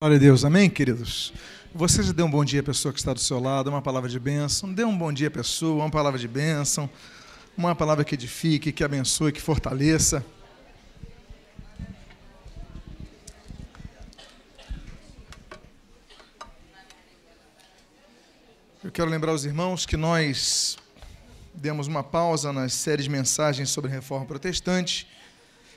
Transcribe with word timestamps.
Glória 0.00 0.16
a 0.16 0.20
Deus, 0.20 0.44
amém, 0.44 0.70
queridos? 0.70 1.32
Você 1.74 2.04
já 2.04 2.12
deu 2.12 2.24
um 2.24 2.30
bom 2.30 2.44
dia 2.44 2.60
à 2.60 2.62
pessoa 2.62 2.92
que 2.94 3.00
está 3.00 3.12
do 3.12 3.18
seu 3.18 3.40
lado, 3.40 3.68
uma 3.68 3.82
palavra 3.82 4.08
de 4.08 4.20
bênção. 4.20 4.72
Dê 4.72 4.84
um 4.84 4.96
bom 4.96 5.12
dia 5.12 5.26
à 5.26 5.30
pessoa, 5.30 5.82
uma 5.82 5.90
palavra 5.90 6.16
de 6.16 6.28
bênção, 6.28 6.88
uma 7.56 7.74
palavra 7.74 8.04
que 8.04 8.14
edifique, 8.14 8.70
que 8.70 8.84
abençoe, 8.84 9.32
que 9.32 9.40
fortaleça. 9.40 10.24
Eu 18.84 18.92
quero 18.92 19.10
lembrar 19.10 19.32
os 19.32 19.44
irmãos 19.44 19.84
que 19.84 19.96
nós 19.96 20.78
demos 21.52 21.88
uma 21.88 22.04
pausa 22.04 22.52
nas 22.52 22.72
séries 22.72 23.06
de 23.06 23.10
mensagens 23.10 23.68
sobre 23.68 23.90
reforma 23.90 24.24
protestante 24.26 25.08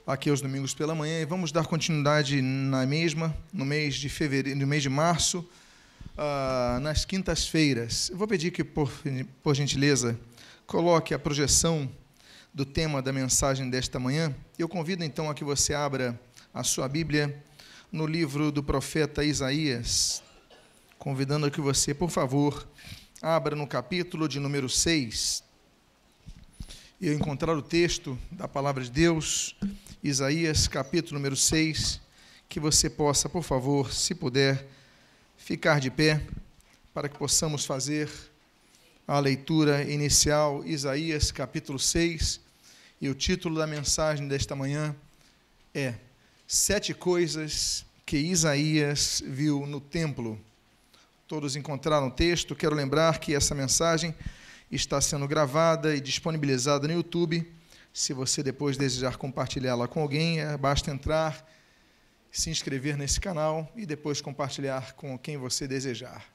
aqui 0.06 0.30
aos 0.30 0.42
domingos 0.42 0.74
pela 0.74 0.96
manhã 0.96 1.22
e 1.22 1.26
vamos 1.26 1.52
dar 1.52 1.66
continuidade 1.66 2.42
na 2.42 2.86
mesma 2.86 3.36
no 3.54 3.64
mês 3.64 3.96
de 3.96 4.10
fevereiro, 4.10 4.60
no 4.60 4.66
mês 4.66 4.82
de 4.82 4.90
março, 4.90 5.40
uh, 6.18 6.80
nas 6.80 7.06
quintas-feiras. 7.06 8.10
Eu 8.10 8.18
vou 8.18 8.28
pedir 8.28 8.52
que 8.52 8.64
por, 8.64 8.92
por 9.44 9.56
gentileza 9.56 10.20
coloque 10.66 11.14
a 11.14 11.20
projeção 11.20 11.90
do 12.54 12.66
tema 12.66 13.02
da 13.02 13.14
mensagem 13.14 13.70
desta 13.70 14.00
manhã. 14.00 14.36
Eu 14.58 14.68
convido 14.68 15.04
então 15.04 15.30
a 15.30 15.34
que 15.34 15.44
você 15.44 15.74
abra 15.74 16.20
a 16.54 16.64
sua 16.64 16.88
Bíblia 16.88 17.44
no 17.92 18.06
livro 18.06 18.52
do 18.52 18.64
profeta 18.64 19.24
Isaías, 19.24 20.24
convidando 20.98 21.46
a 21.46 21.52
que 21.52 21.62
você, 21.62 21.94
por 21.94 22.10
favor, 22.10 22.68
abra 23.22 23.56
no 23.56 23.68
capítulo 23.68 24.28
de 24.28 24.40
número 24.40 24.68
6 24.68 25.51
e 27.02 27.12
encontrar 27.12 27.58
o 27.58 27.64
texto 27.64 28.16
da 28.30 28.48
palavra 28.48 28.84
de 28.84 28.92
Deus, 28.92 29.56
Isaías 30.04 30.68
capítulo 30.68 31.18
número 31.18 31.36
6, 31.36 32.00
que 32.48 32.60
você 32.60 32.92
possa, 32.92 33.28
por 33.28 33.42
favor, 33.42 33.92
se 33.92 34.14
puder, 34.14 34.68
ficar 35.36 35.80
de 35.80 35.90
pé, 35.90 36.22
para 36.94 37.10
que 37.10 37.18
possamos 37.18 37.66
fazer 37.66 38.08
a 39.08 39.20
leitura 39.20 39.82
inicial, 39.82 40.64
Isaías 40.64 41.32
capítulo 41.32 41.80
6, 41.80 42.40
e 43.02 43.10
o 43.10 43.16
título 43.16 43.58
da 43.58 43.66
mensagem 43.66 44.28
desta 44.28 44.56
manhã 44.56 44.96
é 45.74 45.96
Sete 46.46 46.94
Coisas 46.94 47.84
que 48.06 48.18
Isaías 48.18 49.24
viu 49.26 49.66
no 49.66 49.82
templo. 49.82 50.40
Todos 51.28 51.56
encontraram 51.56 52.10
o 52.10 52.12
texto, 52.12 52.56
quero 52.56 52.76
lembrar 52.76 53.18
que 53.20 53.34
essa 53.34 53.56
mensagem 53.56 54.14
está 54.72 55.02
sendo 55.02 55.28
gravada 55.28 55.94
e 55.94 56.00
disponibilizada 56.00 56.88
no 56.88 56.94
YouTube. 56.94 57.46
Se 57.94 58.14
você 58.14 58.42
depois 58.42 58.78
desejar 58.78 59.18
compartilhá-la 59.18 59.88
com 59.88 60.02
alguém, 60.02 60.40
é, 60.40 60.58
basta 60.58 60.90
entrar, 60.90 61.46
se 62.32 62.50
inscrever 62.50 62.96
nesse 62.96 63.20
canal 63.20 63.70
e 63.76 63.86
depois 63.86 64.22
compartilhar 64.22 64.94
com 64.94 65.20
quem 65.20 65.38
você 65.38 65.68
desejar. 65.68 66.26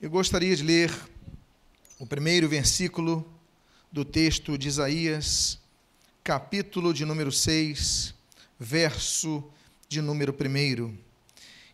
Eu 0.00 0.10
gostaria 0.10 0.54
de 0.54 0.62
ler 0.62 0.92
o 1.98 2.06
primeiro 2.06 2.48
versículo 2.48 3.26
do 3.90 4.04
texto 4.04 4.58
de 4.58 4.68
Isaías, 4.68 5.58
capítulo 6.22 6.92
de 6.92 7.06
número 7.06 7.32
6, 7.32 8.14
verso 8.58 9.42
de 9.88 10.02
número 10.02 10.34
1. 10.34 10.98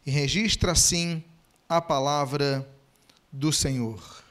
E 0.07 0.11
registra 0.11 0.73
assim 0.73 1.25
a 1.69 1.81
palavra 1.81 2.69
do 3.33 3.53
Senhor 3.53 4.28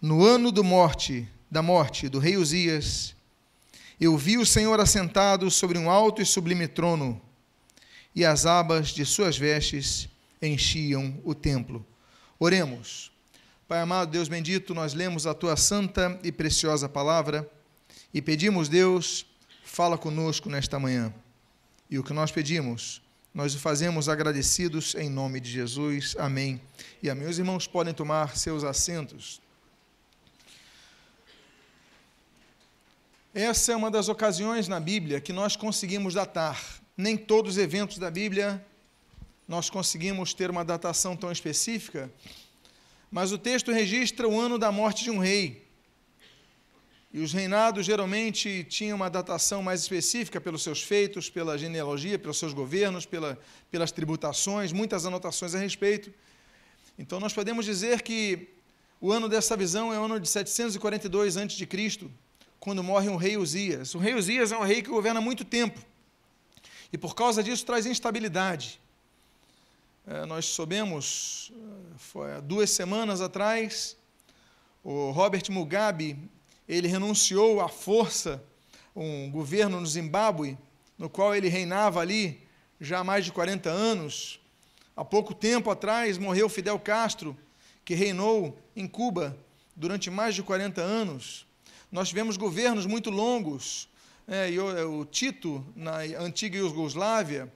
no 0.00 0.24
ano 0.24 0.52
do 0.52 0.62
morte, 0.62 1.28
da 1.50 1.62
morte 1.62 2.08
do 2.08 2.18
rei 2.18 2.36
Uzias, 2.36 3.14
eu 4.00 4.16
vi 4.16 4.38
o 4.38 4.46
Senhor 4.46 4.78
assentado 4.78 5.50
sobre 5.50 5.76
um 5.76 5.90
alto 5.90 6.22
e 6.22 6.26
sublime 6.26 6.68
trono, 6.68 7.20
e 8.14 8.24
as 8.24 8.46
abas 8.46 8.88
de 8.88 9.04
suas 9.04 9.36
vestes 9.36 10.08
enchiam 10.40 11.20
o 11.24 11.34
templo. 11.34 11.84
Oremos. 12.38 13.10
Pai 13.66 13.80
amado, 13.80 14.10
Deus 14.10 14.28
bendito, 14.28 14.74
nós 14.74 14.94
lemos 14.94 15.26
a 15.26 15.34
tua 15.34 15.56
santa 15.56 16.18
e 16.22 16.32
preciosa 16.32 16.88
palavra 16.88 17.48
e 18.14 18.22
pedimos, 18.22 18.68
Deus, 18.68 19.26
fala 19.62 19.98
conosco 19.98 20.48
nesta 20.48 20.78
manhã. 20.78 21.12
E 21.90 21.98
o 21.98 22.04
que 22.04 22.12
nós 22.12 22.30
pedimos, 22.30 23.02
nós 23.34 23.54
o 23.54 23.58
fazemos 23.58 24.08
agradecidos 24.08 24.94
em 24.94 25.10
nome 25.10 25.40
de 25.40 25.50
Jesus. 25.50 26.16
Amém. 26.18 26.60
E 27.02 27.10
amém. 27.10 27.28
Os 27.28 27.38
irmãos 27.38 27.66
podem 27.66 27.92
tomar 27.92 28.36
seus 28.36 28.64
assentos. 28.64 29.40
Essa 33.34 33.72
é 33.72 33.76
uma 33.76 33.90
das 33.90 34.08
ocasiões 34.08 34.68
na 34.68 34.80
Bíblia 34.80 35.20
que 35.20 35.34
nós 35.34 35.54
conseguimos 35.54 36.14
datar. 36.14 36.58
Nem 36.96 37.14
todos 37.14 37.52
os 37.52 37.58
eventos 37.58 37.98
da 37.98 38.10
Bíblia 38.10 38.64
nós 39.46 39.68
conseguimos 39.68 40.32
ter 40.32 40.50
uma 40.50 40.64
datação 40.64 41.14
tão 41.14 41.30
específica, 41.30 42.10
mas 43.10 43.30
o 43.30 43.38
texto 43.38 43.70
registra 43.70 44.26
o 44.26 44.40
ano 44.40 44.58
da 44.58 44.72
morte 44.72 45.04
de 45.04 45.10
um 45.10 45.18
rei. 45.18 45.66
E 47.12 47.20
os 47.20 47.32
reinados 47.32 47.84
geralmente 47.84 48.64
tinham 48.64 48.96
uma 48.96 49.10
datação 49.10 49.62
mais 49.62 49.82
específica 49.82 50.40
pelos 50.40 50.62
seus 50.62 50.82
feitos, 50.82 51.28
pela 51.28 51.56
genealogia, 51.56 52.18
pelos 52.18 52.38
seus 52.38 52.54
governos, 52.54 53.04
pela, 53.04 53.38
pelas 53.70 53.92
tributações, 53.92 54.72
muitas 54.72 55.04
anotações 55.04 55.54
a 55.54 55.58
respeito. 55.58 56.12
Então 56.98 57.20
nós 57.20 57.34
podemos 57.34 57.66
dizer 57.66 58.00
que 58.00 58.48
o 59.00 59.12
ano 59.12 59.28
dessa 59.28 59.54
visão 59.56 59.92
é 59.92 60.00
o 60.00 60.04
ano 60.04 60.18
de 60.18 60.28
742 60.28 61.36
a.C 61.36 61.66
quando 62.60 62.82
morre 62.82 63.08
um 63.08 63.16
rei 63.16 63.36
Uzias. 63.36 63.94
O 63.94 63.98
rei 63.98 64.14
Uzias 64.14 64.52
é 64.52 64.56
um 64.58 64.64
rei 64.64 64.82
que 64.82 64.90
governa 64.90 65.20
muito 65.20 65.44
tempo. 65.44 65.80
E 66.92 66.98
por 66.98 67.14
causa 67.14 67.42
disso 67.42 67.64
traz 67.64 67.86
instabilidade. 67.86 68.80
É, 70.06 70.24
nós 70.24 70.46
soubemos, 70.46 71.52
é, 71.54 71.98
foi 71.98 72.32
há 72.32 72.40
duas 72.40 72.70
semanas 72.70 73.20
atrás, 73.20 73.96
o 74.82 75.10
Robert 75.10 75.42
Mugabe, 75.50 76.18
ele 76.66 76.88
renunciou 76.88 77.60
à 77.60 77.68
força, 77.68 78.42
um 78.96 79.30
governo 79.30 79.80
no 79.80 79.86
Zimbábue, 79.86 80.56
no 80.96 81.10
qual 81.10 81.34
ele 81.34 81.48
reinava 81.48 82.00
ali 82.00 82.40
já 82.80 83.00
há 83.00 83.04
mais 83.04 83.24
de 83.24 83.32
40 83.32 83.68
anos. 83.68 84.40
Há 84.96 85.04
pouco 85.04 85.34
tempo 85.34 85.70
atrás 85.70 86.18
morreu 86.18 86.48
Fidel 86.48 86.78
Castro, 86.78 87.36
que 87.84 87.94
reinou 87.94 88.58
em 88.74 88.86
Cuba 88.86 89.36
durante 89.76 90.10
mais 90.10 90.34
de 90.34 90.42
40 90.42 90.80
anos. 90.80 91.46
Nós 91.90 92.08
tivemos 92.10 92.36
governos 92.36 92.84
muito 92.84 93.08
longos, 93.08 93.88
é, 94.26 94.50
e 94.50 94.58
o, 94.58 94.76
é, 94.76 94.84
o, 94.84 95.06
Tito, 95.06 95.64
na 95.74 96.00
antiga 96.18 96.58
Iugoslávia, 96.58 97.50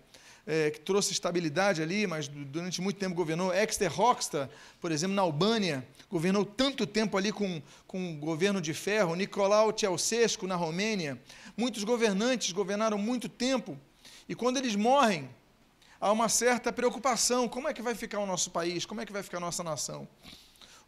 é, 0.46 0.70
que 0.70 0.80
trouxe 0.80 1.12
estabilidade 1.12 1.82
ali, 1.82 2.06
mas 2.06 2.28
durante 2.28 2.80
muito 2.80 2.96
tempo 2.96 3.14
governou. 3.14 3.52
Exter 3.52 4.00
Hoxta, 4.00 4.50
por 4.80 4.90
exemplo, 4.90 5.14
na 5.14 5.20
Albânia, 5.20 5.86
governou 6.10 6.46
tanto 6.46 6.86
tempo 6.86 7.18
ali 7.18 7.30
com, 7.30 7.60
com 7.86 8.18
governo 8.18 8.58
de 8.58 8.72
ferro. 8.72 9.14
Nicolau 9.14 9.76
Ceausescu, 9.78 10.46
na 10.46 10.56
Romênia. 10.56 11.20
Muitos 11.54 11.84
governantes 11.84 12.52
governaram 12.52 12.96
muito 12.96 13.28
tempo. 13.28 13.78
E 14.26 14.34
quando 14.34 14.56
eles 14.56 14.74
morrem, 14.74 15.28
há 16.00 16.10
uma 16.10 16.30
certa 16.30 16.72
preocupação: 16.72 17.46
como 17.46 17.68
é 17.68 17.74
que 17.74 17.82
vai 17.82 17.94
ficar 17.94 18.18
o 18.18 18.26
nosso 18.26 18.50
país? 18.50 18.86
Como 18.86 19.02
é 19.02 19.04
que 19.04 19.12
vai 19.12 19.22
ficar 19.22 19.36
a 19.36 19.40
nossa 19.40 19.62
nação? 19.62 20.08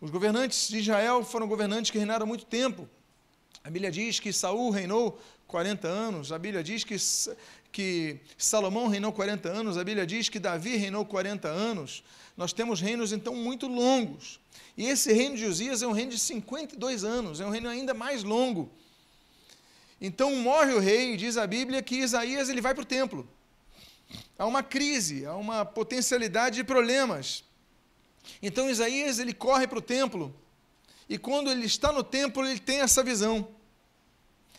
Os 0.00 0.10
governantes 0.10 0.66
de 0.68 0.78
Israel 0.78 1.22
foram 1.22 1.46
governantes 1.46 1.90
que 1.90 1.98
reinaram 1.98 2.26
muito 2.26 2.46
tempo. 2.46 2.88
A 3.62 3.70
Bíblia 3.70 3.90
diz 3.90 4.18
que 4.18 4.32
Saul 4.32 4.70
reinou 4.70 5.20
40 5.46 5.86
anos, 5.86 6.32
a 6.32 6.38
Bíblia 6.38 6.64
diz 6.64 6.84
que, 6.84 6.96
que 7.70 8.18
Salomão 8.36 8.88
reinou 8.88 9.12
40 9.12 9.48
anos, 9.48 9.78
a 9.78 9.84
Bíblia 9.84 10.06
diz 10.06 10.28
que 10.28 10.38
Davi 10.38 10.76
reinou 10.76 11.04
40 11.04 11.48
anos. 11.48 12.02
Nós 12.36 12.52
temos 12.52 12.80
reinos, 12.80 13.12
então, 13.12 13.34
muito 13.34 13.68
longos. 13.68 14.40
E 14.76 14.86
esse 14.86 15.12
reino 15.12 15.36
de 15.36 15.44
Uzias 15.44 15.82
é 15.82 15.86
um 15.86 15.92
reino 15.92 16.10
de 16.10 16.18
52 16.18 17.04
anos, 17.04 17.40
é 17.40 17.46
um 17.46 17.50
reino 17.50 17.68
ainda 17.68 17.94
mais 17.94 18.24
longo. 18.24 18.70
Então 20.00 20.34
morre 20.36 20.74
o 20.74 20.80
rei, 20.80 21.14
e 21.14 21.16
diz 21.16 21.36
a 21.36 21.46
Bíblia 21.46 21.82
que 21.82 21.96
Isaías 21.96 22.48
ele 22.48 22.60
vai 22.60 22.74
para 22.74 22.82
o 22.82 22.86
templo. 22.86 23.28
Há 24.38 24.46
uma 24.46 24.62
crise, 24.62 25.24
há 25.24 25.34
uma 25.36 25.64
potencialidade 25.64 26.56
de 26.56 26.64
problemas. 26.64 27.44
Então 28.42 28.68
Isaías 28.68 29.18
ele 29.18 29.32
corre 29.32 29.66
para 29.66 29.78
o 29.78 29.82
templo 29.82 30.34
e 31.08 31.18
quando 31.18 31.50
ele 31.50 31.66
está 31.66 31.92
no 31.92 32.02
templo, 32.02 32.46
ele 32.46 32.58
tem 32.58 32.80
essa 32.80 33.02
visão. 33.02 33.48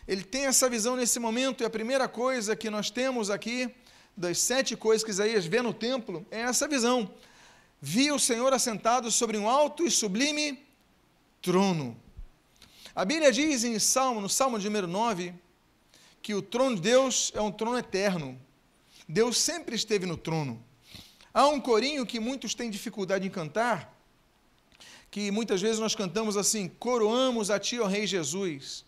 Ele 0.06 0.22
tem 0.22 0.46
essa 0.46 0.68
visão 0.70 0.96
nesse 0.96 1.18
momento, 1.18 1.62
e 1.62 1.66
a 1.66 1.70
primeira 1.70 2.08
coisa 2.08 2.54
que 2.54 2.70
nós 2.70 2.90
temos 2.90 3.28
aqui, 3.30 3.68
das 4.16 4.38
sete 4.38 4.76
coisas 4.76 5.04
que 5.04 5.10
Isaías 5.10 5.44
vê 5.44 5.60
no 5.60 5.74
templo, 5.74 6.24
é 6.30 6.40
essa 6.40 6.68
visão. 6.68 7.12
Vi 7.80 8.10
o 8.10 8.18
Senhor 8.18 8.52
assentado 8.52 9.10
sobre 9.10 9.36
um 9.36 9.48
alto 9.48 9.84
e 9.84 9.90
sublime 9.90 10.64
trono. 11.42 11.96
A 12.94 13.04
Bíblia 13.04 13.30
diz 13.30 13.64
em 13.64 13.78
Salmo, 13.78 14.20
no 14.20 14.28
Salmo 14.28 14.58
de 14.58 14.66
número 14.66 14.86
9, 14.86 15.34
que 16.22 16.34
o 16.34 16.40
trono 16.40 16.76
de 16.76 16.82
Deus 16.82 17.30
é 17.34 17.40
um 17.40 17.52
trono 17.52 17.76
eterno. 17.76 18.40
Deus 19.08 19.38
sempre 19.38 19.76
esteve 19.76 20.06
no 20.06 20.16
trono. 20.16 20.64
Há 21.34 21.46
um 21.48 21.60
corinho 21.60 22.06
que 22.06 22.18
muitos 22.18 22.54
têm 22.54 22.70
dificuldade 22.70 23.26
em 23.26 23.30
cantar, 23.30 23.95
que 25.10 25.30
muitas 25.30 25.60
vezes 25.60 25.78
nós 25.78 25.94
cantamos 25.94 26.36
assim: 26.36 26.68
coroamos 26.68 27.50
a 27.50 27.58
Ti, 27.58 27.80
ó 27.80 27.86
Rei 27.86 28.06
Jesus. 28.06 28.84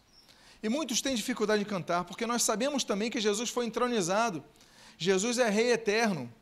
E 0.63 0.69
muitos 0.69 1.01
têm 1.01 1.15
dificuldade 1.15 1.63
de 1.63 1.69
cantar, 1.69 2.05
porque 2.05 2.27
nós 2.27 2.43
sabemos 2.43 2.83
também 2.85 3.11
que 3.11 3.21
Jesus 3.21 3.51
foi 3.51 3.67
entronizado. 3.67 4.43
Jesus 4.97 5.39
é 5.39 5.49
Rei 5.49 5.73
eterno. 5.73 6.33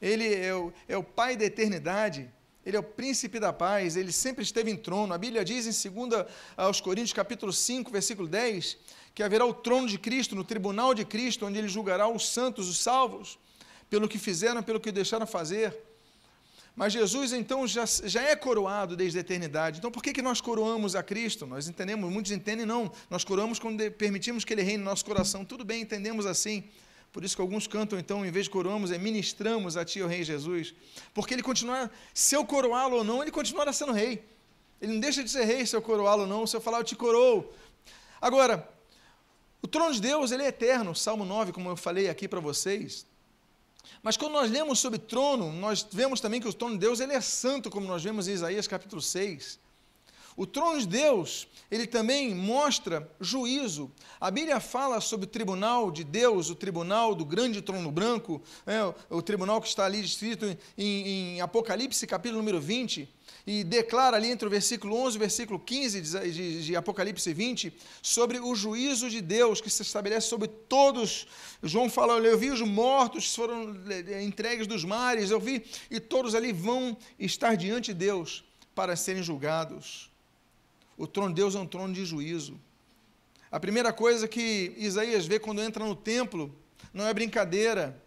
ele 0.00 0.32
é 0.32 0.54
o, 0.54 0.72
é 0.88 0.96
o 0.96 1.02
Pai 1.02 1.36
da 1.36 1.44
eternidade, 1.44 2.30
ele 2.64 2.76
é 2.76 2.80
o 2.80 2.82
príncipe 2.82 3.38
da 3.38 3.52
paz, 3.52 3.96
ele 3.96 4.12
sempre 4.12 4.42
esteve 4.42 4.70
em 4.70 4.76
trono. 4.76 5.12
A 5.12 5.18
Bíblia 5.18 5.44
diz 5.44 5.66
em 5.66 5.90
2 5.90 6.26
aos 6.56 6.80
Coríntios, 6.80 7.12
capítulo 7.12 7.52
5, 7.52 7.90
versículo 7.90 8.26
10, 8.26 8.78
que 9.14 9.22
haverá 9.22 9.44
o 9.44 9.52
trono 9.52 9.86
de 9.86 9.98
Cristo, 9.98 10.34
no 10.34 10.44
tribunal 10.44 10.94
de 10.94 11.04
Cristo, 11.04 11.44
onde 11.44 11.58
ele 11.58 11.68
julgará 11.68 12.08
os 12.08 12.28
santos, 12.28 12.68
os 12.68 12.78
salvos, 12.78 13.38
pelo 13.90 14.08
que 14.08 14.18
fizeram, 14.18 14.62
pelo 14.62 14.80
que 14.80 14.90
deixaram 14.90 15.26
fazer. 15.26 15.76
Mas 16.76 16.92
Jesus, 16.92 17.32
então, 17.32 17.66
já, 17.66 17.84
já 17.86 18.22
é 18.22 18.34
coroado 18.34 18.96
desde 18.96 19.18
a 19.18 19.20
eternidade. 19.20 19.78
Então, 19.78 19.92
por 19.92 20.02
que, 20.02 20.12
que 20.12 20.20
nós 20.20 20.40
coroamos 20.40 20.96
a 20.96 21.02
Cristo? 21.02 21.46
Nós 21.46 21.68
entendemos, 21.68 22.12
muitos 22.12 22.32
entendem, 22.32 22.66
não. 22.66 22.90
Nós 23.08 23.22
coroamos 23.22 23.60
quando 23.60 23.88
permitimos 23.92 24.44
que 24.44 24.52
Ele 24.52 24.62
reine 24.62 24.78
no 24.78 24.84
nosso 24.84 25.04
coração. 25.04 25.44
Tudo 25.44 25.64
bem, 25.64 25.82
entendemos 25.82 26.26
assim. 26.26 26.64
Por 27.12 27.24
isso 27.24 27.36
que 27.36 27.42
alguns 27.42 27.68
cantam, 27.68 27.96
então, 27.96 28.26
em 28.26 28.30
vez 28.32 28.46
de 28.46 28.50
coroamos, 28.50 28.90
é 28.90 28.98
ministramos 28.98 29.76
a 29.76 29.84
Ti, 29.84 30.02
o 30.02 30.08
Rei 30.08 30.24
Jesus. 30.24 30.74
Porque 31.14 31.32
Ele 31.32 31.44
continua, 31.44 31.88
se 32.12 32.34
eu 32.34 32.44
coroá-lo 32.44 32.96
ou 32.96 33.04
não, 33.04 33.22
Ele 33.22 33.30
continuará 33.30 33.72
sendo 33.72 33.92
Rei. 33.92 34.24
Ele 34.80 34.94
não 34.94 35.00
deixa 35.00 35.22
de 35.22 35.30
ser 35.30 35.44
Rei 35.44 35.64
se 35.64 35.76
eu 35.76 35.80
coroá-lo 35.80 36.22
ou 36.22 36.28
não, 36.28 36.44
se 36.44 36.56
eu 36.56 36.60
falar, 36.60 36.78
eu 36.78 36.84
te 36.84 36.96
coroo. 36.96 37.52
Agora, 38.20 38.68
o 39.62 39.68
trono 39.68 39.94
de 39.94 40.00
Deus, 40.00 40.32
ele 40.32 40.42
é 40.42 40.48
eterno. 40.48 40.94
Salmo 40.94 41.24
9, 41.24 41.52
como 41.52 41.70
eu 41.70 41.76
falei 41.76 42.08
aqui 42.08 42.26
para 42.26 42.40
vocês, 42.40 43.06
mas 44.02 44.16
quando 44.16 44.32
nós 44.32 44.50
lemos 44.50 44.78
sobre 44.78 44.98
trono, 44.98 45.52
nós 45.52 45.86
vemos 45.90 46.20
também 46.20 46.40
que 46.40 46.48
o 46.48 46.52
trono 46.52 46.74
de 46.74 46.80
Deus 46.80 47.00
ele 47.00 47.12
é 47.12 47.20
santo, 47.20 47.70
como 47.70 47.86
nós 47.86 48.02
vemos 48.02 48.28
em 48.28 48.32
Isaías 48.32 48.66
capítulo 48.66 49.00
6. 49.00 49.58
O 50.36 50.46
trono 50.46 50.80
de 50.80 50.86
Deus, 50.86 51.46
ele 51.70 51.86
também 51.86 52.34
mostra 52.34 53.08
juízo. 53.20 53.90
A 54.20 54.32
Bíblia 54.32 54.58
fala 54.58 55.00
sobre 55.00 55.26
o 55.26 55.28
tribunal 55.28 55.92
de 55.92 56.02
Deus, 56.02 56.50
o 56.50 56.56
tribunal 56.56 57.14
do 57.14 57.24
grande 57.24 57.62
trono 57.62 57.90
branco, 57.90 58.42
é, 58.66 58.80
o 59.08 59.22
tribunal 59.22 59.60
que 59.60 59.68
está 59.68 59.84
ali 59.84 60.02
descrito 60.02 60.44
em, 60.76 61.36
em 61.36 61.40
Apocalipse, 61.40 62.04
capítulo 62.06 62.40
número 62.40 62.60
20 62.60 63.08
e 63.46 63.62
declara 63.62 64.16
ali 64.16 64.30
entre 64.30 64.46
o 64.46 64.50
versículo 64.50 64.96
11 64.96 65.16
e 65.16 65.18
o 65.18 65.20
versículo 65.20 65.58
15 65.58 66.00
de, 66.00 66.32
de, 66.32 66.64
de, 66.64 66.76
Apocalipse 66.76 67.32
20 67.32 67.76
sobre 68.00 68.38
o 68.38 68.54
juízo 68.54 69.10
de 69.10 69.20
Deus 69.20 69.60
que 69.60 69.68
se 69.68 69.82
estabelece 69.82 70.28
sobre 70.28 70.48
todos. 70.48 71.26
João 71.62 71.90
fala: 71.90 72.14
Eu 72.14 72.38
vi 72.38 72.50
os 72.50 72.62
mortos 72.62 73.34
foram 73.34 73.76
entregues 74.22 74.66
dos 74.66 74.82
mares, 74.84 75.30
eu 75.30 75.38
vi, 75.38 75.62
e 75.90 76.00
todos 76.00 76.34
ali 76.34 76.52
vão 76.52 76.96
estar 77.18 77.54
diante 77.54 77.92
de 77.92 77.98
Deus 77.98 78.44
para 78.74 78.96
serem 78.96 79.22
julgados. 79.22 80.10
O 80.96 81.06
trono 81.06 81.30
de 81.30 81.36
Deus 81.36 81.54
é 81.54 81.58
um 81.58 81.66
trono 81.66 81.92
de 81.92 82.04
juízo. 82.04 82.58
A 83.50 83.60
primeira 83.60 83.92
coisa 83.92 84.26
que 84.26 84.72
Isaías 84.78 85.26
vê 85.26 85.38
quando 85.38 85.60
entra 85.60 85.84
no 85.84 85.94
templo 85.94 86.54
não 86.94 87.06
é 87.06 87.12
brincadeira, 87.12 88.00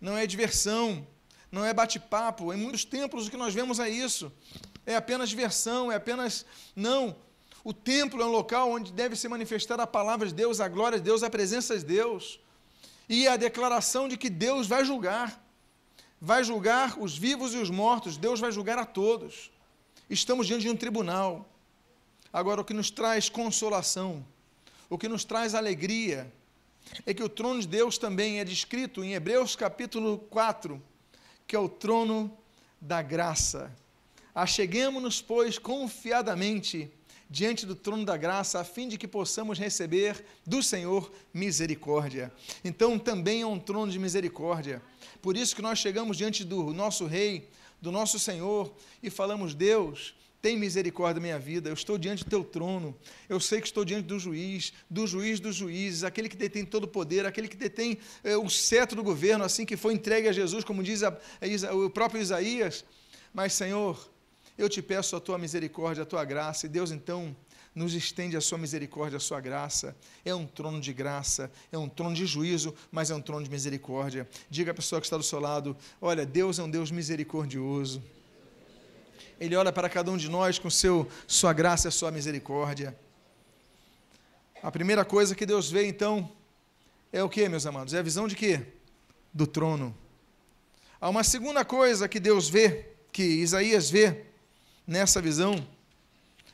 não 0.00 0.16
é 0.18 0.26
diversão, 0.26 1.06
não 1.50 1.64
é 1.64 1.72
bate-papo. 1.72 2.52
Em 2.52 2.56
muitos 2.56 2.84
templos 2.84 3.26
o 3.26 3.30
que 3.30 3.36
nós 3.36 3.54
vemos 3.54 3.80
é 3.80 3.88
isso 3.88 4.30
é 4.84 4.96
apenas 4.96 5.28
diversão, 5.28 5.90
é 5.90 5.96
apenas. 5.96 6.44
Não. 6.74 7.16
O 7.64 7.72
templo 7.72 8.20
é 8.20 8.26
um 8.26 8.30
local 8.30 8.70
onde 8.70 8.92
deve 8.92 9.14
se 9.14 9.28
manifestar 9.28 9.78
a 9.80 9.86
palavra 9.86 10.26
de 10.26 10.34
Deus, 10.34 10.60
a 10.60 10.68
glória 10.68 10.98
de 10.98 11.04
Deus, 11.04 11.22
a 11.22 11.30
presença 11.30 11.78
de 11.78 11.84
Deus. 11.84 12.40
E 13.08 13.28
a 13.28 13.36
declaração 13.36 14.08
de 14.08 14.16
que 14.16 14.28
Deus 14.28 14.66
vai 14.66 14.84
julgar. 14.84 15.40
Vai 16.20 16.44
julgar 16.44 16.98
os 17.00 17.16
vivos 17.16 17.54
e 17.54 17.58
os 17.58 17.70
mortos, 17.70 18.16
Deus 18.16 18.38
vai 18.40 18.52
julgar 18.52 18.78
a 18.78 18.86
todos. 18.86 19.50
Estamos 20.08 20.46
diante 20.46 20.62
de 20.62 20.70
um 20.70 20.76
tribunal. 20.76 21.48
Agora, 22.32 22.60
o 22.60 22.64
que 22.64 22.72
nos 22.72 22.90
traz 22.90 23.28
consolação, 23.28 24.24
o 24.88 24.96
que 24.96 25.08
nos 25.08 25.24
traz 25.24 25.54
alegria, 25.54 26.32
é 27.06 27.12
que 27.12 27.22
o 27.22 27.28
trono 27.28 27.60
de 27.60 27.66
Deus 27.66 27.98
também 27.98 28.40
é 28.40 28.44
descrito 28.44 29.02
em 29.02 29.14
Hebreus 29.14 29.56
capítulo 29.56 30.18
4, 30.30 30.82
que 31.46 31.56
é 31.56 31.58
o 31.58 31.68
trono 31.68 32.36
da 32.80 33.02
graça. 33.02 33.74
Acheguemos-nos, 34.34 35.20
pois, 35.20 35.58
confiadamente 35.58 36.90
diante 37.28 37.64
do 37.64 37.74
trono 37.74 38.04
da 38.04 38.16
graça, 38.16 38.60
a 38.60 38.64
fim 38.64 38.86
de 38.86 38.98
que 38.98 39.08
possamos 39.08 39.58
receber 39.58 40.22
do 40.46 40.62
Senhor 40.62 41.10
misericórdia. 41.32 42.30
Então, 42.62 42.98
também 42.98 43.40
é 43.40 43.46
um 43.46 43.58
trono 43.58 43.90
de 43.90 43.98
misericórdia. 43.98 44.82
Por 45.22 45.36
isso 45.36 45.56
que 45.56 45.62
nós 45.62 45.78
chegamos 45.78 46.16
diante 46.16 46.44
do 46.44 46.74
nosso 46.74 47.06
Rei, 47.06 47.48
do 47.80 47.90
nosso 47.90 48.18
Senhor, 48.18 48.74
e 49.02 49.08
falamos: 49.08 49.54
Deus, 49.54 50.14
tem 50.42 50.58
misericórdia 50.58 51.14
da 51.14 51.20
minha 51.20 51.38
vida, 51.38 51.70
eu 51.70 51.74
estou 51.74 51.96
diante 51.96 52.24
do 52.24 52.28
teu 52.28 52.42
trono, 52.44 52.94
eu 53.28 53.38
sei 53.38 53.60
que 53.60 53.66
estou 53.66 53.84
diante 53.84 54.06
do 54.06 54.18
juiz, 54.18 54.72
do 54.90 55.06
juiz 55.06 55.38
dos 55.38 55.54
juízes, 55.54 56.04
aquele 56.04 56.28
que 56.28 56.36
detém 56.36 56.66
todo 56.66 56.84
o 56.84 56.88
poder, 56.88 57.24
aquele 57.24 57.48
que 57.48 57.56
detém 57.56 57.96
é, 58.24 58.36
o 58.36 58.50
cetro 58.50 58.96
do 58.96 59.02
governo, 59.02 59.44
assim 59.44 59.64
que 59.64 59.76
foi 59.76 59.94
entregue 59.94 60.28
a 60.28 60.32
Jesus, 60.32 60.64
como 60.64 60.82
diz 60.82 61.02
a, 61.02 61.16
a, 61.70 61.74
o 61.74 61.88
próprio 61.88 62.20
Isaías. 62.20 62.84
Mas, 63.32 63.54
Senhor, 63.54 64.11
eu 64.64 64.68
te 64.68 64.82
peço 64.82 65.16
a 65.16 65.20
tua 65.20 65.38
misericórdia, 65.38 66.02
a 66.02 66.06
tua 66.06 66.24
graça, 66.24 66.66
e 66.66 66.68
Deus 66.68 66.90
então 66.90 67.34
nos 67.74 67.94
estende 67.94 68.36
a 68.36 68.40
sua 68.40 68.58
misericórdia, 68.58 69.16
a 69.16 69.20
sua 69.20 69.40
graça. 69.40 69.96
É 70.24 70.34
um 70.34 70.46
trono 70.46 70.80
de 70.80 70.92
graça, 70.92 71.50
é 71.70 71.78
um 71.78 71.88
trono 71.88 72.14
de 72.14 72.26
juízo, 72.26 72.74
mas 72.90 73.10
é 73.10 73.14
um 73.14 73.20
trono 73.20 73.44
de 73.44 73.50
misericórdia. 73.50 74.28
Diga 74.50 74.72
à 74.72 74.74
pessoa 74.74 75.00
que 75.00 75.06
está 75.06 75.16
do 75.16 75.22
seu 75.22 75.40
lado: 75.40 75.76
olha, 76.00 76.26
Deus 76.26 76.58
é 76.58 76.62
um 76.62 76.70
Deus 76.70 76.90
misericordioso. 76.90 78.02
Ele 79.40 79.56
olha 79.56 79.72
para 79.72 79.88
cada 79.88 80.10
um 80.10 80.16
de 80.16 80.28
nós 80.28 80.58
com 80.58 80.70
seu, 80.70 81.08
sua 81.26 81.52
graça 81.52 81.88
e 81.88 81.92
sua 81.92 82.10
misericórdia. 82.10 82.96
A 84.62 84.70
primeira 84.70 85.04
coisa 85.04 85.34
que 85.34 85.44
Deus 85.44 85.68
vê, 85.68 85.86
então, 85.86 86.30
é 87.12 87.22
o 87.24 87.28
que, 87.28 87.48
meus 87.48 87.66
amados? 87.66 87.92
É 87.94 87.98
a 87.98 88.02
visão 88.02 88.28
de 88.28 88.36
quê? 88.36 88.64
Do 89.34 89.46
trono. 89.46 89.96
Há 91.00 91.08
uma 91.08 91.24
segunda 91.24 91.64
coisa 91.64 92.06
que 92.06 92.20
Deus 92.20 92.48
vê, 92.48 92.90
que 93.10 93.24
Isaías 93.24 93.90
vê, 93.90 94.26
nessa 94.86 95.20
visão, 95.20 95.66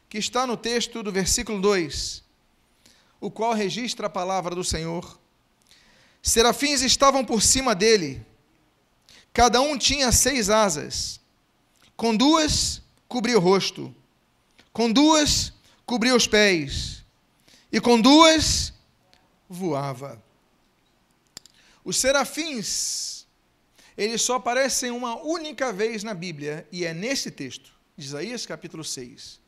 que 0.09 0.19
está 0.19 0.47
no 0.47 0.57
texto 0.57 1.03
do 1.03 1.13
versículo 1.13 1.61
2, 1.61 2.23
o 3.21 3.31
qual 3.31 3.53
registra 3.53 4.07
a 4.07 4.11
palavra 4.11 4.55
do 4.55 4.65
Senhor. 4.65 5.19
Serafins 6.23 6.83
estavam 6.83 7.25
por 7.25 7.43
cima 7.43 7.75
dele, 7.75 8.25
cada 9.33 9.61
um 9.61 9.77
tinha 9.77 10.11
seis 10.13 10.51
asas, 10.51 11.21
com 11.97 12.17
duas 12.17 12.83
cobria 13.07 13.37
o 13.37 13.41
rosto, 13.41 13.95
com 14.73 14.91
duas 14.91 15.53
cobria 15.85 16.15
os 16.15 16.27
pés, 16.27 17.05
e 17.71 17.81
com 17.81 18.01
duas 18.01 18.73
voava. 19.49 20.23
Os 21.85 21.97
serafins, 21.97 23.27
eles 23.97 24.21
só 24.21 24.37
aparecem 24.37 24.91
uma 24.91 25.17
única 25.17 25.73
vez 25.73 26.03
na 26.03 26.15
Bíblia, 26.15 26.67
e 26.71 26.85
é 26.85 26.93
nesse 26.93 27.31
texto 27.31 27.78
Isaías 27.99 28.47
capítulo 28.47 28.85
6. 28.85 29.41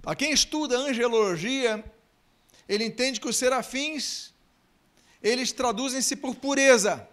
Para 0.00 0.16
quem 0.16 0.32
estuda 0.32 0.78
angelologia, 0.78 1.84
ele 2.66 2.84
entende 2.84 3.20
que 3.20 3.28
os 3.28 3.36
serafins, 3.36 4.32
eles 5.22 5.52
traduzem-se 5.52 6.16
por 6.16 6.34
pureza. 6.34 7.06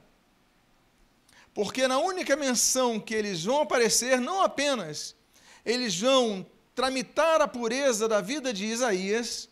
Porque 1.53 1.85
na 1.85 1.99
única 1.99 2.37
menção 2.37 2.97
que 2.97 3.13
eles 3.13 3.43
vão 3.43 3.59
aparecer, 3.59 4.21
não 4.21 4.41
apenas 4.41 5.17
eles 5.65 5.99
vão 5.99 6.47
tramitar 6.73 7.41
a 7.41 7.47
pureza 7.47 8.07
da 8.07 8.21
vida 8.21 8.53
de 8.53 8.65
Isaías, 8.65 9.49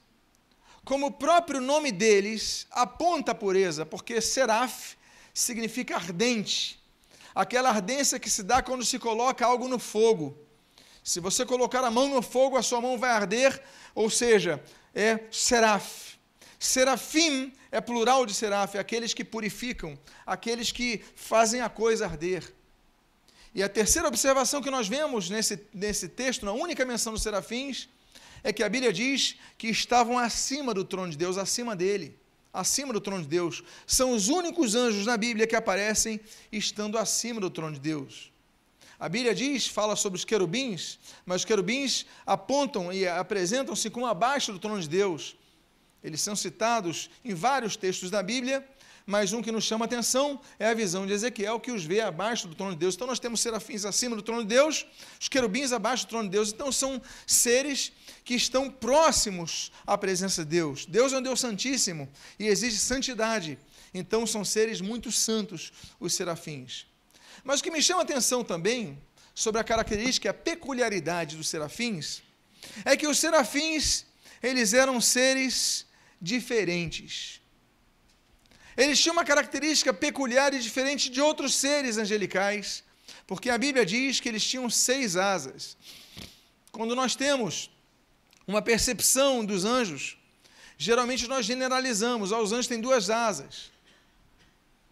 como 0.85 1.07
o 1.07 1.11
próprio 1.11 1.59
nome 1.59 1.91
deles 1.91 2.65
aponta 2.71 3.33
a 3.33 3.35
pureza, 3.35 3.85
porque 3.85 4.21
seraf 4.21 4.95
significa 5.33 5.97
ardente, 5.97 6.79
aquela 7.37 7.69
ardência 7.69 8.19
que 8.19 8.31
se 8.31 8.41
dá 8.41 8.63
quando 8.63 8.83
se 8.83 8.97
coloca 8.97 9.45
algo 9.45 9.67
no 9.67 9.77
fogo. 9.77 10.35
Se 11.03 11.19
você 11.19 11.45
colocar 11.45 11.83
a 11.83 11.91
mão 11.91 12.07
no 12.09 12.21
fogo, 12.21 12.57
a 12.57 12.63
sua 12.63 12.81
mão 12.81 12.97
vai 12.97 13.11
arder, 13.11 13.61
ou 13.93 14.09
seja, 14.09 14.61
é 14.93 15.19
seraf. 15.31 16.17
Serafim 16.59 17.53
é 17.71 17.79
plural 17.79 18.25
de 18.25 18.33
seraf, 18.33 18.75
é 18.75 18.79
aqueles 18.79 19.13
que 19.13 19.23
purificam, 19.23 19.97
aqueles 20.25 20.71
que 20.71 21.03
fazem 21.15 21.61
a 21.61 21.69
coisa 21.69 22.05
arder. 22.05 22.51
E 23.53 23.61
a 23.61 23.69
terceira 23.69 24.07
observação 24.07 24.59
que 24.59 24.71
nós 24.71 24.87
vemos 24.87 25.29
nesse, 25.29 25.63
nesse 25.71 26.09
texto, 26.09 26.43
na 26.43 26.53
única 26.53 26.83
menção 26.85 27.13
dos 27.13 27.21
serafins, 27.21 27.87
é 28.43 28.51
que 28.51 28.63
a 28.63 28.69
Bíblia 28.69 28.91
diz 28.91 29.35
que 29.59 29.67
estavam 29.67 30.17
acima 30.17 30.73
do 30.73 30.83
trono 30.83 31.11
de 31.11 31.17
Deus, 31.17 31.37
acima 31.37 31.75
dele 31.75 32.19
acima 32.59 32.91
do 32.91 32.99
trono 32.99 33.21
de 33.21 33.27
Deus. 33.27 33.63
São 33.85 34.11
os 34.13 34.29
únicos 34.29 34.75
anjos 34.75 35.05
na 35.05 35.15
Bíblia 35.15 35.45
que 35.45 35.55
aparecem 35.55 36.19
estando 36.51 36.97
acima 36.97 37.39
do 37.39 37.49
trono 37.49 37.73
de 37.73 37.79
Deus. 37.79 38.31
A 38.99 39.07
Bíblia 39.07 39.35
diz, 39.35 39.67
fala 39.67 39.95
sobre 39.95 40.17
os 40.17 40.25
querubins, 40.25 40.97
mas 41.23 41.41
os 41.41 41.45
querubins 41.45 42.05
apontam 42.25 42.91
e 42.91 43.07
apresentam-se 43.07 43.91
como 43.91 44.07
abaixo 44.07 44.51
do 44.51 44.57
trono 44.57 44.81
de 44.81 44.89
Deus. 44.89 45.35
Eles 46.03 46.19
são 46.19 46.35
citados 46.35 47.09
em 47.23 47.33
vários 47.33 47.75
textos 47.75 48.09
da 48.09 48.23
Bíblia, 48.23 48.67
mas 49.07 49.31
um 49.31 49.41
que 49.41 49.53
nos 49.53 49.63
chama 49.63 49.85
atenção 49.85 50.37
é 50.59 50.67
a 50.67 50.73
visão 50.73 51.07
de 51.07 51.13
Ezequiel, 51.13 51.61
que 51.61 51.71
os 51.71 51.85
vê 51.85 52.01
abaixo 52.01 52.45
do 52.45 52.53
trono 52.53 52.73
de 52.73 52.79
Deus. 52.79 52.93
Então 52.93 53.07
nós 53.07 53.19
temos 53.19 53.39
serafins 53.39 53.85
acima 53.85 54.17
do 54.17 54.21
trono 54.21 54.41
de 54.41 54.49
Deus, 54.49 54.85
os 55.19 55.29
querubins 55.29 55.71
abaixo 55.71 56.05
do 56.05 56.09
trono 56.09 56.25
de 56.25 56.31
Deus. 56.31 56.51
Então 56.51 56.73
são 56.73 57.01
seres 57.25 57.93
que 58.25 58.35
estão 58.35 58.69
próximos 58.69 59.71
à 59.87 59.97
presença 59.97 60.43
de 60.43 60.51
Deus. 60.51 60.85
Deus 60.85 61.13
é 61.13 61.19
um 61.19 61.21
Deus 61.21 61.39
santíssimo 61.39 62.09
e 62.37 62.47
exige 62.47 62.77
santidade. 62.77 63.57
Então 63.93 64.27
são 64.27 64.43
seres 64.43 64.81
muito 64.81 65.09
santos, 65.09 65.71
os 66.01 66.13
serafins. 66.13 66.85
Mas 67.45 67.61
o 67.61 67.63
que 67.63 67.71
me 67.71 67.81
chama 67.81 68.01
atenção 68.01 68.43
também 68.43 69.01
sobre 69.33 69.61
a 69.61 69.63
característica, 69.63 70.31
a 70.31 70.33
peculiaridade 70.33 71.37
dos 71.37 71.47
serafins, 71.47 72.21
é 72.83 72.97
que 72.97 73.07
os 73.07 73.17
serafins, 73.17 74.05
eles 74.43 74.73
eram 74.73 74.99
seres 74.99 75.85
diferentes. 76.21 77.39
Eles 78.77 78.99
tinham 79.01 79.13
uma 79.13 79.25
característica 79.25 79.91
peculiar 79.91 80.53
e 80.53 80.59
diferente 80.59 81.09
de 81.09 81.19
outros 81.19 81.55
seres 81.55 81.97
angelicais, 81.97 82.83
porque 83.25 83.49
a 83.49 83.57
Bíblia 83.57 83.83
diz 83.83 84.19
que 84.19 84.29
eles 84.29 84.45
tinham 84.45 84.69
seis 84.69 85.15
asas. 85.15 85.75
Quando 86.71 86.95
nós 86.95 87.15
temos 87.15 87.71
uma 88.45 88.61
percepção 88.61 89.43
dos 89.43 89.65
anjos, 89.65 90.15
geralmente 90.77 91.27
nós 91.27 91.43
generalizamos, 91.43 92.31
os 92.31 92.51
anjos 92.51 92.67
têm 92.67 92.79
duas 92.79 93.09
asas. 93.09 93.71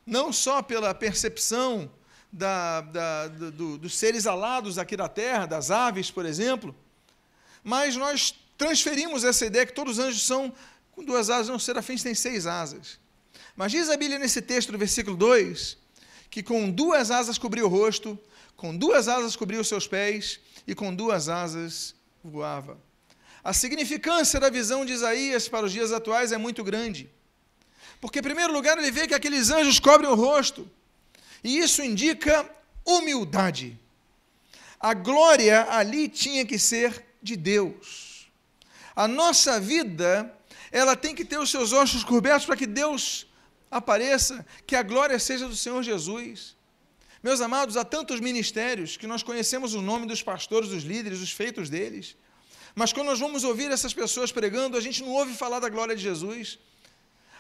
Não 0.04 0.34
só 0.34 0.64
pela 0.64 0.94
percepção 0.96 1.90
da, 2.32 2.82
da, 2.82 3.28
do, 3.28 3.78
dos 3.78 3.96
seres 3.96 4.26
alados 4.26 4.80
aqui 4.80 4.98
da 4.98 5.08
terra, 5.08 5.46
das 5.46 5.70
aves, 5.70 6.10
por 6.10 6.26
exemplo, 6.26 6.76
mas 7.64 7.96
nós 7.96 8.34
transferimos 8.58 9.24
essa 9.24 9.46
ideia 9.46 9.66
que 9.66 9.74
todos 9.74 10.00
os 10.00 10.06
anjos 10.06 10.24
são 10.24 10.52
com 10.92 11.04
duas 11.04 11.30
asas, 11.30 11.50
não, 11.50 11.60
serafins 11.60 12.02
têm 12.02 12.16
seis 12.16 12.48
asas. 12.48 13.05
Mas 13.56 13.72
diz 13.72 13.90
a 13.90 13.98
Bíblia 13.98 14.20
nesse 14.20 14.42
texto 14.42 14.72
do 14.72 14.78
versículo 14.78 15.16
2 15.16 15.86
que 16.36 16.44
com 16.44 16.70
duas 16.70 17.12
asas 17.12 17.38
cobriu 17.38 17.66
o 17.66 17.70
rosto, 17.70 18.20
com 18.58 18.76
duas 18.76 19.08
asas 19.08 19.38
cobriu 19.38 19.62
os 19.62 19.70
seus 19.70 19.88
pés 19.88 20.40
e 20.68 20.76
com 20.76 20.94
duas 20.94 21.30
asas 21.30 21.96
voava. 22.22 22.78
A 23.42 23.54
significância 23.54 24.38
da 24.38 24.50
visão 24.50 24.86
de 24.86 24.92
Isaías 24.92 25.48
para 25.48 25.66
os 25.66 25.72
dias 25.72 25.94
atuais 25.94 26.34
é 26.34 26.38
muito 26.38 26.62
grande. 26.62 27.10
Porque, 28.02 28.20
em 28.20 28.24
primeiro 28.24 28.52
lugar, 28.52 28.78
ele 28.78 28.92
vê 28.92 29.08
que 29.08 29.14
aqueles 29.14 29.50
anjos 29.50 29.80
cobrem 29.80 30.10
o 30.10 30.16
rosto, 30.16 30.70
e 31.42 31.58
isso 31.60 31.82
indica 31.82 32.50
humildade. 32.84 33.80
A 34.80 34.94
glória 34.94 35.68
ali 35.70 36.10
tinha 36.10 36.46
que 36.46 36.60
ser 36.60 37.06
de 37.22 37.38
Deus. 37.38 38.28
A 38.96 39.08
nossa 39.08 39.60
vida, 39.60 40.34
ela 40.72 40.96
tem 40.96 41.16
que 41.16 41.24
ter 41.24 41.38
os 41.38 41.50
seus 41.50 41.72
ossos 41.72 42.04
cobertos 42.04 42.46
para 42.46 42.58
que 42.58 42.68
Deus 42.68 43.25
apareça, 43.78 44.46
que 44.66 44.76
a 44.76 44.84
glória 44.92 45.20
seja 45.20 45.48
do 45.48 45.56
Senhor 45.64 45.84
Jesus. 45.84 46.56
Meus 47.22 47.42
amados, 47.42 47.76
há 47.76 47.84
tantos 47.84 48.20
ministérios 48.22 48.96
que 48.96 49.06
nós 49.06 49.22
conhecemos 49.22 49.74
o 49.74 49.82
nome 49.82 50.06
dos 50.12 50.22
pastores, 50.24 50.70
dos 50.70 50.84
líderes, 50.84 51.20
os 51.20 51.32
feitos 51.32 51.70
deles. 51.70 52.16
Mas 52.74 52.94
quando 52.94 53.08
nós 53.08 53.20
vamos 53.20 53.44
ouvir 53.44 53.70
essas 53.70 53.94
pessoas 53.94 54.32
pregando, 54.32 54.78
a 54.78 54.82
gente 54.82 55.04
não 55.04 55.12
ouve 55.12 55.34
falar 55.34 55.60
da 55.60 55.68
glória 55.68 55.96
de 55.96 56.02
Jesus. 56.02 56.58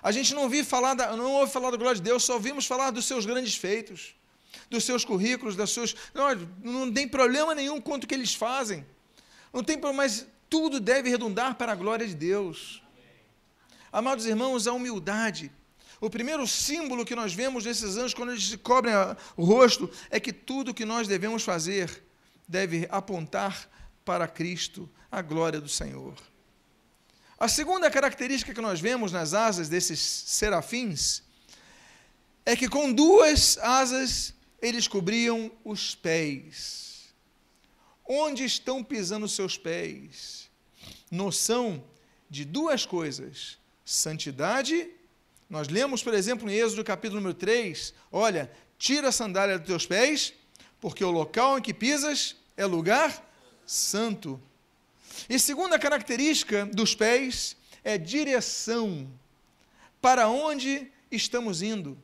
A 0.03 0.11
gente 0.11 0.33
não 0.35 0.43
ouve 0.43 0.61
falar 0.63 0.93
da, 0.93 1.15
não 1.15 1.31
ouve 1.31 1.51
falar 1.53 1.71
da 1.71 1.77
glória 1.77 1.95
de 1.95 2.01
Deus, 2.01 2.23
só 2.23 2.33
ouvimos 2.33 2.65
falar 2.65 2.91
dos 2.91 3.05
seus 3.05 3.25
grandes 3.25 3.55
feitos, 3.55 4.13
dos 4.69 4.83
seus 4.83 5.05
currículos, 5.05 5.55
das 5.55 5.69
suas. 5.69 5.95
Não, 6.13 6.35
não 6.61 6.91
tem 6.91 7.07
problema 7.07 7.55
nenhum 7.55 7.79
quanto 7.79 8.07
que 8.07 8.13
eles 8.13 8.33
fazem. 8.33 8.85
Não 9.53 9.63
tem 9.63 9.77
problema, 9.77 10.03
mas 10.03 10.27
tudo 10.49 10.81
deve 10.81 11.09
redundar 11.09 11.55
para 11.55 11.71
a 11.71 11.75
glória 11.75 12.05
de 12.05 12.15
Deus. 12.15 12.81
Amados 13.89 14.25
irmãos, 14.25 14.67
a 14.67 14.73
humildade 14.73 15.49
o 16.05 16.09
primeiro 16.09 16.45
símbolo 16.47 17.05
que 17.05 17.15
nós 17.15 17.33
vemos 17.33 17.65
nesses 17.65 17.97
anjos, 17.97 18.13
quando 18.13 18.31
eles 18.31 18.55
cobrem 18.57 18.93
o 19.35 19.43
rosto, 19.43 19.89
é 20.09 20.19
que 20.19 20.31
tudo 20.31 20.73
que 20.73 20.85
nós 20.85 21.07
devemos 21.07 21.43
fazer 21.43 22.03
deve 22.47 22.87
apontar 22.91 23.69
para 24.03 24.27
Cristo, 24.27 24.89
a 25.11 25.21
glória 25.21 25.59
do 25.59 25.67
Senhor. 25.67 26.13
A 27.39 27.47
segunda 27.47 27.89
característica 27.89 28.53
que 28.53 28.61
nós 28.61 28.79
vemos 28.79 29.11
nas 29.11 29.33
asas 29.33 29.67
desses 29.67 29.99
serafins 29.99 31.23
é 32.45 32.55
que 32.55 32.69
com 32.69 32.93
duas 32.93 33.57
asas 33.57 34.33
eles 34.61 34.87
cobriam 34.87 35.51
os 35.63 35.95
pés. 35.95 37.13
Onde 38.07 38.45
estão 38.45 38.83
pisando 38.83 39.27
seus 39.27 39.57
pés? 39.57 40.49
Noção 41.09 41.83
de 42.29 42.45
duas 42.45 42.85
coisas: 42.85 43.57
santidade 43.83 44.87
nós 45.49 45.67
lemos, 45.67 46.01
por 46.01 46.13
exemplo, 46.13 46.49
em 46.49 46.55
Êxodo 46.55 46.83
capítulo 46.83 47.21
número 47.21 47.37
3, 47.37 47.93
olha, 48.11 48.51
tira 48.77 49.09
a 49.09 49.11
sandália 49.11 49.57
dos 49.57 49.67
teus 49.67 49.85
pés, 49.85 50.33
porque 50.81 51.03
o 51.03 51.11
local 51.11 51.57
em 51.57 51.61
que 51.61 51.73
pisas 51.73 52.35
é 52.57 52.65
lugar 52.65 53.23
santo. 53.65 54.41
E 55.29 55.39
segunda 55.39 55.79
característica 55.79 56.65
dos 56.65 56.95
pés 56.95 57.55
é 57.83 57.97
direção. 57.97 59.07
Para 60.01 60.27
onde 60.27 60.91
estamos 61.11 61.61
indo? 61.61 61.97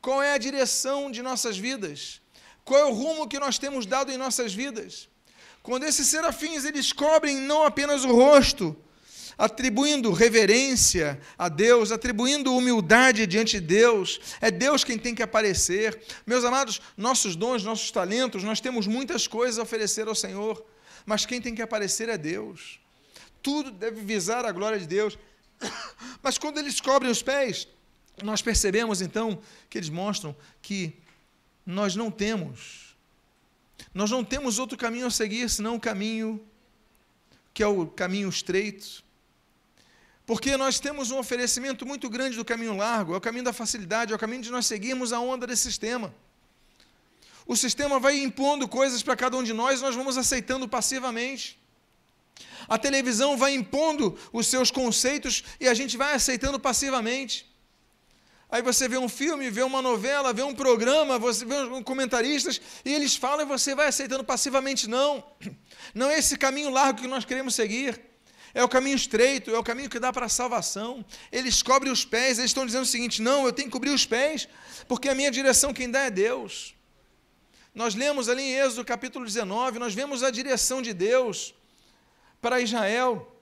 Qual 0.00 0.22
é 0.22 0.32
a 0.32 0.38
direção 0.38 1.10
de 1.10 1.22
nossas 1.22 1.56
vidas? 1.58 2.20
Qual 2.64 2.80
é 2.80 2.84
o 2.84 2.92
rumo 2.92 3.28
que 3.28 3.38
nós 3.38 3.58
temos 3.58 3.86
dado 3.86 4.10
em 4.12 4.16
nossas 4.18 4.52
vidas? 4.52 5.08
Quando 5.62 5.84
esses 5.84 6.06
serafins 6.06 6.64
eles 6.64 6.92
cobrem 6.92 7.36
não 7.36 7.64
apenas 7.64 8.04
o 8.04 8.12
rosto, 8.12 8.76
atribuindo 9.38 10.12
reverência 10.12 11.18
a 11.38 11.48
Deus, 11.48 11.92
atribuindo 11.92 12.54
humildade 12.54 13.26
diante 13.26 13.60
de 13.60 13.66
Deus. 13.66 14.20
É 14.40 14.50
Deus 14.50 14.82
quem 14.82 14.98
tem 14.98 15.14
que 15.14 15.22
aparecer. 15.22 16.02
Meus 16.26 16.44
amados, 16.44 16.82
nossos 16.96 17.36
dons, 17.36 17.62
nossos 17.62 17.90
talentos, 17.90 18.42
nós 18.42 18.60
temos 18.60 18.86
muitas 18.86 19.28
coisas 19.28 19.58
a 19.58 19.62
oferecer 19.62 20.08
ao 20.08 20.14
Senhor, 20.14 20.64
mas 21.06 21.24
quem 21.24 21.40
tem 21.40 21.54
que 21.54 21.62
aparecer 21.62 22.08
é 22.08 22.18
Deus. 22.18 22.80
Tudo 23.40 23.70
deve 23.70 24.00
visar 24.00 24.44
a 24.44 24.52
glória 24.52 24.78
de 24.78 24.86
Deus. 24.86 25.16
Mas 26.22 26.36
quando 26.36 26.58
eles 26.58 26.80
cobrem 26.80 27.10
os 27.10 27.22
pés, 27.22 27.68
nós 28.22 28.42
percebemos 28.42 29.00
então 29.00 29.40
que 29.70 29.78
eles 29.78 29.88
mostram 29.88 30.36
que 30.60 30.92
nós 31.64 31.94
não 31.94 32.10
temos 32.10 32.88
nós 33.94 34.10
não 34.10 34.24
temos 34.24 34.58
outro 34.58 34.76
caminho 34.76 35.06
a 35.06 35.10
seguir 35.10 35.48
senão 35.48 35.76
o 35.76 35.80
caminho 35.80 36.40
que 37.54 37.62
é 37.62 37.66
o 37.66 37.86
caminho 37.86 38.28
estreito, 38.28 39.02
porque 40.28 40.58
nós 40.58 40.78
temos 40.78 41.10
um 41.10 41.16
oferecimento 41.16 41.86
muito 41.86 42.06
grande 42.10 42.36
do 42.36 42.44
caminho 42.44 42.76
largo, 42.76 43.14
é 43.14 43.16
o 43.16 43.20
caminho 43.20 43.44
da 43.44 43.52
facilidade, 43.54 44.12
é 44.12 44.14
o 44.14 44.18
caminho 44.18 44.42
de 44.42 44.50
nós 44.50 44.66
seguirmos 44.66 45.10
a 45.10 45.18
onda 45.18 45.46
desse 45.46 45.62
sistema. 45.62 46.14
O 47.46 47.56
sistema 47.56 47.98
vai 47.98 48.18
impondo 48.18 48.68
coisas 48.68 49.02
para 49.02 49.16
cada 49.16 49.38
um 49.38 49.42
de 49.42 49.54
nós, 49.54 49.80
nós 49.80 49.94
vamos 49.94 50.18
aceitando 50.18 50.68
passivamente. 50.68 51.58
A 52.68 52.76
televisão 52.76 53.38
vai 53.38 53.54
impondo 53.54 54.18
os 54.30 54.46
seus 54.48 54.70
conceitos 54.70 55.44
e 55.58 55.66
a 55.66 55.72
gente 55.72 55.96
vai 55.96 56.12
aceitando 56.12 56.60
passivamente. 56.60 57.50
Aí 58.50 58.60
você 58.60 58.86
vê 58.86 58.98
um 58.98 59.08
filme, 59.08 59.48
vê 59.48 59.62
uma 59.62 59.80
novela, 59.80 60.34
vê 60.34 60.42
um 60.42 60.54
programa, 60.54 61.18
você 61.18 61.42
vê 61.46 61.54
comentaristas 61.84 62.60
e 62.84 62.92
eles 62.92 63.16
falam 63.16 63.46
e 63.46 63.48
você 63.48 63.74
vai 63.74 63.86
aceitando 63.86 64.24
passivamente. 64.24 64.90
Não, 64.90 65.24
não 65.94 66.10
é 66.10 66.18
esse 66.18 66.36
caminho 66.36 66.68
largo 66.68 67.00
que 67.00 67.08
nós 67.08 67.24
queremos 67.24 67.54
seguir 67.54 68.07
é 68.54 68.62
o 68.62 68.68
caminho 68.68 68.96
estreito, 68.96 69.50
é 69.50 69.58
o 69.58 69.62
caminho 69.62 69.90
que 69.90 69.98
dá 69.98 70.12
para 70.12 70.26
a 70.26 70.28
salvação. 70.28 71.04
Eles 71.30 71.62
cobrem 71.62 71.92
os 71.92 72.04
pés, 72.04 72.38
eles 72.38 72.50
estão 72.50 72.66
dizendo 72.66 72.82
o 72.82 72.86
seguinte: 72.86 73.20
não, 73.22 73.46
eu 73.46 73.52
tenho 73.52 73.68
que 73.68 73.72
cobrir 73.72 73.90
os 73.90 74.06
pés, 74.06 74.48
porque 74.86 75.08
a 75.08 75.14
minha 75.14 75.30
direção 75.30 75.72
quem 75.72 75.90
dá 75.90 76.00
é 76.00 76.10
Deus. 76.10 76.74
Nós 77.74 77.94
lemos 77.94 78.28
ali 78.28 78.42
em 78.42 78.54
Êxodo 78.54 78.84
capítulo 78.84 79.24
19, 79.24 79.78
nós 79.78 79.94
vemos 79.94 80.22
a 80.22 80.30
direção 80.30 80.82
de 80.82 80.92
Deus 80.92 81.54
para 82.40 82.60
Israel. 82.60 83.34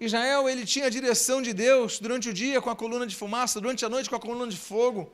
Israel, 0.00 0.48
ele 0.48 0.64
tinha 0.64 0.86
a 0.86 0.90
direção 0.90 1.42
de 1.42 1.52
Deus 1.52 1.98
durante 1.98 2.28
o 2.28 2.32
dia 2.32 2.60
com 2.60 2.70
a 2.70 2.76
coluna 2.76 3.06
de 3.06 3.14
fumaça, 3.14 3.60
durante 3.60 3.84
a 3.84 3.88
noite 3.88 4.08
com 4.08 4.16
a 4.16 4.20
coluna 4.20 4.50
de 4.50 4.56
fogo, 4.56 5.12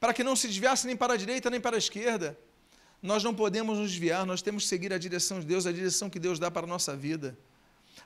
para 0.00 0.14
que 0.14 0.22
não 0.22 0.36
se 0.36 0.46
desviasse 0.46 0.86
nem 0.86 0.96
para 0.96 1.14
a 1.14 1.16
direita 1.16 1.50
nem 1.50 1.60
para 1.60 1.76
a 1.76 1.78
esquerda. 1.78 2.38
Nós 3.02 3.22
não 3.22 3.34
podemos 3.34 3.78
nos 3.78 3.90
desviar, 3.90 4.26
nós 4.26 4.42
temos 4.42 4.64
que 4.64 4.68
seguir 4.68 4.92
a 4.92 4.98
direção 4.98 5.38
de 5.40 5.46
Deus, 5.46 5.66
a 5.66 5.72
direção 5.72 6.08
que 6.10 6.18
Deus 6.18 6.38
dá 6.38 6.50
para 6.50 6.66
a 6.66 6.68
nossa 6.68 6.96
vida. 6.96 7.38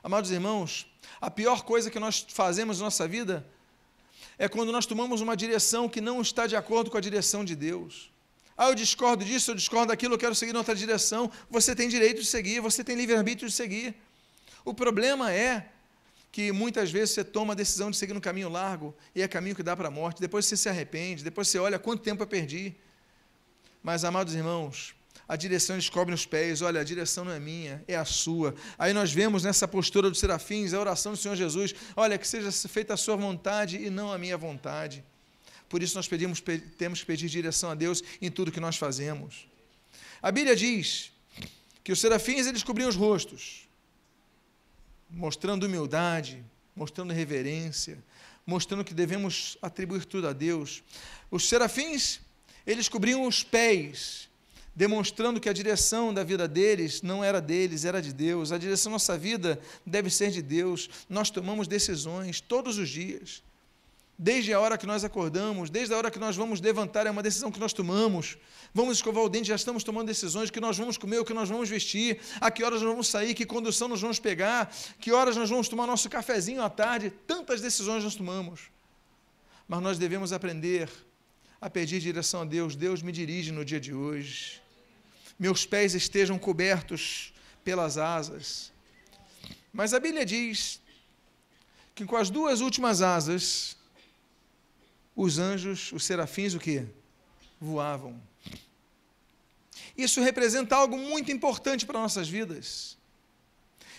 Amados 0.03 0.31
irmãos, 0.31 0.85
a 1.21 1.31
pior 1.31 1.63
coisa 1.63 1.89
que 1.89 1.97
nós 1.97 2.25
fazemos 2.27 2.79
na 2.79 2.85
nossa 2.85 3.07
vida 3.07 3.47
é 4.37 4.49
quando 4.49 4.69
nós 4.69 4.85
tomamos 4.85 5.21
uma 5.21 5.33
direção 5.33 5.87
que 5.87 6.01
não 6.01 6.21
está 6.21 6.45
de 6.45 6.57
acordo 6.57 6.91
com 6.91 6.97
a 6.97 7.01
direção 7.01 7.45
de 7.45 7.55
Deus. 7.55 8.11
Ah, 8.57 8.67
eu 8.67 8.75
discordo 8.75 9.23
disso, 9.23 9.51
eu 9.51 9.55
discordo 9.55 9.87
daquilo, 9.87 10.15
eu 10.15 10.17
quero 10.17 10.35
seguir 10.35 10.53
em 10.53 10.57
outra 10.57 10.75
direção. 10.75 11.31
Você 11.49 11.73
tem 11.73 11.87
direito 11.87 12.19
de 12.19 12.27
seguir, 12.27 12.59
você 12.59 12.83
tem 12.83 12.97
livre-arbítrio 12.97 13.47
de 13.47 13.55
seguir. 13.55 13.95
O 14.65 14.73
problema 14.73 15.31
é 15.31 15.69
que 16.33 16.51
muitas 16.51 16.91
vezes 16.91 17.11
você 17.11 17.23
toma 17.23 17.53
a 17.53 17.55
decisão 17.55 17.89
de 17.89 17.95
seguir 17.95 18.13
no 18.13 18.19
caminho 18.19 18.49
largo 18.49 18.93
e 19.15 19.21
é 19.21 19.27
caminho 19.27 19.55
que 19.55 19.63
dá 19.63 19.73
para 19.73 19.87
a 19.87 19.91
morte. 19.91 20.19
Depois 20.19 20.45
você 20.45 20.57
se 20.57 20.67
arrepende, 20.67 21.23
depois 21.23 21.47
você 21.47 21.59
olha 21.59 21.79
quanto 21.79 22.03
tempo 22.03 22.21
eu 22.23 22.27
perdi. 22.27 22.75
Mas, 23.81 24.03
amados 24.03 24.35
irmãos, 24.35 24.93
a 25.27 25.35
direção 25.35 25.75
eles 25.75 25.89
cobrem 25.89 26.13
os 26.13 26.25
pés, 26.25 26.61
olha, 26.61 26.81
a 26.81 26.83
direção 26.83 27.25
não 27.25 27.31
é 27.31 27.39
minha, 27.39 27.83
é 27.87 27.95
a 27.95 28.05
sua. 28.05 28.53
Aí 28.77 28.93
nós 28.93 29.11
vemos 29.11 29.43
nessa 29.43 29.67
postura 29.67 30.09
dos 30.09 30.19
serafins 30.19 30.73
a 30.73 30.79
oração 30.79 31.13
do 31.13 31.17
Senhor 31.17 31.35
Jesus, 31.35 31.73
olha, 31.95 32.17
que 32.17 32.27
seja 32.27 32.51
feita 32.67 32.93
a 32.93 32.97
sua 32.97 33.15
vontade 33.15 33.77
e 33.77 33.89
não 33.89 34.11
a 34.11 34.17
minha 34.17 34.37
vontade. 34.37 35.03
Por 35.69 35.81
isso 35.81 35.95
nós 35.95 36.07
pedimos, 36.07 36.41
temos 36.77 36.99
que 36.99 37.05
pedir 37.05 37.29
direção 37.29 37.71
a 37.71 37.75
Deus 37.75 38.03
em 38.21 38.29
tudo 38.29 38.51
que 38.51 38.59
nós 38.59 38.75
fazemos. 38.75 39.47
A 40.21 40.31
Bíblia 40.31 40.55
diz 40.55 41.11
que 41.83 41.91
os 41.91 41.99
serafins 41.99 42.45
eles 42.45 42.63
cobriam 42.63 42.89
os 42.89 42.95
rostos, 42.95 43.67
mostrando 45.09 45.65
humildade, 45.65 46.43
mostrando 46.75 47.13
reverência, 47.13 47.97
mostrando 48.45 48.83
que 48.83 48.93
devemos 48.93 49.57
atribuir 49.61 50.05
tudo 50.05 50.27
a 50.27 50.33
Deus. 50.33 50.83
Os 51.31 51.47
serafins 51.47 52.19
Eles 52.65 52.87
cobriam 52.87 53.27
os 53.27 53.43
pés, 53.43 54.29
demonstrando 54.75 55.39
que 55.39 55.49
a 55.49 55.53
direção 55.53 56.13
da 56.13 56.23
vida 56.23 56.47
deles 56.47 57.01
não 57.01 57.23
era 57.23 57.39
deles, 57.39 57.85
era 57.85 58.01
de 58.01 58.11
Deus. 58.11 58.51
A 58.51 58.57
direção 58.57 58.91
da 58.91 58.95
nossa 58.95 59.17
vida 59.17 59.59
deve 59.85 60.09
ser 60.09 60.31
de 60.31 60.41
Deus. 60.41 60.89
Nós 61.09 61.29
tomamos 61.29 61.67
decisões 61.67 62.41
todos 62.41 62.77
os 62.77 62.89
dias. 62.89 63.43
Desde 64.17 64.53
a 64.53 64.59
hora 64.59 64.77
que 64.77 64.85
nós 64.85 65.03
acordamos, 65.03 65.69
desde 65.69 65.93
a 65.93 65.97
hora 65.97 66.11
que 66.11 66.19
nós 66.19 66.35
vamos 66.35 66.61
levantar, 66.61 67.07
é 67.07 67.11
uma 67.11 67.23
decisão 67.23 67.51
que 67.51 67.59
nós 67.59 67.73
tomamos. 67.73 68.37
Vamos 68.73 68.97
escovar 68.97 69.23
o 69.23 69.29
dente, 69.29 69.47
já 69.47 69.55
estamos 69.55 69.83
tomando 69.83 70.07
decisões: 70.07 70.49
que 70.49 70.59
nós 70.59 70.77
vamos 70.77 70.97
comer, 70.97 71.19
o 71.19 71.25
que 71.25 71.33
nós 71.33 71.49
vamos 71.49 71.67
vestir, 71.67 72.19
a 72.39 72.49
que 72.51 72.63
horas 72.63 72.81
nós 72.81 72.91
vamos 72.91 73.07
sair, 73.07 73.33
que 73.33 73.45
condução 73.45 73.87
nós 73.87 74.01
vamos 74.01 74.19
pegar, 74.19 74.73
que 74.99 75.11
horas 75.11 75.35
nós 75.35 75.49
vamos 75.49 75.67
tomar 75.67 75.87
nosso 75.87 76.09
cafezinho 76.09 76.61
à 76.61 76.69
tarde. 76.69 77.11
Tantas 77.25 77.59
decisões 77.59 78.03
nós 78.03 78.15
tomamos. 78.15 78.71
Mas 79.67 79.81
nós 79.81 79.97
devemos 79.97 80.31
aprender 80.31 80.89
a 81.59 81.69
pedir 81.69 81.99
direção 81.99 82.41
a 82.41 82.45
Deus. 82.45 82.75
Deus 82.75 83.01
me 83.01 83.11
dirige 83.11 83.51
no 83.51 83.65
dia 83.65 83.79
de 83.79 83.93
hoje. 83.93 84.62
Meus 85.37 85.65
pés 85.65 85.93
estejam 85.93 86.37
cobertos 86.37 87.33
pelas 87.63 87.97
asas. 87.97 88.71
Mas 89.71 89.93
a 89.93 89.99
Bíblia 89.99 90.25
diz 90.25 90.81
que 91.95 92.05
com 92.05 92.15
as 92.15 92.29
duas 92.29 92.61
últimas 92.61 93.01
asas 93.01 93.75
os 95.15 95.37
anjos, 95.37 95.91
os 95.91 96.03
serafins, 96.03 96.53
o 96.53 96.59
que? 96.59 96.85
Voavam. 97.59 98.19
Isso 99.97 100.21
representa 100.21 100.75
algo 100.75 100.97
muito 100.97 101.31
importante 101.31 101.85
para 101.85 101.99
nossas 101.99 102.27
vidas. 102.27 102.97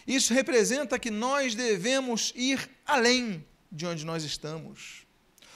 Isso 0.07 0.35
representa 0.35 0.99
que 0.99 1.11
nós 1.11 1.55
devemos 1.55 2.33
ir 2.35 2.69
além 2.85 3.45
de 3.71 3.87
onde 3.87 4.05
nós 4.05 4.25
estamos. 4.25 5.07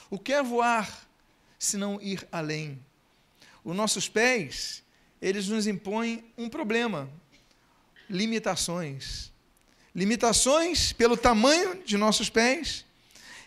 O 0.09 0.17
que 0.17 0.33
é 0.33 0.41
voar 0.41 1.07
se 1.57 1.77
não 1.77 2.01
ir 2.01 2.27
além? 2.31 2.83
Os 3.63 3.75
nossos 3.75 4.07
pés, 4.07 4.83
eles 5.21 5.47
nos 5.47 5.67
impõem 5.67 6.23
um 6.37 6.49
problema: 6.49 7.09
limitações. 8.09 9.31
Limitações 9.93 10.93
pelo 10.93 11.17
tamanho 11.17 11.83
de 11.83 11.97
nossos 11.97 12.29
pés 12.29 12.85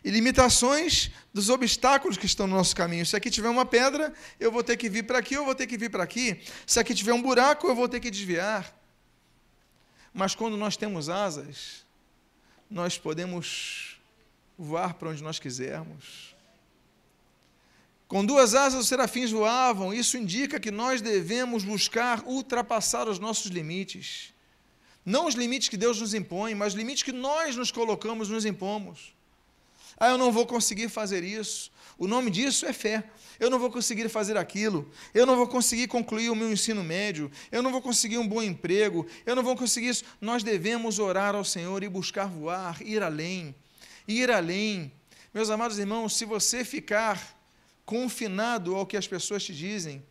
e 0.05 0.11
limitações 0.11 1.11
dos 1.33 1.49
obstáculos 1.49 2.17
que 2.17 2.27
estão 2.27 2.47
no 2.47 2.57
nosso 2.57 2.75
caminho. 2.75 3.07
Se 3.07 3.17
aqui 3.17 3.31
tiver 3.31 3.49
uma 3.49 3.65
pedra, 3.65 4.13
eu 4.41 4.51
vou 4.51 4.63
ter 4.63 4.77
que 4.77 4.89
vir 4.89 5.05
para 5.05 5.19
aqui, 5.19 5.35
eu 5.35 5.45
vou 5.45 5.55
ter 5.55 5.67
que 5.67 5.79
vir 5.79 5.91
para 5.91 6.03
aqui. 6.03 6.41
Se 6.67 6.81
aqui 6.81 6.95
tiver 6.95 7.13
um 7.13 7.23
buraco, 7.23 7.67
eu 7.69 7.75
vou 7.75 7.89
ter 7.89 8.01
que 8.01 8.11
desviar. 8.11 8.77
Mas 10.13 10.35
quando 10.35 10.57
nós 10.57 10.77
temos 10.77 11.09
asas, 11.09 11.87
nós 12.69 12.99
podemos 12.99 14.01
voar 14.59 14.95
para 14.95 15.11
onde 15.11 15.23
nós 15.23 15.39
quisermos. 15.39 16.32
Com 18.13 18.27
duas 18.27 18.55
asas 18.55 18.83
os 18.83 18.89
serafins 18.89 19.31
voavam, 19.31 19.91
isso 19.91 20.19
indica 20.19 20.61
que 20.61 20.71
nós 20.71 21.01
devemos 21.01 21.65
buscar 21.65 22.23
ultrapassar 22.27 23.09
os 23.09 23.19
nossos 23.19 23.51
limites. 23.51 24.35
Não 25.03 25.27
os 25.27 25.35
limites 25.35 25.71
que 25.71 25.79
Deus 25.79 25.99
nos 25.99 26.13
impõe, 26.13 26.55
mas 26.55 26.75
os 26.75 26.79
limites 26.79 27.03
que 27.03 27.11
nós 27.11 27.57
nos 27.57 27.71
colocamos, 27.71 28.29
nos 28.29 28.45
impomos. 28.45 29.15
Ah, 29.97 30.11
eu 30.11 30.19
não 30.19 30.31
vou 30.31 30.47
conseguir 30.47 30.91
fazer 30.91 31.25
isso. 31.25 31.73
O 31.97 32.07
nome 32.07 32.31
disso 32.31 32.67
é 32.67 32.75
fé. 32.75 33.03
Eu 33.41 33.49
não 33.49 33.59
vou 33.59 33.71
conseguir 33.71 34.07
fazer 34.11 34.37
aquilo. 34.37 34.93
Eu 35.15 35.25
não 35.25 35.35
vou 35.35 35.49
conseguir 35.49 35.87
concluir 35.87 36.29
o 36.29 36.37
meu 36.37 36.53
ensino 36.53 36.85
médio. 36.85 37.33
Eu 37.51 37.63
não 37.63 37.73
vou 37.73 37.81
conseguir 37.81 38.19
um 38.19 38.29
bom 38.29 38.43
emprego. 38.43 39.07
Eu 39.25 39.35
não 39.35 39.43
vou 39.43 39.57
conseguir 39.57 39.89
isso. 39.89 40.05
Nós 40.21 40.43
devemos 40.43 40.99
orar 40.99 41.35
ao 41.35 41.47
Senhor 41.47 41.83
e 41.83 41.89
buscar 41.89 42.27
voar, 42.27 42.77
ir 42.83 43.03
além. 43.03 43.55
Ir 44.07 44.31
além. 44.31 44.93
Meus 45.33 45.49
amados 45.49 45.79
irmãos, 45.79 46.15
se 46.15 46.27
você 46.27 46.63
ficar 46.63 47.41
confinado 47.85 48.75
ao 48.75 48.87
que 48.87 48.97
as 48.97 49.07
pessoas 49.07 49.45
te 49.45 49.55
dizem 49.55 50.03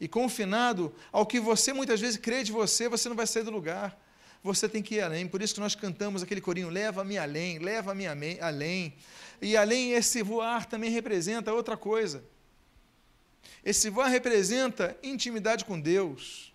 e 0.00 0.08
confinado 0.08 0.94
ao 1.12 1.26
que 1.26 1.38
você 1.38 1.72
muitas 1.72 2.00
vezes 2.00 2.16
crê 2.16 2.42
de 2.42 2.52
você, 2.52 2.88
você 2.88 3.08
não 3.08 3.16
vai 3.16 3.26
sair 3.26 3.42
do 3.42 3.50
lugar 3.50 3.98
você 4.42 4.68
tem 4.68 4.82
que 4.82 4.96
ir 4.96 5.00
além. 5.00 5.28
Por 5.28 5.42
isso 5.42 5.54
que 5.54 5.60
nós 5.60 5.74
cantamos 5.74 6.22
aquele 6.22 6.40
corinho: 6.40 6.68
leva-me 6.68 7.18
além, 7.18 7.58
leva-me 7.58 8.06
além. 8.06 8.94
E 9.40 9.56
além, 9.56 9.92
esse 9.92 10.22
voar 10.22 10.66
também 10.66 10.90
representa 10.90 11.52
outra 11.52 11.76
coisa. 11.76 12.24
Esse 13.64 13.90
voar 13.90 14.08
representa 14.08 14.96
intimidade 15.02 15.64
com 15.64 15.78
Deus, 15.78 16.52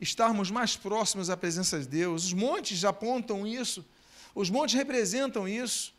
estarmos 0.00 0.50
mais 0.50 0.76
próximos 0.76 1.28
à 1.28 1.36
presença 1.36 1.78
de 1.80 1.86
Deus. 1.86 2.26
Os 2.26 2.32
montes 2.32 2.84
apontam 2.84 3.46
isso, 3.46 3.84
os 4.34 4.48
montes 4.48 4.74
representam 4.74 5.48
isso. 5.48 5.98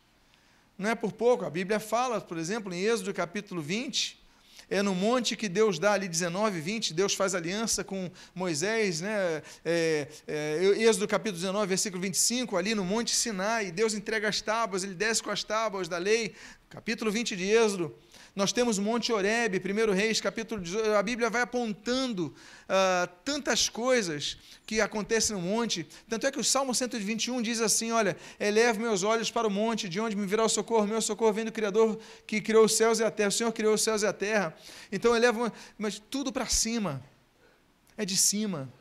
Não 0.82 0.90
é 0.90 0.96
por 0.96 1.12
pouco, 1.12 1.44
a 1.44 1.50
Bíblia 1.50 1.78
fala, 1.78 2.20
por 2.20 2.36
exemplo, 2.36 2.74
em 2.74 2.82
Êxodo 2.82 3.14
capítulo 3.14 3.62
20, 3.62 4.20
é 4.68 4.82
no 4.82 4.96
monte 4.96 5.36
que 5.36 5.48
Deus 5.48 5.78
dá 5.78 5.92
ali 5.92 6.08
19, 6.08 6.60
20, 6.60 6.92
Deus 6.92 7.14
faz 7.14 7.36
aliança 7.36 7.84
com 7.84 8.10
Moisés, 8.34 9.00
né? 9.00 9.44
É, 9.64 10.08
é, 10.26 10.58
Êxodo 10.80 11.06
capítulo 11.06 11.36
19, 11.38 11.68
versículo 11.68 12.02
25, 12.02 12.56
ali 12.56 12.74
no 12.74 12.84
monte 12.84 13.14
Sinai, 13.14 13.70
Deus 13.70 13.94
entrega 13.94 14.28
as 14.28 14.40
tábuas, 14.40 14.82
ele 14.82 14.94
desce 14.94 15.22
com 15.22 15.30
as 15.30 15.44
tábuas 15.44 15.86
da 15.86 15.98
lei, 15.98 16.34
capítulo 16.68 17.12
20 17.12 17.36
de 17.36 17.44
Êxodo. 17.44 17.94
Nós 18.34 18.50
temos 18.50 18.78
Monte 18.78 19.12
Oreb, 19.12 19.58
1 19.58 19.92
Reis, 19.92 20.18
capítulo 20.18 20.58
18, 20.58 20.92
a 20.92 21.02
Bíblia 21.02 21.28
vai 21.28 21.42
apontando 21.42 22.28
uh, 22.28 23.06
tantas 23.22 23.68
coisas 23.68 24.38
que 24.64 24.80
acontecem 24.80 25.36
no 25.36 25.42
monte. 25.42 25.86
Tanto 26.08 26.26
é 26.26 26.32
que 26.32 26.40
o 26.40 26.44
Salmo 26.44 26.74
121 26.74 27.42
diz 27.42 27.60
assim: 27.60 27.92
Olha, 27.92 28.16
eleve 28.40 28.78
meus 28.78 29.02
olhos 29.02 29.30
para 29.30 29.46
o 29.46 29.50
monte, 29.50 29.86
de 29.86 30.00
onde 30.00 30.16
me 30.16 30.24
virá 30.26 30.42
o 30.42 30.48
socorro. 30.48 30.86
Meu 30.86 31.02
socorro 31.02 31.34
vem 31.34 31.44
do 31.44 31.52
Criador 31.52 32.00
que 32.26 32.40
criou 32.40 32.64
os 32.64 32.74
céus 32.74 33.00
e 33.00 33.04
a 33.04 33.10
terra. 33.10 33.28
O 33.28 33.32
Senhor 33.32 33.52
criou 33.52 33.74
os 33.74 33.82
céus 33.82 34.00
e 34.02 34.06
a 34.06 34.14
terra. 34.14 34.56
Então 34.90 35.14
eleva, 35.14 35.52
mas 35.76 35.98
tudo 35.98 36.32
para 36.32 36.46
cima. 36.46 37.04
É 37.98 38.06
de 38.06 38.16
cima. 38.16 38.72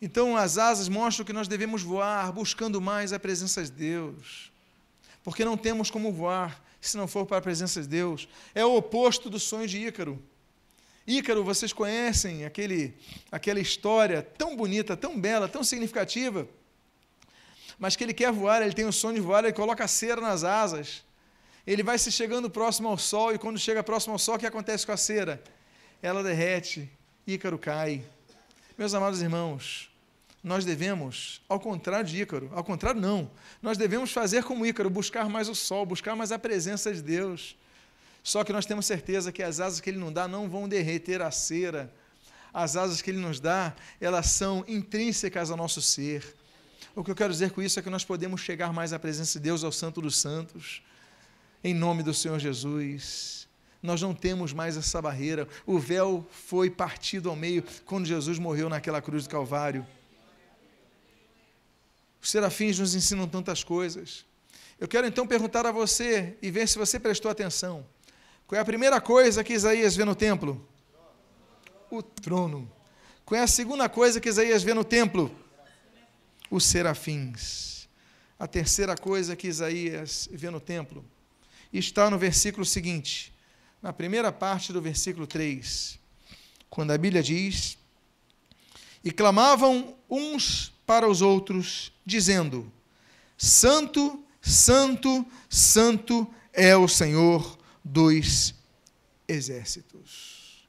Então 0.00 0.34
as 0.34 0.56
asas 0.56 0.88
mostram 0.88 1.26
que 1.26 1.32
nós 1.34 1.46
devemos 1.46 1.82
voar 1.82 2.32
buscando 2.32 2.80
mais 2.80 3.12
a 3.12 3.20
presença 3.20 3.62
de 3.62 3.70
Deus. 3.70 4.50
Porque 5.22 5.44
não 5.44 5.58
temos 5.58 5.90
como 5.90 6.10
voar 6.10 6.66
se 6.80 6.96
não 6.96 7.08
for 7.08 7.26
para 7.26 7.38
a 7.38 7.42
presença 7.42 7.80
de 7.82 7.88
Deus. 7.88 8.28
É 8.54 8.64
o 8.64 8.76
oposto 8.76 9.28
do 9.28 9.38
sonho 9.38 9.66
de 9.66 9.78
Ícaro. 9.86 10.22
Ícaro, 11.06 11.42
vocês 11.42 11.72
conhecem 11.72 12.44
aquele, 12.44 12.94
aquela 13.32 13.58
história 13.58 14.22
tão 14.22 14.54
bonita, 14.54 14.96
tão 14.96 15.18
bela, 15.18 15.48
tão 15.48 15.64
significativa, 15.64 16.46
mas 17.78 17.96
que 17.96 18.04
ele 18.04 18.12
quer 18.12 18.30
voar, 18.30 18.60
ele 18.60 18.74
tem 18.74 18.84
o 18.84 18.92
sonho 18.92 19.14
de 19.14 19.20
voar, 19.20 19.44
ele 19.44 19.52
coloca 19.52 19.84
a 19.84 19.88
cera 19.88 20.20
nas 20.20 20.44
asas. 20.44 21.02
Ele 21.66 21.82
vai 21.82 21.98
se 21.98 22.10
chegando 22.10 22.50
próximo 22.50 22.88
ao 22.88 22.98
sol, 22.98 23.32
e 23.32 23.38
quando 23.38 23.58
chega 23.58 23.82
próximo 23.82 24.12
ao 24.12 24.18
sol, 24.18 24.34
o 24.34 24.38
que 24.38 24.46
acontece 24.46 24.84
com 24.84 24.92
a 24.92 24.96
cera? 24.96 25.42
Ela 26.02 26.22
derrete, 26.22 26.90
Ícaro 27.26 27.58
cai. 27.58 28.04
Meus 28.76 28.94
amados 28.94 29.22
irmãos, 29.22 29.90
nós 30.42 30.64
devemos, 30.64 31.42
ao 31.48 31.58
contrário 31.58 32.06
de 32.06 32.22
Ícaro, 32.22 32.50
ao 32.54 32.62
contrário 32.62 33.00
não, 33.00 33.30
nós 33.60 33.76
devemos 33.76 34.12
fazer 34.12 34.44
como 34.44 34.64
Ícaro, 34.64 34.88
buscar 34.88 35.28
mais 35.28 35.48
o 35.48 35.54
sol, 35.54 35.84
buscar 35.84 36.14
mais 36.14 36.30
a 36.30 36.38
presença 36.38 36.92
de 36.92 37.02
Deus. 37.02 37.56
Só 38.22 38.44
que 38.44 38.52
nós 38.52 38.66
temos 38.66 38.86
certeza 38.86 39.32
que 39.32 39.42
as 39.42 39.58
asas 39.58 39.80
que 39.80 39.90
ele 39.90 39.98
nos 39.98 40.12
dá 40.12 40.28
não 40.28 40.48
vão 40.48 40.68
derreter 40.68 41.22
a 41.22 41.30
cera. 41.30 41.92
As 42.52 42.76
asas 42.76 43.02
que 43.02 43.10
ele 43.10 43.18
nos 43.18 43.40
dá, 43.40 43.74
elas 44.00 44.26
são 44.26 44.64
intrínsecas 44.68 45.50
ao 45.50 45.56
nosso 45.56 45.82
ser. 45.82 46.34
O 46.94 47.04
que 47.04 47.10
eu 47.10 47.14
quero 47.14 47.32
dizer 47.32 47.50
com 47.50 47.62
isso 47.62 47.78
é 47.78 47.82
que 47.82 47.90
nós 47.90 48.04
podemos 48.04 48.40
chegar 48.40 48.72
mais 48.72 48.92
à 48.92 48.98
presença 48.98 49.38
de 49.38 49.44
Deus, 49.44 49.64
ao 49.64 49.72
Santo 49.72 50.00
dos 50.00 50.16
Santos, 50.16 50.82
em 51.62 51.74
nome 51.74 52.02
do 52.02 52.14
Senhor 52.14 52.38
Jesus. 52.38 53.48
Nós 53.82 54.02
não 54.02 54.14
temos 54.14 54.52
mais 54.52 54.76
essa 54.76 55.00
barreira. 55.00 55.46
O 55.64 55.78
véu 55.78 56.26
foi 56.30 56.68
partido 56.68 57.30
ao 57.30 57.36
meio 57.36 57.62
quando 57.84 58.06
Jesus 58.06 58.38
morreu 58.38 58.68
naquela 58.68 59.00
cruz 59.00 59.24
do 59.24 59.30
Calvário. 59.30 59.86
Os 62.28 62.32
serafins 62.32 62.78
nos 62.78 62.94
ensinam 62.94 63.26
tantas 63.26 63.64
coisas. 63.64 64.26
Eu 64.78 64.86
quero 64.86 65.06
então 65.06 65.26
perguntar 65.26 65.64
a 65.64 65.72
você 65.72 66.36
e 66.42 66.50
ver 66.50 66.68
se 66.68 66.76
você 66.76 67.00
prestou 67.00 67.30
atenção. 67.30 67.86
Qual 68.46 68.58
é 68.58 68.60
a 68.60 68.66
primeira 68.66 69.00
coisa 69.00 69.42
que 69.42 69.54
Isaías 69.54 69.96
vê 69.96 70.04
no 70.04 70.14
templo? 70.14 70.62
O 71.90 72.02
trono. 72.02 72.70
Qual 73.24 73.40
é 73.40 73.42
a 73.42 73.46
segunda 73.46 73.88
coisa 73.88 74.20
que 74.20 74.28
Isaías 74.28 74.62
vê 74.62 74.74
no 74.74 74.84
templo? 74.84 75.34
Os 76.50 76.66
serafins. 76.66 77.88
A 78.38 78.46
terceira 78.46 78.94
coisa 78.94 79.34
que 79.34 79.48
Isaías 79.48 80.28
vê 80.30 80.50
no 80.50 80.60
templo 80.60 81.02
está 81.72 82.10
no 82.10 82.18
versículo 82.18 82.66
seguinte, 82.66 83.32
na 83.80 83.90
primeira 83.90 84.30
parte 84.30 84.70
do 84.70 84.82
versículo 84.82 85.26
3, 85.26 85.98
quando 86.68 86.90
a 86.90 86.98
Bíblia 86.98 87.22
diz: 87.22 87.78
E 89.02 89.10
clamavam 89.10 89.96
uns 90.10 90.74
para 90.84 91.08
os 91.08 91.22
outros, 91.22 91.90
dizendo: 92.08 92.72
Santo, 93.36 94.24
Santo, 94.40 95.26
Santo 95.48 96.26
é 96.52 96.74
o 96.76 96.88
Senhor 96.88 97.58
dos 97.84 98.54
exércitos. 99.28 100.66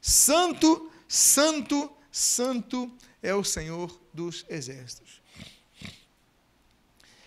Santo, 0.00 0.90
Santo, 1.08 1.90
Santo 2.12 2.92
é 3.22 3.34
o 3.34 3.42
Senhor 3.42 3.98
dos 4.12 4.44
exércitos. 4.48 5.22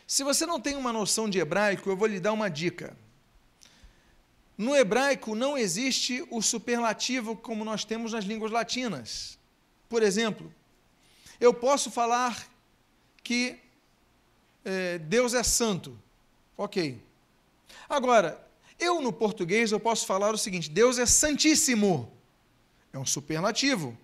Se 0.08 0.24
você 0.24 0.46
não 0.46 0.62
tem 0.62 0.76
uma 0.76 0.94
noção 0.94 1.30
de 1.30 1.40
hebraico, 1.40 1.90
eu 1.90 1.98
vou 1.98 2.08
lhe 2.08 2.20
dar 2.20 2.34
uma 2.34 2.50
dica. 2.50 2.96
No 4.58 4.76
hebraico 4.76 5.36
não 5.36 5.58
existe 5.58 6.26
o 6.30 6.42
superlativo 6.42 7.36
como 7.36 7.66
nós 7.66 7.84
temos 7.84 8.14
nas 8.14 8.26
línguas 8.26 8.52
latinas. 8.52 9.38
Por 9.88 10.04
exemplo, 10.04 10.54
eu 11.40 11.54
posso 11.54 11.90
falar 11.90 12.48
que 13.24 13.58
é, 14.66 14.98
Deus 14.98 15.34
é 15.34 15.44
santo. 15.44 15.98
Ok. 16.58 17.02
Agora, 17.88 18.40
eu 18.80 19.02
no 19.02 19.12
português 19.12 19.72
eu 19.72 19.80
posso 19.80 20.06
falar 20.06 20.34
o 20.34 20.38
seguinte: 20.38 20.70
Deus 20.70 20.98
é 20.98 21.06
santíssimo. 21.06 22.12
É 22.92 23.00
um 23.00 23.06
superlativo. 23.06 23.98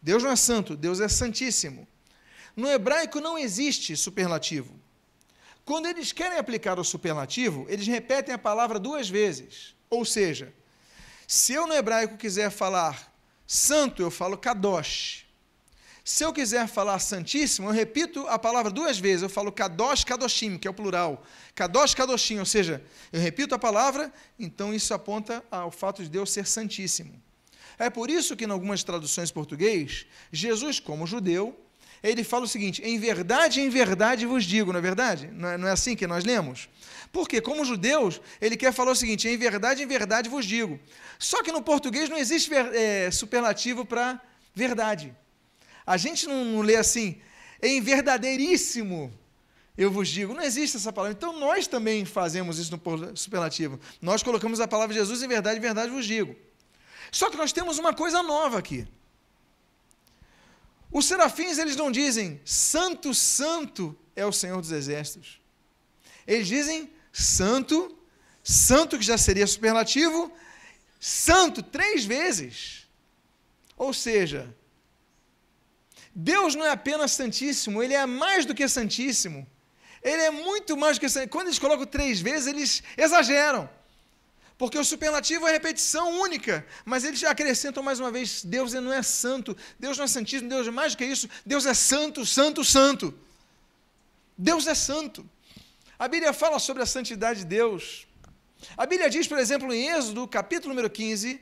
Deus 0.00 0.22
não 0.22 0.30
é 0.30 0.36
santo, 0.36 0.76
Deus 0.76 1.00
é 1.00 1.08
santíssimo. 1.08 1.86
No 2.56 2.68
hebraico 2.68 3.20
não 3.20 3.38
existe 3.38 3.96
superlativo. 3.96 4.74
Quando 5.64 5.86
eles 5.86 6.10
querem 6.10 6.38
aplicar 6.38 6.78
o 6.78 6.84
superlativo, 6.84 7.66
eles 7.68 7.86
repetem 7.86 8.34
a 8.34 8.38
palavra 8.38 8.80
duas 8.80 9.08
vezes. 9.08 9.76
Ou 9.88 10.04
seja, 10.04 10.52
se 11.26 11.52
eu 11.52 11.68
no 11.68 11.74
hebraico 11.74 12.16
quiser 12.16 12.50
falar 12.50 13.12
santo, 13.46 14.02
eu 14.02 14.10
falo 14.10 14.36
kadosh. 14.36 15.21
Se 16.04 16.24
eu 16.24 16.32
quiser 16.32 16.66
falar 16.66 16.98
santíssimo, 16.98 17.68
eu 17.68 17.72
repito 17.72 18.26
a 18.28 18.36
palavra 18.36 18.72
duas 18.72 18.98
vezes. 18.98 19.22
Eu 19.22 19.28
falo 19.28 19.52
kadosh, 19.52 20.02
kadoshim, 20.02 20.58
que 20.58 20.66
é 20.66 20.70
o 20.70 20.74
plural. 20.74 21.24
Kadosh, 21.54 21.94
kadoshim, 21.94 22.38
ou 22.38 22.44
seja, 22.44 22.82
eu 23.12 23.20
repito 23.20 23.54
a 23.54 23.58
palavra, 23.58 24.12
então 24.38 24.74
isso 24.74 24.92
aponta 24.92 25.44
ao 25.50 25.70
fato 25.70 26.02
de 26.02 26.08
Deus 26.08 26.32
ser 26.32 26.46
santíssimo. 26.46 27.22
É 27.78 27.88
por 27.88 28.10
isso 28.10 28.36
que, 28.36 28.44
em 28.44 28.50
algumas 28.50 28.82
traduções 28.82 29.30
português, 29.30 30.06
Jesus, 30.32 30.80
como 30.80 31.06
judeu, 31.06 31.58
ele 32.02 32.24
fala 32.24 32.44
o 32.44 32.48
seguinte: 32.48 32.82
em 32.82 32.98
verdade, 32.98 33.60
em 33.60 33.68
verdade 33.68 34.26
vos 34.26 34.44
digo, 34.44 34.72
não 34.72 34.80
é 34.80 34.82
verdade? 34.82 35.30
Não 35.32 35.48
é, 35.48 35.56
não 35.56 35.68
é 35.68 35.70
assim 35.70 35.94
que 35.94 36.06
nós 36.06 36.24
lemos? 36.24 36.68
Porque, 37.12 37.40
como 37.40 37.64
judeus, 37.64 38.20
ele 38.40 38.56
quer 38.56 38.72
falar 38.72 38.90
o 38.90 38.96
seguinte: 38.96 39.28
em 39.28 39.36
verdade, 39.36 39.84
em 39.84 39.86
verdade 39.86 40.28
vos 40.28 40.44
digo. 40.44 40.80
Só 41.16 41.42
que 41.44 41.52
no 41.52 41.62
português 41.62 42.08
não 42.08 42.18
existe 42.18 42.52
é, 42.52 43.08
superlativo 43.12 43.84
para 43.84 44.20
verdade. 44.52 45.14
A 45.86 45.96
gente 45.96 46.26
não, 46.26 46.44
não 46.44 46.60
lê 46.60 46.76
assim, 46.76 47.20
em 47.62 47.80
verdadeiríssimo 47.80 49.12
eu 49.76 49.90
vos 49.90 50.08
digo. 50.08 50.34
Não 50.34 50.42
existe 50.42 50.76
essa 50.76 50.92
palavra. 50.92 51.16
Então 51.16 51.38
nós 51.38 51.66
também 51.66 52.04
fazemos 52.04 52.58
isso 52.58 52.70
no 52.70 53.16
superlativo. 53.16 53.80
Nós 54.00 54.22
colocamos 54.22 54.60
a 54.60 54.68
palavra 54.68 54.94
Jesus 54.94 55.22
em 55.22 55.28
verdade, 55.28 55.58
em 55.58 55.62
verdade 55.62 55.90
vos 55.90 56.06
digo. 56.06 56.36
Só 57.10 57.30
que 57.30 57.36
nós 57.36 57.52
temos 57.52 57.78
uma 57.78 57.94
coisa 57.94 58.22
nova 58.22 58.58
aqui. 58.58 58.86
Os 60.90 61.06
serafins, 61.06 61.58
eles 61.58 61.74
não 61.74 61.90
dizem 61.90 62.40
santo, 62.44 63.14
santo 63.14 63.96
é 64.14 64.26
o 64.26 64.32
Senhor 64.32 64.60
dos 64.60 64.70
Exércitos. 64.70 65.40
Eles 66.26 66.46
dizem 66.46 66.90
santo, 67.10 67.96
santo 68.42 68.98
que 68.98 69.04
já 69.04 69.16
seria 69.16 69.46
superlativo, 69.46 70.30
santo 71.00 71.62
três 71.62 72.04
vezes. 72.04 72.86
Ou 73.76 73.94
seja, 73.94 74.54
Deus 76.14 76.54
não 76.54 76.66
é 76.66 76.70
apenas 76.70 77.12
santíssimo, 77.12 77.82
ele 77.82 77.94
é 77.94 78.04
mais 78.06 78.44
do 78.44 78.54
que 78.54 78.66
santíssimo. 78.68 79.46
Ele 80.02 80.22
é 80.22 80.30
muito 80.30 80.76
mais 80.76 80.96
do 80.96 81.00
que 81.00 81.08
santíssimo. 81.08 81.32
Quando 81.32 81.46
eles 81.46 81.58
colocam 81.58 81.86
três 81.86 82.20
vezes, 82.20 82.46
eles 82.48 82.82
exageram. 82.96 83.68
Porque 84.58 84.78
o 84.78 84.84
superlativo 84.84 85.46
é 85.48 85.52
repetição 85.52 86.20
única, 86.20 86.64
mas 86.84 87.04
eles 87.04 87.22
acrescentam 87.24 87.82
mais 87.82 87.98
uma 87.98 88.10
vez: 88.10 88.44
Deus 88.44 88.72
não 88.74 88.92
é 88.92 89.02
santo, 89.02 89.56
Deus 89.78 89.96
não 89.96 90.04
é 90.04 90.08
santíssimo, 90.08 90.48
Deus 90.48 90.66
é 90.66 90.70
mais 90.70 90.92
do 90.92 90.98
que 90.98 91.04
isso, 91.04 91.28
Deus 91.44 91.66
é 91.66 91.74
santo, 91.74 92.24
santo, 92.26 92.64
santo. 92.64 93.14
Deus 94.36 94.66
é 94.66 94.74
santo. 94.74 95.28
A 95.98 96.08
Bíblia 96.08 96.32
fala 96.32 96.58
sobre 96.58 96.82
a 96.82 96.86
santidade 96.86 97.40
de 97.40 97.46
Deus. 97.46 98.06
A 98.76 98.86
Bíblia 98.86 99.08
diz, 99.08 99.26
por 99.26 99.38
exemplo, 99.38 99.72
em 99.72 99.88
Êxodo, 99.88 100.28
capítulo 100.28 100.68
número 100.74 100.90
15, 100.90 101.40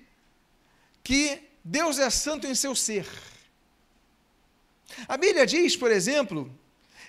que 1.03 1.43
Deus 1.65 1.99
é 1.99 2.09
santo 2.09 2.47
em 2.47 2.55
seu 2.55 2.75
ser. 2.75 3.07
A 5.09 5.17
Bíblia 5.17 5.47
diz, 5.47 5.77
por 5.77 5.91
exemplo, 5.91 6.51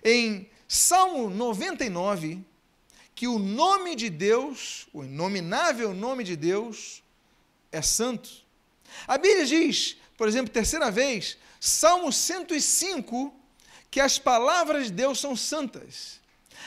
em 0.03 0.49
Salmo 0.67 1.29
99, 1.29 2.43
que 3.13 3.27
o 3.27 3.37
nome 3.37 3.95
de 3.95 4.09
Deus, 4.09 4.87
o 4.93 5.03
inominável 5.03 5.93
nome 5.93 6.23
de 6.23 6.35
Deus, 6.35 7.03
é 7.71 7.81
santo. 7.81 8.29
A 9.07 9.17
Bíblia 9.17 9.45
diz, 9.45 9.97
por 10.17 10.27
exemplo, 10.27 10.51
terceira 10.51 10.89
vez, 10.89 11.37
Salmo 11.59 12.11
105, 12.11 13.33
que 13.89 13.99
as 13.99 14.17
palavras 14.17 14.85
de 14.85 14.93
Deus 14.93 15.19
são 15.19 15.35
santas. 15.35 16.19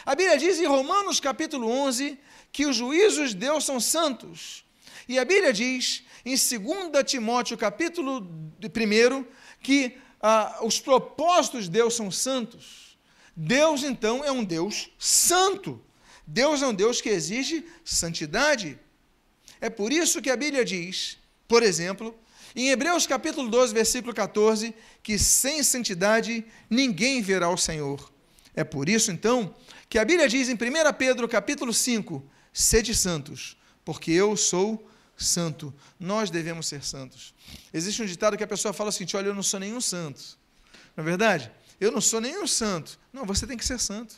A 0.04 0.14
Bíblia 0.14 0.36
diz 0.38 0.58
em 0.58 0.66
Romanos 0.66 1.18
capítulo 1.18 1.68
11 1.68 2.18
que 2.52 2.66
os 2.66 2.76
juízos 2.76 3.30
de 3.30 3.36
Deus 3.36 3.64
são 3.64 3.80
santos. 3.80 4.64
E 5.08 5.18
a 5.18 5.24
Bíblia 5.24 5.52
diz 5.52 6.04
em 6.24 6.34
2 6.34 7.04
Timóteo 7.04 7.56
capítulo 7.56 8.20
1 8.20 9.24
que 9.60 9.98
ah, 10.26 10.60
os 10.62 10.80
propósitos 10.80 11.64
de 11.64 11.70
Deus 11.72 11.94
são 11.94 12.10
santos. 12.10 12.96
Deus, 13.36 13.82
então, 13.82 14.24
é 14.24 14.32
um 14.32 14.42
Deus 14.42 14.88
santo. 14.98 15.78
Deus 16.26 16.62
é 16.62 16.66
um 16.66 16.72
Deus 16.72 17.02
que 17.02 17.10
exige 17.10 17.62
santidade. 17.84 18.78
É 19.60 19.68
por 19.68 19.92
isso 19.92 20.22
que 20.22 20.30
a 20.30 20.36
Bíblia 20.36 20.64
diz, 20.64 21.18
por 21.46 21.62
exemplo, 21.62 22.18
em 22.56 22.70
Hebreus 22.70 23.06
capítulo 23.06 23.50
12, 23.50 23.74
versículo 23.74 24.14
14, 24.14 24.74
que 25.02 25.18
sem 25.18 25.62
santidade 25.62 26.42
ninguém 26.70 27.20
verá 27.20 27.50
o 27.50 27.58
Senhor. 27.58 28.10
É 28.56 28.64
por 28.64 28.88
isso, 28.88 29.12
então, 29.12 29.54
que 29.90 29.98
a 29.98 30.06
Bíblia 30.06 30.26
diz 30.26 30.48
em 30.48 30.54
1 30.54 30.56
Pedro 30.96 31.28
capítulo 31.28 31.70
5, 31.70 32.24
sede 32.50 32.94
santos, 32.94 33.58
porque 33.84 34.10
eu 34.10 34.38
sou 34.38 34.88
santo. 35.16 35.72
Nós 35.98 36.30
devemos 36.30 36.66
ser 36.66 36.84
santos. 36.84 37.34
Existe 37.72 38.02
um 38.02 38.06
ditado 38.06 38.36
que 38.36 38.44
a 38.44 38.46
pessoa 38.46 38.72
fala 38.72 38.90
assim: 38.90 39.06
olha, 39.14 39.28
eu 39.28 39.34
não 39.34 39.42
sou 39.42 39.60
nenhum 39.60 39.80
santo. 39.80 40.38
Não 40.96 41.02
é 41.02 41.04
verdade? 41.04 41.50
Eu 41.80 41.90
não 41.90 42.00
sou 42.00 42.20
nenhum 42.20 42.46
santo. 42.46 42.98
Não, 43.12 43.24
você 43.24 43.46
tem 43.46 43.56
que 43.56 43.64
ser 43.64 43.78
santo. 43.78 44.14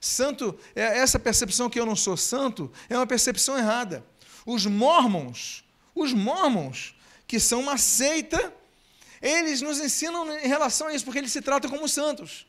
Santo, 0.00 0.58
é 0.74 0.98
essa 0.98 1.18
percepção 1.18 1.70
que 1.70 1.80
eu 1.80 1.86
não 1.86 1.96
sou 1.96 2.16
santo 2.16 2.70
é 2.90 2.96
uma 2.96 3.06
percepção 3.06 3.56
errada. 3.56 4.04
Os 4.44 4.66
mormons, 4.66 5.64
os 5.94 6.12
mormons, 6.12 6.94
que 7.26 7.40
são 7.40 7.60
uma 7.60 7.78
seita, 7.78 8.52
eles 9.22 9.62
nos 9.62 9.80
ensinam 9.80 10.30
em 10.38 10.46
relação 10.46 10.88
a 10.88 10.94
isso, 10.94 11.04
porque 11.04 11.18
eles 11.18 11.32
se 11.32 11.40
tratam 11.40 11.70
como 11.70 11.88
santos. 11.88 12.46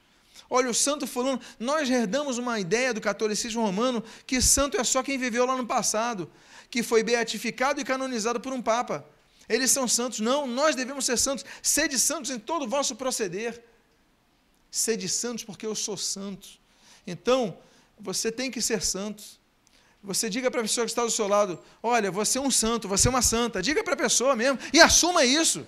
Olha, 0.49 0.69
o 0.69 0.73
santo 0.73 1.07
fulano, 1.07 1.39
nós 1.57 1.89
herdamos 1.89 2.37
uma 2.37 2.59
ideia 2.59 2.93
do 2.93 3.01
catolicismo 3.01 3.61
romano 3.61 4.03
que 4.27 4.41
santo 4.41 4.77
é 4.77 4.83
só 4.83 5.01
quem 5.01 5.17
viveu 5.17 5.45
lá 5.45 5.55
no 5.55 5.65
passado 5.65 6.29
que 6.69 6.83
foi 6.83 7.03
beatificado 7.03 7.79
e 7.79 7.83
canonizado 7.83 8.39
por 8.39 8.53
um 8.53 8.61
Papa. 8.61 9.05
Eles 9.47 9.71
são 9.71 9.87
santos. 9.87 10.19
Não, 10.19 10.47
nós 10.47 10.75
devemos 10.75 11.05
ser 11.05 11.17
santos. 11.17 11.45
Sede 11.61 11.99
santos 11.99 12.31
em 12.31 12.39
todo 12.39 12.65
o 12.65 12.67
vosso 12.67 12.95
proceder. 12.95 13.63
Sede 14.71 15.07
santos 15.07 15.43
porque 15.43 15.65
eu 15.65 15.75
sou 15.75 15.97
santo. 15.97 16.47
Então, 17.05 17.57
você 17.99 18.31
tem 18.31 18.49
que 18.49 18.61
ser 18.61 18.81
santo. 18.81 19.23
Você 20.03 20.29
diga 20.29 20.51
para 20.51 20.61
a 20.61 20.63
pessoa 20.63 20.85
que 20.85 20.91
está 20.91 21.03
do 21.03 21.11
seu 21.11 21.27
lado: 21.27 21.59
Olha, 21.81 22.11
você 22.11 22.37
é 22.37 22.41
um 22.41 22.51
santo, 22.51 22.87
você 22.87 23.07
é 23.07 23.11
uma 23.11 23.21
santa. 23.21 23.61
Diga 23.61 23.83
para 23.83 23.93
a 23.93 23.97
pessoa 23.97 24.35
mesmo 24.35 24.59
e 24.73 24.79
assuma 24.79 25.23
isso. 25.23 25.65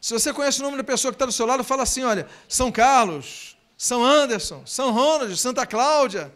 Se 0.00 0.12
você 0.12 0.32
conhece 0.32 0.60
o 0.60 0.62
nome 0.62 0.76
da 0.76 0.84
pessoa 0.84 1.12
que 1.12 1.16
está 1.16 1.24
do 1.24 1.32
seu 1.32 1.46
lado, 1.46 1.64
fala 1.64 1.82
assim: 1.82 2.02
Olha, 2.02 2.28
São 2.48 2.70
Carlos, 2.70 3.56
São 3.76 4.04
Anderson, 4.04 4.64
São 4.66 4.92
Ronald, 4.92 5.36
Santa 5.36 5.66
Cláudia. 5.66 6.32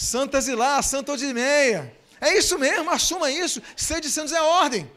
Santa 0.00 0.40
Zilá, 0.40 0.80
Santa 0.80 1.12
Odimeia. 1.12 1.94
É 2.18 2.36
isso 2.38 2.58
mesmo, 2.58 2.88
assuma 2.88 3.30
isso. 3.30 3.60
Ser 3.76 4.00
de 4.00 4.10
santos 4.10 4.32
é 4.32 4.40
ordem. 4.40 4.90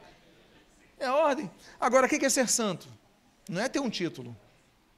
É 0.97 1.09
ordem. 1.09 1.51
Agora, 1.77 2.05
o 2.05 2.09
que 2.09 2.25
é 2.25 2.29
ser 2.29 2.47
santo? 2.47 2.87
Não 3.49 3.59
é 3.59 3.67
ter 3.67 3.81
um 3.81 3.89
título. 3.89 4.33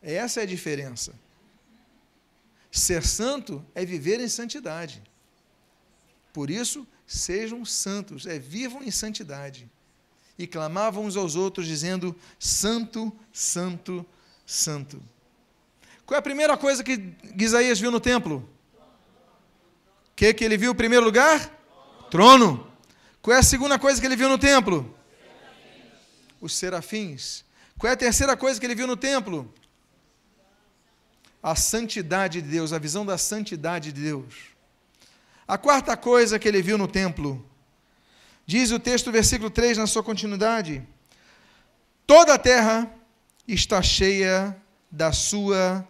Essa 0.04 0.42
é 0.42 0.44
a 0.44 0.46
diferença. 0.46 1.12
Ser 2.72 3.04
santo 3.04 3.66
é 3.74 3.84
viver 3.84 4.20
em 4.20 4.28
santidade. 4.28 5.02
Por 6.32 6.52
isso, 6.52 6.88
sejam 7.08 7.66
santos, 7.66 8.28
é 8.28 8.38
vivam 8.38 8.84
em 8.84 8.92
santidade. 8.92 9.68
E 10.38 10.46
clamavam 10.46 11.06
uns 11.06 11.18
aos 11.18 11.36
outros, 11.36 11.66
dizendo: 11.66 12.16
Santo, 12.38 13.12
Santo, 13.34 14.06
Santo. 14.46 15.02
Qual 16.06 16.16
é 16.16 16.20
a 16.20 16.22
primeira 16.22 16.56
coisa 16.56 16.84
que 16.84 17.12
Isaías 17.40 17.80
viu 17.80 17.90
no 17.90 18.00
templo? 18.00 18.48
O 20.16 20.18
que, 20.18 20.34
que 20.34 20.46
ele 20.46 20.56
viu 20.56 20.72
em 20.72 20.76
primeiro 20.76 21.04
lugar? 21.04 21.52
Trono. 22.10 22.66
Qual 23.22 23.36
é 23.36 23.40
a 23.42 23.44
segunda 23.44 23.78
coisa 23.78 24.00
que 24.00 24.08
ele 24.08 24.16
viu 24.16 24.30
no 24.30 24.38
templo? 24.38 24.98
Os 26.40 26.56
serafins. 26.56 27.44
Qual 27.78 27.90
é 27.90 27.94
a 27.94 27.98
terceira 27.98 28.38
coisa 28.38 28.58
que 28.58 28.66
ele 28.66 28.76
viu 28.76 28.88
no 28.88 28.96
templo? 28.96 29.54
A 31.44 31.54
santidade 31.54 32.42
de 32.42 32.48
Deus, 32.48 32.72
a 32.72 32.80
visão 32.80 33.06
da 33.06 33.18
santidade 33.18 33.92
de 33.92 34.02
Deus. 34.04 34.36
A 35.46 35.58
quarta 35.58 35.98
coisa 35.98 36.40
que 36.40 36.48
ele 36.48 36.62
viu 36.62 36.78
no 36.78 36.88
templo, 36.88 37.46
diz 38.46 38.72
o 38.72 38.80
texto, 38.80 39.12
versículo 39.12 39.50
3, 39.50 39.78
na 39.78 39.86
sua 39.86 40.02
continuidade: 40.02 40.82
toda 42.08 42.36
a 42.36 42.40
terra 42.40 42.90
está 43.46 43.82
cheia 43.82 44.56
da 44.90 45.12
sua 45.12 45.86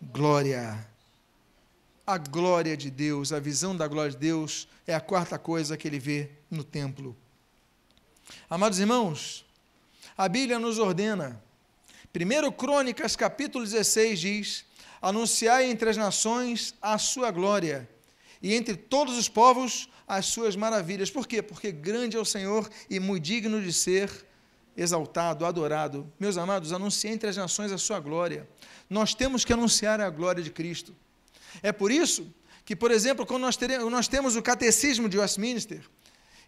glória. 0.00 0.95
A 2.06 2.18
glória 2.18 2.76
de 2.76 2.88
Deus, 2.88 3.32
a 3.32 3.40
visão 3.40 3.76
da 3.76 3.88
glória 3.88 4.12
de 4.12 4.18
Deus 4.18 4.68
é 4.86 4.94
a 4.94 5.00
quarta 5.00 5.38
coisa 5.38 5.76
que 5.76 5.88
ele 5.88 5.98
vê 5.98 6.30
no 6.48 6.62
templo. 6.62 7.16
Amados 8.48 8.78
irmãos, 8.78 9.44
a 10.16 10.28
Bíblia 10.28 10.58
nos 10.58 10.78
ordena. 10.78 11.42
1 12.14 12.52
Crônicas, 12.52 13.16
capítulo 13.16 13.64
16 13.64 14.20
diz: 14.20 14.64
Anunciai 15.02 15.68
entre 15.68 15.90
as 15.90 15.96
nações 15.96 16.74
a 16.80 16.96
sua 16.96 17.32
glória, 17.32 17.88
e 18.40 18.54
entre 18.54 18.76
todos 18.76 19.18
os 19.18 19.28
povos 19.28 19.88
as 20.06 20.26
suas 20.26 20.54
maravilhas. 20.54 21.10
Por 21.10 21.26
quê? 21.26 21.42
Porque 21.42 21.72
grande 21.72 22.16
é 22.16 22.20
o 22.20 22.24
Senhor 22.24 22.70
e 22.88 23.00
muito 23.00 23.24
digno 23.24 23.60
de 23.60 23.72
ser 23.72 24.08
exaltado, 24.76 25.44
adorado. 25.44 26.10
Meus 26.20 26.36
amados, 26.36 26.72
anuncie 26.72 27.10
entre 27.10 27.28
as 27.28 27.36
nações 27.36 27.72
a 27.72 27.78
sua 27.78 27.98
glória. 27.98 28.48
Nós 28.88 29.14
temos 29.14 29.44
que 29.44 29.52
anunciar 29.52 30.00
a 30.00 30.08
glória 30.08 30.42
de 30.42 30.50
Cristo. 30.50 30.94
É 31.62 31.72
por 31.72 31.90
isso 31.90 32.32
que, 32.64 32.74
por 32.74 32.90
exemplo, 32.90 33.24
quando 33.24 33.42
nós, 33.42 33.56
teremos, 33.56 33.90
nós 33.90 34.08
temos 34.08 34.36
o 34.36 34.42
Catecismo 34.42 35.08
de 35.08 35.18
Westminster, 35.18 35.80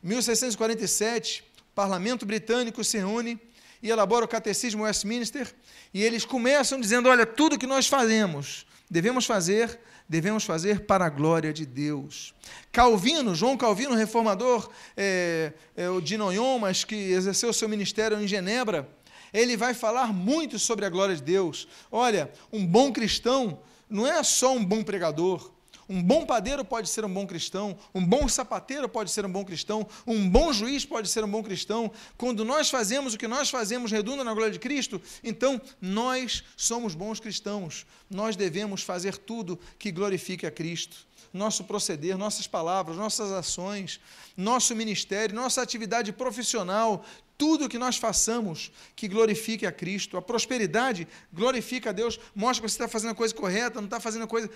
em 0.02 0.08
1647, 0.08 1.44
o 1.70 1.74
parlamento 1.74 2.26
britânico 2.26 2.82
se 2.82 2.98
reúne 2.98 3.38
e 3.82 3.90
elabora 3.90 4.24
o 4.24 4.28
Catecismo 4.28 4.82
Westminster, 4.82 5.54
e 5.94 6.02
eles 6.02 6.24
começam 6.24 6.80
dizendo: 6.80 7.08
olha, 7.08 7.24
tudo 7.24 7.58
que 7.58 7.66
nós 7.66 7.86
fazemos, 7.86 8.66
devemos 8.90 9.26
fazer, 9.26 9.78
devemos 10.08 10.44
fazer 10.44 10.86
para 10.86 11.06
a 11.06 11.08
glória 11.08 11.52
de 11.52 11.66
Deus. 11.66 12.34
Calvino, 12.72 13.34
João 13.34 13.56
Calvino, 13.56 13.94
reformador 13.94 14.70
é, 14.96 15.52
é, 15.76 16.00
de 16.00 16.16
Noyon, 16.16 16.58
mas 16.58 16.84
que 16.84 16.94
exerceu 16.94 17.52
seu 17.52 17.68
ministério 17.68 18.20
em 18.20 18.26
Genebra, 18.26 18.88
ele 19.32 19.56
vai 19.56 19.74
falar 19.74 20.12
muito 20.12 20.58
sobre 20.58 20.86
a 20.86 20.88
glória 20.88 21.14
de 21.14 21.22
Deus. 21.22 21.68
Olha, 21.92 22.30
um 22.52 22.66
bom 22.66 22.92
cristão 22.92 23.60
não 23.88 24.06
é 24.06 24.22
só 24.22 24.54
um 24.54 24.64
bom 24.64 24.82
pregador. 24.82 25.52
Um 25.88 26.02
bom 26.02 26.26
padeiro 26.26 26.62
pode 26.66 26.90
ser 26.90 27.02
um 27.06 27.12
bom 27.12 27.26
cristão, 27.26 27.74
um 27.94 28.04
bom 28.04 28.28
sapateiro 28.28 28.86
pode 28.90 29.10
ser 29.10 29.24
um 29.24 29.32
bom 29.32 29.42
cristão, 29.42 29.88
um 30.06 30.28
bom 30.28 30.52
juiz 30.52 30.84
pode 30.84 31.08
ser 31.08 31.24
um 31.24 31.30
bom 31.30 31.42
cristão. 31.42 31.90
Quando 32.18 32.44
nós 32.44 32.68
fazemos 32.68 33.14
o 33.14 33.18
que 33.18 33.26
nós 33.26 33.48
fazemos 33.48 33.90
redunda 33.90 34.22
na 34.22 34.34
glória 34.34 34.52
de 34.52 34.58
Cristo, 34.58 35.00
então 35.24 35.58
nós 35.80 36.44
somos 36.58 36.94
bons 36.94 37.20
cristãos. 37.20 37.86
Nós 38.10 38.36
devemos 38.36 38.82
fazer 38.82 39.16
tudo 39.16 39.58
que 39.78 39.90
glorifique 39.90 40.46
a 40.46 40.50
Cristo 40.50 41.08
nosso 41.32 41.64
proceder, 41.64 42.16
nossas 42.16 42.46
palavras, 42.46 42.96
nossas 42.96 43.30
ações, 43.30 44.00
nosso 44.36 44.74
ministério, 44.74 45.34
nossa 45.34 45.60
atividade 45.60 46.12
profissional, 46.12 47.04
tudo 47.38 47.68
que 47.68 47.78
nós 47.78 47.96
façamos 47.96 48.72
que 48.96 49.06
glorifique 49.06 49.64
a 49.64 49.70
Cristo. 49.70 50.16
A 50.16 50.22
prosperidade 50.22 51.06
glorifica 51.32 51.90
a 51.90 51.92
Deus, 51.92 52.18
mostra 52.34 52.62
que 52.62 52.68
você 52.68 52.74
está 52.74 52.88
fazendo 52.88 53.12
a 53.12 53.14
coisa 53.14 53.32
correta, 53.32 53.80
não 53.80 53.84
está 53.84 54.00
fazendo 54.00 54.24
a 54.24 54.26
coisa. 54.26 54.50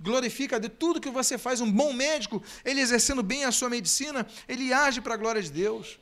Glorifica 0.00 0.56
a 0.56 0.58
Deus. 0.58 0.72
Tudo 0.76 1.00
que 1.00 1.08
você 1.08 1.38
faz, 1.38 1.60
um 1.60 1.70
bom 1.70 1.92
médico, 1.92 2.42
ele 2.64 2.80
exercendo 2.80 3.22
bem 3.22 3.44
a 3.44 3.52
sua 3.52 3.70
medicina, 3.70 4.26
ele 4.48 4.72
age 4.72 5.00
para 5.00 5.14
a 5.14 5.16
glória 5.16 5.40
de 5.40 5.52
Deus. 5.52 6.00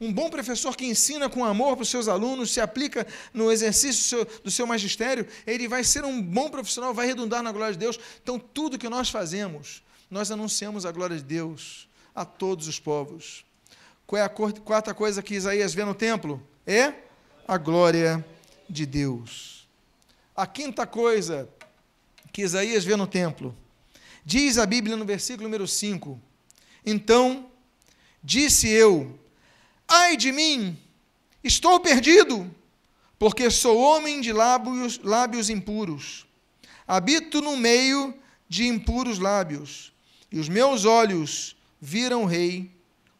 Um 0.00 0.12
bom 0.12 0.28
professor 0.28 0.76
que 0.76 0.84
ensina 0.84 1.30
com 1.30 1.44
amor 1.44 1.76
para 1.76 1.84
os 1.84 1.88
seus 1.88 2.08
alunos, 2.08 2.50
se 2.50 2.60
aplica 2.60 3.06
no 3.32 3.52
exercício 3.52 4.02
do 4.02 4.26
seu, 4.26 4.42
do 4.42 4.50
seu 4.50 4.66
magistério, 4.66 5.28
ele 5.46 5.68
vai 5.68 5.84
ser 5.84 6.04
um 6.04 6.20
bom 6.20 6.50
profissional, 6.50 6.92
vai 6.92 7.06
redundar 7.06 7.40
na 7.40 7.52
glória 7.52 7.72
de 7.72 7.78
Deus. 7.78 8.00
Então, 8.20 8.36
tudo 8.36 8.76
que 8.76 8.88
nós 8.88 9.10
fazemos, 9.10 9.80
nós 10.10 10.32
anunciamos 10.32 10.84
a 10.84 10.90
glória 10.90 11.16
de 11.16 11.22
Deus 11.22 11.88
a 12.12 12.24
todos 12.24 12.66
os 12.66 12.80
povos. 12.80 13.44
Qual 14.12 14.20
é 14.20 14.24
a 14.26 14.28
quarta 14.28 14.92
coisa 14.92 15.22
que 15.22 15.34
Isaías 15.34 15.72
vê 15.72 15.86
no 15.86 15.94
templo? 15.94 16.46
É 16.66 16.92
a 17.48 17.56
glória 17.56 18.22
de 18.68 18.84
Deus. 18.84 19.66
A 20.36 20.46
quinta 20.46 20.86
coisa 20.86 21.48
que 22.30 22.42
Isaías 22.42 22.84
vê 22.84 22.94
no 22.94 23.06
templo, 23.06 23.56
diz 24.22 24.58
a 24.58 24.66
Bíblia 24.66 24.98
no 24.98 25.06
versículo 25.06 25.44
número 25.48 25.66
5: 25.66 26.20
Então 26.84 27.50
disse 28.22 28.68
eu, 28.68 29.18
ai 29.88 30.14
de 30.14 30.30
mim, 30.30 30.78
estou 31.42 31.80
perdido, 31.80 32.54
porque 33.18 33.50
sou 33.50 33.78
homem 33.78 34.20
de 34.20 34.30
lábios, 34.30 35.00
lábios 35.02 35.48
impuros, 35.48 36.26
habito 36.86 37.40
no 37.40 37.56
meio 37.56 38.14
de 38.46 38.66
impuros 38.66 39.18
lábios, 39.18 39.90
e 40.30 40.38
os 40.38 40.50
meus 40.50 40.84
olhos 40.84 41.56
viram 41.80 42.24
o 42.24 42.26
Rei, 42.26 42.70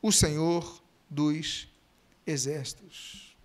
o 0.02 0.12
Senhor 0.12 0.81
dos 1.12 1.68
exércitos. 2.26 3.36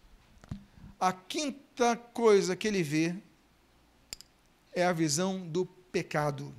A 0.99 1.11
quinta 1.11 1.95
coisa 1.95 2.55
que 2.55 2.67
ele 2.67 2.81
vê 2.81 3.13
é 4.73 4.85
a 4.85 4.93
visão 4.93 5.45
do 5.45 5.65
pecado. 5.65 6.55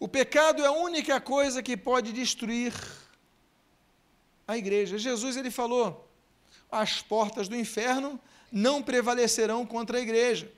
O 0.00 0.08
pecado 0.08 0.62
é 0.62 0.66
a 0.66 0.72
única 0.72 1.20
coisa 1.20 1.62
que 1.62 1.76
pode 1.76 2.12
destruir 2.12 2.74
a 4.46 4.58
igreja. 4.58 4.98
Jesus 4.98 5.36
ele 5.36 5.50
falou: 5.50 6.10
as 6.70 7.00
portas 7.00 7.48
do 7.48 7.56
inferno 7.56 8.20
não 8.50 8.82
prevalecerão 8.82 9.64
contra 9.64 9.98
a 9.98 10.00
igreja. 10.00 10.50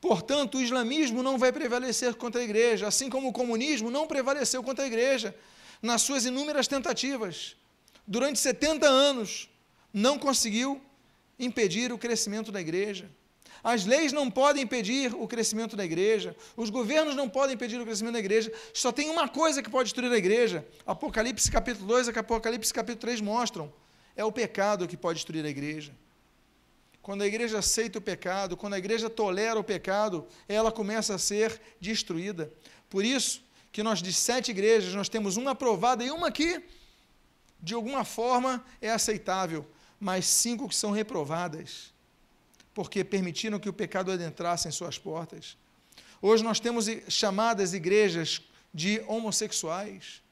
Portanto, 0.00 0.58
o 0.58 0.62
islamismo 0.62 1.24
não 1.24 1.36
vai 1.36 1.52
prevalecer 1.52 2.14
contra 2.14 2.40
a 2.40 2.44
igreja, 2.44 2.86
assim 2.86 3.10
como 3.10 3.28
o 3.28 3.32
comunismo 3.32 3.90
não 3.90 4.06
prevaleceu 4.06 4.62
contra 4.62 4.84
a 4.84 4.86
igreja 4.86 5.34
nas 5.82 6.02
suas 6.02 6.24
inúmeras 6.24 6.66
tentativas, 6.66 7.56
durante 8.06 8.38
70 8.38 8.86
anos, 8.86 9.48
não 9.92 10.18
conseguiu 10.18 10.80
impedir 11.38 11.92
o 11.92 11.98
crescimento 11.98 12.50
da 12.50 12.60
igreja. 12.60 13.10
As 13.62 13.84
leis 13.84 14.12
não 14.12 14.30
podem 14.30 14.62
impedir 14.62 15.12
o 15.14 15.26
crescimento 15.26 15.76
da 15.76 15.84
igreja, 15.84 16.36
os 16.56 16.70
governos 16.70 17.16
não 17.16 17.28
podem 17.28 17.54
impedir 17.54 17.80
o 17.80 17.84
crescimento 17.84 18.14
da 18.14 18.20
igreja, 18.20 18.52
só 18.72 18.92
tem 18.92 19.10
uma 19.10 19.28
coisa 19.28 19.62
que 19.62 19.70
pode 19.70 19.84
destruir 19.84 20.12
a 20.12 20.16
igreja. 20.16 20.66
Apocalipse 20.86 21.50
capítulo 21.50 21.86
2 21.86 22.08
e 22.08 22.18
Apocalipse 22.18 22.72
capítulo 22.72 23.00
3 23.00 23.20
mostram: 23.20 23.72
é 24.18 24.24
o 24.24 24.32
pecado 24.32 24.88
que 24.88 24.96
pode 24.96 25.18
destruir 25.18 25.44
a 25.44 25.48
igreja. 25.48 25.92
Quando 27.00 27.22
a 27.22 27.26
igreja 27.26 27.60
aceita 27.60 27.98
o 27.98 28.02
pecado, 28.02 28.56
quando 28.56 28.74
a 28.74 28.78
igreja 28.78 29.08
tolera 29.08 29.58
o 29.58 29.64
pecado, 29.64 30.26
ela 30.48 30.70
começa 30.70 31.14
a 31.14 31.18
ser 31.18 31.60
destruída. 31.80 32.52
Por 32.90 33.04
isso, 33.04 33.42
que 33.72 33.82
nós 33.82 34.02
de 34.02 34.12
sete 34.12 34.50
igrejas, 34.50 34.94
nós 34.94 35.08
temos 35.08 35.36
uma 35.36 35.52
aprovada 35.52 36.04
e 36.04 36.10
uma 36.10 36.30
que, 36.30 36.62
de 37.60 37.74
alguma 37.74 38.04
forma, 38.04 38.64
é 38.80 38.90
aceitável, 38.90 39.66
mas 40.00 40.26
cinco 40.26 40.68
que 40.68 40.74
são 40.74 40.90
reprovadas, 40.90 41.92
porque 42.72 43.04
permitiram 43.04 43.58
que 43.58 43.68
o 43.68 43.72
pecado 43.72 44.10
adentrasse 44.10 44.68
em 44.68 44.70
suas 44.70 44.98
portas. 44.98 45.56
Hoje 46.20 46.42
nós 46.42 46.58
temos 46.58 46.86
chamadas 47.08 47.74
igrejas 47.74 48.42
de 48.72 49.00
homossexuais. 49.06 50.22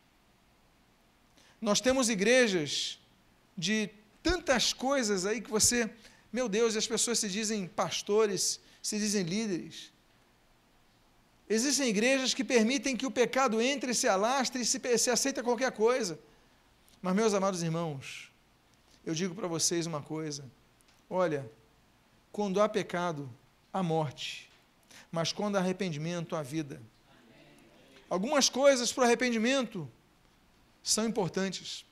Nós 1.61 1.81
temos 1.81 2.09
igrejas 2.09 2.99
de 3.57 3.91
tantas 4.23 4.73
coisas 4.73 5.25
aí 5.25 5.41
que 5.41 5.51
você, 5.51 5.91
meu 6.33 6.49
Deus, 6.49 6.77
as 6.77 6.87
pessoas 6.87 7.19
se 7.19 7.29
dizem 7.29 7.67
pastores, 7.67 8.61
se 8.83 8.99
dizem 8.99 9.23
líderes. 9.23 9.93
Existem 11.49 11.89
igrejas 11.89 12.35
que 12.35 12.43
permitem 12.43 12.97
que 12.97 13.07
o 13.07 13.11
pecado 13.11 13.61
entre, 13.61 13.95
se 13.95 14.09
alastre 14.09 14.63
e 14.63 14.65
se, 14.65 14.81
se 14.99 15.11
aceita 15.11 15.43
qualquer 15.43 15.71
coisa. 15.71 16.19
Mas, 17.01 17.15
meus 17.15 17.35
amados 17.35 17.63
irmãos, 17.63 18.33
eu 19.05 19.15
digo 19.15 19.35
para 19.35 19.47
vocês 19.47 19.87
uma 19.87 20.03
coisa: 20.03 20.45
olha, 21.09 21.49
quando 22.33 22.61
há 22.61 22.69
pecado, 22.69 23.31
há 23.73 23.83
morte, 23.83 24.51
mas 25.13 25.33
quando 25.33 25.57
há 25.57 25.61
arrependimento, 25.61 26.35
há 26.35 26.43
vida. 26.43 26.83
Algumas 28.11 28.49
coisas 28.49 28.93
para 28.93 29.03
o 29.03 29.05
arrependimento 29.05 29.89
são 30.83 31.07
importantes. 31.07 31.85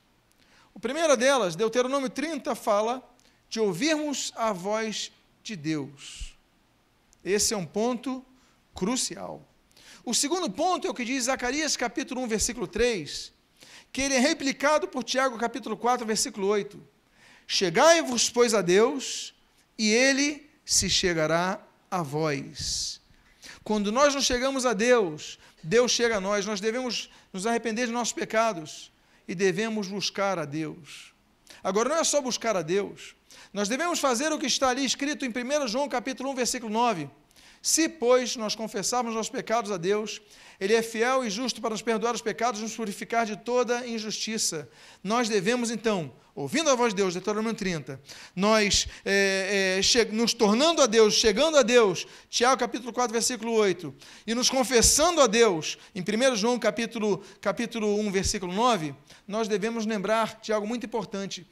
A 0.75 0.79
primeira 0.79 1.15
delas, 1.15 1.55
Deuteronômio 1.55 2.09
30, 2.09 2.53
fala 2.55 3.01
de 3.49 3.59
ouvirmos 3.59 4.33
a 4.35 4.51
voz 4.51 5.11
de 5.41 5.55
Deus. 5.55 6.35
Esse 7.23 7.53
é 7.53 7.57
um 7.57 7.65
ponto 7.65 8.25
crucial. 8.75 9.41
O 10.03 10.13
segundo 10.13 10.51
ponto 10.51 10.85
é 10.85 10.89
o 10.89 10.93
que 10.93 11.03
diz 11.03 11.23
Zacarias 11.23 11.75
capítulo 11.75 12.21
1, 12.21 12.27
versículo 12.27 12.67
3, 12.67 13.33
que 13.91 14.01
ele 14.01 14.13
é 14.13 14.19
replicado 14.19 14.87
por 14.87 15.03
Tiago 15.03 15.37
capítulo 15.39 15.75
4, 15.75 16.05
versículo 16.05 16.45
8. 16.47 16.79
Chegai-vos, 17.47 18.29
pois, 18.29 18.53
a 18.53 18.61
Deus, 18.61 19.33
e 19.77 19.89
ele 19.89 20.47
se 20.63 20.89
chegará 20.89 21.59
a 21.89 22.03
vós. 22.03 23.01
Quando 23.63 23.91
nós 23.91 24.13
não 24.13 24.21
chegamos 24.21 24.65
a 24.65 24.73
Deus, 24.73 25.39
Deus 25.63 25.91
chega 25.91 26.17
a 26.17 26.21
nós. 26.21 26.45
Nós 26.45 26.59
devemos 26.59 27.09
nos 27.33 27.47
arrepender 27.47 27.87
de 27.87 27.93
nossos 27.93 28.13
pecados 28.13 28.91
e 29.27 29.33
devemos 29.33 29.87
buscar 29.87 30.37
a 30.37 30.45
Deus. 30.45 31.13
Agora, 31.63 31.89
não 31.89 31.97
é 31.97 32.03
só 32.03 32.21
buscar 32.21 32.55
a 32.55 32.61
Deus. 32.61 33.15
Nós 33.51 33.67
devemos 33.67 33.99
fazer 33.99 34.31
o 34.31 34.37
que 34.37 34.45
está 34.45 34.69
ali 34.69 34.85
escrito 34.85 35.25
em 35.25 35.29
1 35.29 35.67
João 35.67 35.89
capítulo 35.89 36.29
1, 36.31 36.35
versículo 36.35 36.71
9 36.71 37.09
Se, 37.65 37.89
pois, 37.89 38.35
nós 38.35 38.53
confessarmos 38.53 39.15
nossos 39.15 39.31
pecados 39.31 39.71
a 39.71 39.77
Deus, 39.77 40.21
Ele 40.59 40.75
é 40.75 40.83
fiel 40.83 41.25
e 41.25 41.31
justo 41.31 41.59
para 41.59 41.71
nos 41.71 41.81
perdoar 41.81 42.13
os 42.13 42.21
pecados 42.21 42.59
e 42.59 42.63
nos 42.63 42.75
purificar 42.75 43.25
de 43.25 43.35
toda 43.35 43.87
injustiça. 43.87 44.69
Nós 45.03 45.27
devemos, 45.27 45.71
então, 45.71 46.13
ouvindo 46.35 46.69
a 46.69 46.75
voz 46.75 46.93
de 46.93 46.97
Deus, 46.97 47.15
Deuteronômio 47.15 47.55
30, 47.55 47.99
nós 48.35 48.87
é, 49.03 49.81
é, 49.81 50.05
nos 50.11 50.31
tornando 50.31 50.79
a 50.79 50.85
Deus, 50.85 51.15
chegando 51.15 51.57
a 51.57 51.63
Deus, 51.63 52.05
Tiago 52.29 52.59
capítulo 52.59 52.93
4, 52.93 53.11
versículo 53.11 53.53
8, 53.53 53.91
e 54.27 54.35
nos 54.35 54.47
confessando 54.47 55.19
a 55.19 55.25
Deus, 55.25 55.79
em 55.95 56.01
1 56.01 56.35
João 56.35 56.59
capítulo, 56.59 57.23
capítulo 57.41 57.99
1, 57.99 58.11
versículo 58.11 58.53
9, 58.53 58.93
nós 59.27 59.47
devemos 59.47 59.87
lembrar 59.87 60.39
de 60.39 60.53
algo 60.53 60.67
muito 60.67 60.85
importante. 60.85 61.47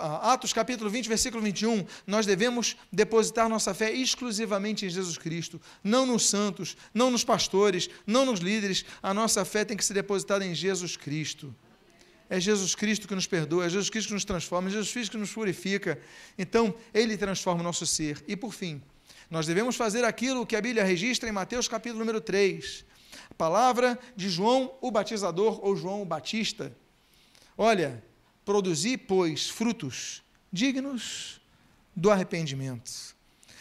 Atos 0.00 0.52
capítulo 0.52 0.90
20, 0.90 1.08
versículo 1.08 1.42
21, 1.42 1.86
nós 2.06 2.26
devemos 2.26 2.76
depositar 2.92 3.48
nossa 3.48 3.72
fé 3.72 3.92
exclusivamente 3.92 4.84
em 4.84 4.90
Jesus 4.90 5.16
Cristo, 5.16 5.60
não 5.82 6.04
nos 6.04 6.28
santos, 6.28 6.76
não 6.92 7.10
nos 7.10 7.22
pastores, 7.22 7.88
não 8.06 8.26
nos 8.26 8.40
líderes, 8.40 8.84
a 9.00 9.14
nossa 9.14 9.44
fé 9.44 9.64
tem 9.64 9.76
que 9.76 9.84
ser 9.84 9.94
depositada 9.94 10.44
em 10.44 10.54
Jesus 10.54 10.96
Cristo. 10.96 11.54
É 12.28 12.38
Jesus 12.40 12.74
Cristo 12.74 13.08
que 13.08 13.14
nos 13.14 13.26
perdoa, 13.26 13.64
é 13.64 13.68
Jesus 13.68 13.88
Cristo 13.88 14.08
que 14.08 14.14
nos 14.14 14.24
transforma, 14.24 14.68
é 14.68 14.72
Jesus 14.72 14.92
Cristo 14.92 15.12
que 15.12 15.18
nos 15.18 15.32
purifica. 15.32 15.98
Então, 16.36 16.74
Ele 16.92 17.16
transforma 17.16 17.60
o 17.60 17.64
nosso 17.64 17.86
ser. 17.86 18.22
E 18.28 18.36
por 18.36 18.52
fim, 18.52 18.82
nós 19.30 19.46
devemos 19.46 19.76
fazer 19.76 20.04
aquilo 20.04 20.46
que 20.46 20.56
a 20.56 20.60
Bíblia 20.60 20.84
registra 20.84 21.28
em 21.28 21.32
Mateus 21.32 21.68
capítulo 21.68 22.00
número 22.00 22.20
3. 22.20 22.84
A 23.30 23.34
palavra 23.34 23.98
de 24.14 24.28
João 24.28 24.74
o 24.80 24.90
Batizador 24.90 25.64
ou 25.64 25.76
João 25.76 26.02
o 26.02 26.04
Batista. 26.04 26.76
Olha, 27.56 28.02
Produzi, 28.48 28.96
pois, 28.96 29.50
frutos 29.50 30.22
dignos 30.50 31.38
do 31.94 32.10
arrependimento. 32.10 32.90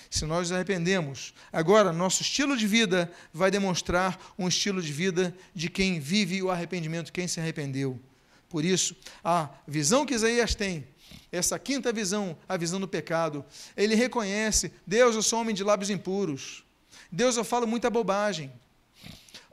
Se 0.10 0.26
nós 0.26 0.48
nos 0.48 0.54
arrependemos, 0.54 1.34
agora 1.52 1.92
nosso 1.92 2.22
estilo 2.22 2.56
de 2.56 2.66
vida 2.66 3.12
vai 3.34 3.52
demonstrar 3.52 4.18
um 4.40 4.48
estilo 4.48 4.82
de 4.82 4.94
vida 4.94 5.36
de 5.54 5.70
quem 5.70 6.00
vive 6.00 6.42
o 6.42 6.50
arrependimento, 6.50 7.12
quem 7.12 7.28
se 7.28 7.38
arrependeu. 7.38 8.00
Por 8.48 8.64
isso, 8.64 8.96
a 9.22 9.50
visão 9.68 10.06
que 10.06 10.14
Isaías 10.14 10.56
tem, 10.56 10.88
essa 11.34 11.60
quinta 11.60 11.92
visão, 11.92 12.38
a 12.48 12.56
visão 12.56 12.80
do 12.80 12.88
pecado, 12.88 13.44
ele 13.76 13.94
reconhece: 13.94 14.72
Deus, 14.88 15.16
eu 15.16 15.22
sou 15.22 15.42
homem 15.42 15.54
de 15.54 15.66
lábios 15.66 15.90
impuros. 15.90 16.64
Deus, 17.12 17.36
eu 17.36 17.44
falo 17.44 17.68
muita 17.68 17.90
bobagem. 17.90 18.54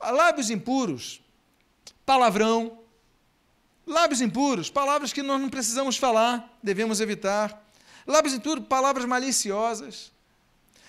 Lábios 0.00 0.48
impuros, 0.48 1.20
palavrão, 2.06 2.83
Lábios 3.86 4.20
impuros, 4.20 4.70
palavras 4.70 5.12
que 5.12 5.22
nós 5.22 5.40
não 5.40 5.50
precisamos 5.50 5.96
falar, 5.96 6.58
devemos 6.62 7.00
evitar. 7.00 7.62
Lábios 8.06 8.34
impuros, 8.34 8.64
palavras 8.66 9.04
maliciosas. 9.04 10.10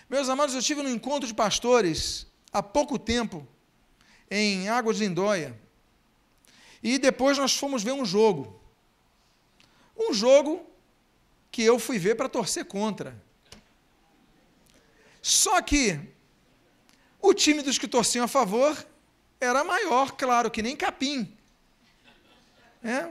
Meus 0.09 0.29
amados, 0.29 0.53
eu 0.53 0.59
estive 0.59 0.81
num 0.81 0.89
encontro 0.89 1.27
de 1.27 1.33
pastores 1.33 2.27
há 2.53 2.63
pouco 2.63 2.97
tempo, 2.97 3.45
em 4.29 4.69
Águas 4.69 4.97
de 4.97 5.05
Lindóia. 5.05 5.59
E 6.81 6.97
depois 6.97 7.37
nós 7.37 7.55
fomos 7.55 7.83
ver 7.83 7.91
um 7.91 8.05
jogo. 8.05 8.59
Um 9.97 10.13
jogo 10.13 10.65
que 11.51 11.63
eu 11.63 11.79
fui 11.79 11.97
ver 11.97 12.15
para 12.15 12.29
torcer 12.29 12.65
contra. 12.65 13.21
Só 15.21 15.61
que 15.61 15.99
o 17.19 17.33
time 17.33 17.61
dos 17.63 17.77
que 17.77 17.87
torciam 17.87 18.25
a 18.25 18.27
favor 18.27 18.77
era 19.39 19.63
maior, 19.63 20.11
claro, 20.11 20.51
que 20.51 20.61
nem 20.61 20.75
capim. 20.75 21.35
É, 22.85 23.09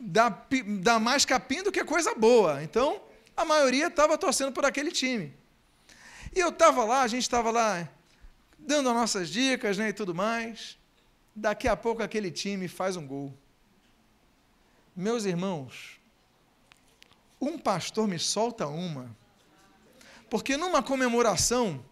dá, 0.00 0.44
dá 0.80 0.98
mais 0.98 1.24
capim 1.24 1.62
do 1.62 1.70
que 1.70 1.84
coisa 1.84 2.12
boa. 2.16 2.60
Então, 2.64 3.00
a 3.36 3.44
maioria 3.44 3.86
estava 3.86 4.18
torcendo 4.18 4.50
por 4.50 4.64
aquele 4.64 4.90
time. 4.90 5.32
E 6.34 6.40
eu 6.40 6.48
estava 6.48 6.84
lá, 6.84 7.02
a 7.02 7.06
gente 7.06 7.22
estava 7.22 7.52
lá 7.52 7.88
dando 8.58 8.88
as 8.88 8.94
nossas 8.96 9.28
dicas 9.28 9.78
né, 9.78 9.90
e 9.90 9.92
tudo 9.92 10.12
mais. 10.12 10.76
Daqui 11.34 11.68
a 11.68 11.76
pouco 11.76 12.02
aquele 12.02 12.32
time 12.32 12.66
faz 12.66 12.96
um 12.96 13.06
gol. 13.06 13.32
Meus 14.94 15.24
irmãos, 15.24 16.00
um 17.40 17.56
pastor 17.56 18.08
me 18.08 18.18
solta 18.18 18.66
uma, 18.66 19.14
porque 20.28 20.56
numa 20.56 20.82
comemoração, 20.82 21.84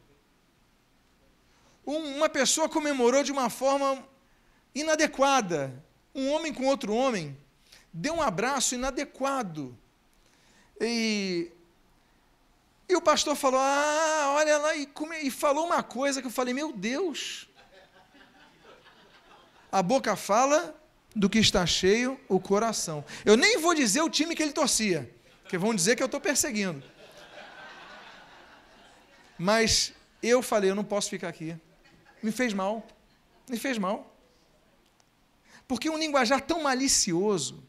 um, 1.87 2.16
uma 2.16 2.29
pessoa 2.29 2.68
comemorou 2.68 3.22
de 3.22 3.31
uma 3.31 3.48
forma 3.48 4.03
inadequada, 4.74 5.85
um 6.14 6.31
homem 6.31 6.53
com 6.53 6.66
outro 6.66 6.94
homem 6.94 7.37
deu 7.94 8.14
um 8.14 8.22
abraço 8.22 8.74
inadequado. 8.74 9.77
E, 10.81 11.50
e 12.88 12.96
o 12.96 13.00
pastor 13.00 13.37
falou: 13.37 13.61
Ah, 13.61 14.35
olha 14.37 14.59
lá, 14.59 14.74
e, 14.74 14.88
e 15.22 15.31
falou 15.31 15.66
uma 15.66 15.83
coisa 15.83 16.20
que 16.20 16.27
eu 16.27 16.33
falei: 16.33 16.53
Meu 16.53 16.72
Deus. 16.72 17.48
A 19.70 19.83
boca 19.83 20.14
fala 20.14 20.81
do 21.14 21.29
que 21.31 21.38
está 21.38 21.64
cheio 21.66 22.20
o 22.29 22.38
coração. 22.38 23.05
Eu 23.24 23.37
nem 23.37 23.59
vou 23.59 23.74
dizer 23.74 24.03
o 24.03 24.11
time 24.11 24.35
que 24.35 24.42
ele 24.42 24.53
torcia, 24.53 25.12
porque 25.42 25.59
vão 25.59 25.74
dizer 25.74 25.96
que 25.96 26.03
eu 26.03 26.07
estou 26.07 26.20
perseguindo. 26.20 26.83
Mas 29.38 29.92
eu 30.22 30.42
falei: 30.42 30.70
Eu 30.70 30.74
não 30.74 30.85
posso 30.85 31.11
ficar 31.11 31.29
aqui. 31.29 31.57
Me 32.22 32.33
fez 32.33 32.53
mal. 32.53 32.87
Me 33.48 33.57
fez 33.57 33.79
mal. 33.79 34.13
Porque 35.66 35.88
um 35.88 35.98
linguajar 35.98 36.40
tão 36.40 36.62
malicioso, 36.62 37.62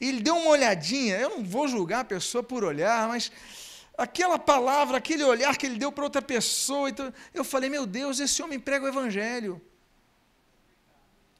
ele 0.00 0.20
deu 0.20 0.36
uma 0.36 0.50
olhadinha, 0.50 1.16
eu 1.18 1.30
não 1.30 1.44
vou 1.44 1.68
julgar 1.68 2.00
a 2.00 2.04
pessoa 2.04 2.42
por 2.42 2.64
olhar, 2.64 3.08
mas 3.08 3.30
aquela 3.96 4.38
palavra, 4.38 4.96
aquele 4.96 5.22
olhar 5.24 5.56
que 5.56 5.66
ele 5.66 5.78
deu 5.78 5.92
para 5.92 6.04
outra 6.04 6.22
pessoa, 6.22 6.88
então, 6.88 7.12
eu 7.32 7.44
falei, 7.44 7.70
meu 7.70 7.86
Deus, 7.86 8.18
esse 8.18 8.42
homem 8.42 8.58
prega 8.58 8.84
o 8.84 8.88
evangelho. 8.88 9.60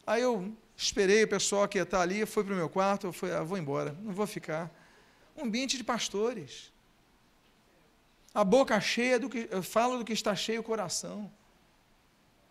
Aí 0.06 0.22
eu 0.22 0.52
esperei 0.76 1.24
o 1.24 1.28
pessoal 1.28 1.66
que 1.66 1.78
estar 1.78 2.00
ali, 2.00 2.26
foi 2.26 2.44
para 2.44 2.52
o 2.52 2.56
meu 2.56 2.68
quarto, 2.68 3.06
eu 3.06 3.12
falei, 3.12 3.34
ah, 3.34 3.42
vou 3.42 3.58
embora, 3.58 3.96
não 4.02 4.12
vou 4.12 4.26
ficar. 4.26 4.70
Um 5.36 5.44
ambiente 5.44 5.76
de 5.76 5.84
pastores. 5.84 6.72
A 8.34 8.44
boca 8.44 8.80
cheia 8.80 9.18
do 9.18 9.28
que 9.28 9.48
fala 9.62 9.96
do 9.98 10.04
que 10.04 10.12
está 10.12 10.34
cheio 10.34 10.60
o 10.60 10.64
coração. 10.64 11.30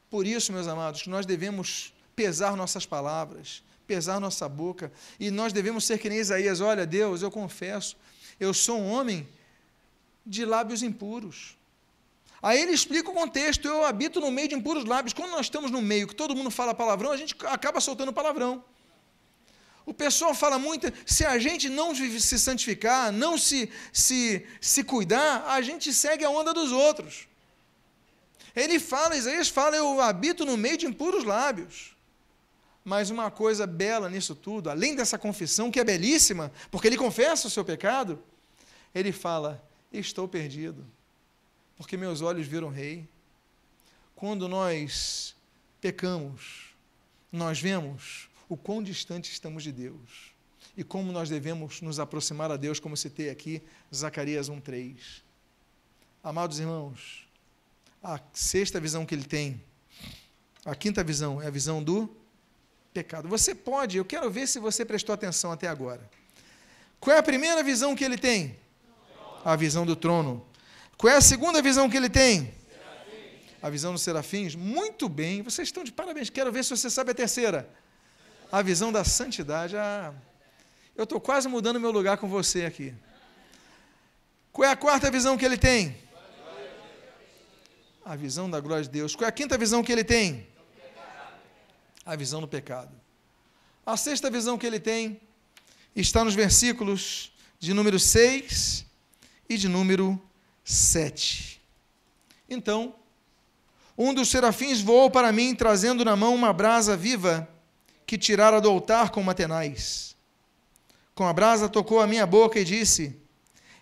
Por 0.10 0.26
isso, 0.26 0.52
meus 0.52 0.68
amados, 0.68 1.08
nós 1.08 1.26
devemos 1.26 1.94
pesar 2.15 2.56
nossas 2.56 2.86
palavras, 2.86 3.63
pesar 3.88 4.19
nossa 4.19 4.47
boca, 4.47 4.91
e 5.19 5.30
nós 5.30 5.54
devemos 5.54 5.86
ser 5.86 5.97
que 5.99 6.10
nem 6.10 6.19
Isaías: 6.19 6.62
olha, 6.62 6.86
Deus, 6.86 7.21
eu 7.21 7.32
confesso, 7.32 7.95
eu 8.39 8.54
sou 8.54 8.80
um 8.80 8.91
homem 8.91 9.28
de 10.26 10.45
lábios 10.45 10.82
impuros. 10.82 11.58
Aí 12.41 12.62
ele 12.62 12.73
explica 12.73 13.10
o 13.10 13.13
contexto: 13.13 13.67
eu 13.67 13.86
habito 13.86 14.19
no 14.19 14.32
meio 14.32 14.47
de 14.47 14.56
impuros 14.56 14.86
lábios. 14.86 15.13
Quando 15.13 15.32
nós 15.32 15.45
estamos 15.45 15.71
no 15.71 15.82
meio 15.82 16.08
que 16.08 16.15
todo 16.15 16.36
mundo 16.36 16.52
fala 16.52 16.73
palavrão, 16.73 17.12
a 17.12 17.17
gente 17.17 17.36
acaba 17.45 17.80
soltando 17.80 18.12
palavrão. 18.12 18.63
O 19.86 19.93
pessoal 19.93 20.34
fala 20.34 20.58
muito, 20.58 20.91
se 21.06 21.26
a 21.26 21.38
gente 21.38 21.67
não 21.67 21.93
se 21.93 22.39
santificar, 22.39 23.12
não 23.12 23.38
se, 23.38 23.69
se, 23.91 24.45
se 24.62 24.82
cuidar, 24.82 25.43
a 25.47 25.62
gente 25.62 25.93
segue 25.93 26.23
a 26.23 26.30
onda 26.30 26.54
dos 26.54 26.71
outros. 26.71 27.28
Ele 28.56 28.80
fala, 28.80 29.17
Isaías 29.17 29.49
fala, 29.49 29.76
eu 29.76 29.99
habito 29.99 30.45
no 30.45 30.56
meio 30.56 30.78
de 30.78 30.86
impuros 30.86 31.26
lábios. 31.26 31.92
Mas 32.84 33.10
uma 33.10 33.32
coisa 33.32 33.65
bela 33.65 34.10
nisso 34.10 34.36
tudo, 34.36 34.69
além 34.69 34.96
dessa 34.96 35.17
confissão, 35.17 35.72
que 35.72 35.80
é 35.80 35.84
belíssima, 35.84 36.52
porque 36.69 36.88
ele 36.88 36.98
confessa 36.98 37.48
o 37.48 37.50
seu 37.50 37.63
pecado, 37.63 38.22
ele 38.93 39.12
fala: 39.12 39.63
Estou 39.91 40.28
perdido, 40.28 40.86
porque 41.78 41.96
meus 41.96 42.22
olhos 42.22 42.46
viram 42.46 42.69
rei. 42.69 43.08
Quando 44.15 44.48
nós 44.48 45.36
pecamos, 45.80 46.76
nós 47.32 47.60
vemos 47.60 48.30
o 48.48 48.58
quão 48.58 48.84
distante 48.84 49.32
estamos 49.32 49.63
de 49.63 49.72
Deus 49.72 50.34
e 50.76 50.84
como 50.84 51.12
nós 51.12 51.30
devemos 51.30 51.82
nos 51.82 52.00
aproximar 52.00 52.52
a 52.52 52.58
Deus, 52.58 52.80
como 52.80 52.98
citei 52.98 53.30
aqui, 53.30 53.62
Zacarias 53.93 54.50
1,3. 54.50 55.22
Amados 56.24 56.60
irmãos, 56.60 57.28
a 58.02 58.19
sexta 58.34 58.80
visão 58.80 59.06
que 59.06 59.13
ele 59.13 59.26
tem, 59.26 59.62
a 60.65 60.74
quinta 60.74 61.04
visão 61.04 61.41
é 61.41 61.48
a 61.48 61.52
visão 61.52 61.84
do 61.84 62.10
pecado. 62.93 63.27
Você 63.27 63.56
pode, 63.56 63.97
eu 63.97 64.06
quero 64.06 64.29
ver 64.29 64.47
se 64.47 64.60
você 64.60 64.86
prestou 64.86 65.13
atenção 65.13 65.51
até 65.51 65.67
agora. 65.67 66.10
Qual 66.99 67.15
é 67.15 67.19
a 67.19 67.23
primeira 67.23 67.62
visão 67.63 67.95
que 67.95 68.03
ele 68.03 68.17
tem? 68.17 68.58
A 69.43 69.56
visão 69.56 69.86
do 69.86 69.95
trono. 69.95 70.45
Qual 70.98 71.12
é 71.12 71.17
a 71.17 71.21
segunda 71.21 71.62
visão 71.62 71.89
que 71.89 71.98
ele 71.98 72.10
tem? 72.10 72.54
A 73.62 73.69
visão 73.69 73.91
dos 73.91 74.02
serafins. 74.02 74.56
Muito 74.56 75.10
bem, 75.10 75.41
vocês 75.41 75.67
estão 75.67 75.83
de 75.83 75.91
parabéns. 75.91 76.29
Quero 76.29 76.52
ver 76.52 76.63
se 76.63 76.69
você 76.69 76.89
sabe 76.89 77.12
a 77.12 77.13
terceira. 77.13 77.69
A 78.52 78.62
visão 78.62 78.91
da 78.91 79.04
santidade. 79.04 79.75
Ah, 79.75 80.13
eu 80.96 81.04
estou 81.04 81.19
quase 81.19 81.48
mudando 81.50 81.79
meu 81.79 81.91
lugar 81.91 82.17
com 82.17 82.29
você 82.29 82.65
aqui. 82.65 82.94
Qual 84.52 84.67
é 84.67 84.71
a 84.71 84.75
quarta 84.75 85.10
visão 85.10 85.37
que 85.37 85.44
ele 85.44 85.58
tem? 85.58 85.98
A 88.06 88.15
visão 88.15 88.50
da 88.50 88.60
glória 88.60 88.83
de 88.83 88.89
Deus. 88.89 89.15
Qual 89.15 89.25
é 89.25 89.29
a 89.29 89.31
quinta 89.31 89.58
visão 89.58 89.83
que 89.83 89.91
ele 89.91 90.04
tem? 90.04 90.48
A 92.06 92.15
visão 92.15 92.41
do 92.41 92.47
pecado. 92.47 92.91
A 93.85 93.97
sexta 93.97 94.29
visão 94.29 94.58
que 94.58 94.65
ele 94.65 94.79
tem 94.79 95.19
está 95.95 96.23
nos 96.23 96.35
versículos 96.35 97.31
de 97.60 97.73
número 97.73 97.99
6 97.99 98.85
e 99.47 99.58
de 99.58 99.67
número 99.67 100.21
7. 100.63 101.62
Então, 102.49 102.95
Um 103.97 104.13
dos 104.13 104.29
serafins 104.29 104.81
voou 104.81 105.12
para 105.12 105.31
mim, 105.31 105.54
trazendo 105.54 106.04
na 106.04 106.15
mão 106.15 106.33
uma 106.33 106.51
brasa 106.51 106.97
viva 106.97 107.47
que 108.08 108.17
tirara 108.17 108.60
do 108.60 108.67
altar 108.67 109.12
com 109.12 109.21
uma 109.21 109.35
tenaz. 109.35 110.15
Com 111.13 111.27
a 111.27 111.33
brasa 111.33 111.69
tocou 111.69 112.01
a 112.01 112.08
minha 112.08 112.25
boca 112.25 112.60
e 112.60 112.65
disse: 112.65 113.15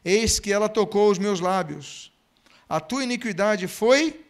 Eis 0.03 0.39
que 0.39 0.51
ela 0.51 0.67
tocou 0.67 1.09
os 1.09 1.17
meus 1.17 1.39
lábios. 1.39 2.11
A 2.67 2.79
tua 2.79 3.03
iniquidade 3.03 3.67
foi 3.67 4.25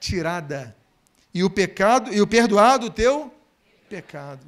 tirada, 0.00 0.74
e 1.34 1.42
o 1.42 1.50
pecado 1.50 2.12
e 2.12 2.20
o 2.20 2.26
perdoado 2.26 2.86
o 2.86 2.90
teu 2.90 3.32
pecado. 3.88 4.46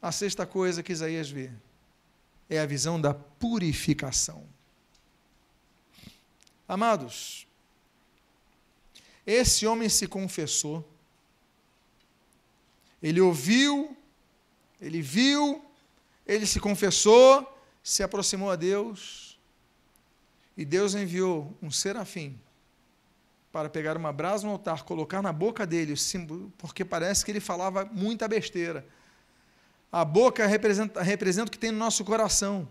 A 0.00 0.10
sexta 0.10 0.44
coisa 0.44 0.82
que 0.82 0.92
Isaías 0.92 1.30
vê 1.30 1.50
é 2.50 2.58
a 2.58 2.66
visão 2.66 3.00
da 3.00 3.14
purificação. 3.14 4.46
Amados, 6.68 7.46
esse 9.26 9.66
homem 9.66 9.88
se 9.88 10.06
confessou, 10.06 10.86
ele 13.02 13.20
ouviu, 13.20 13.96
ele 14.80 15.00
viu, 15.00 15.64
ele 16.26 16.46
se 16.46 16.58
confessou, 16.58 17.46
se 17.82 18.02
aproximou 18.02 18.50
a 18.50 18.56
Deus, 18.56 19.38
e 20.56 20.64
Deus 20.64 20.94
enviou 20.94 21.56
um 21.62 21.70
serafim 21.70 22.38
para 23.52 23.68
pegar 23.68 23.96
uma 23.96 24.12
brasa 24.12 24.46
no 24.46 24.52
altar, 24.52 24.82
colocar 24.82 25.20
na 25.20 25.32
boca 25.32 25.66
dele, 25.66 25.94
porque 26.56 26.84
parece 26.84 27.24
que 27.24 27.30
ele 27.30 27.40
falava 27.40 27.84
muita 27.84 28.26
besteira. 28.26 28.86
A 29.92 30.06
boca 30.06 30.46
representa, 30.46 31.02
representa 31.02 31.48
o 31.48 31.50
que 31.50 31.58
tem 31.58 31.70
no 31.70 31.78
nosso 31.78 32.02
coração. 32.02 32.66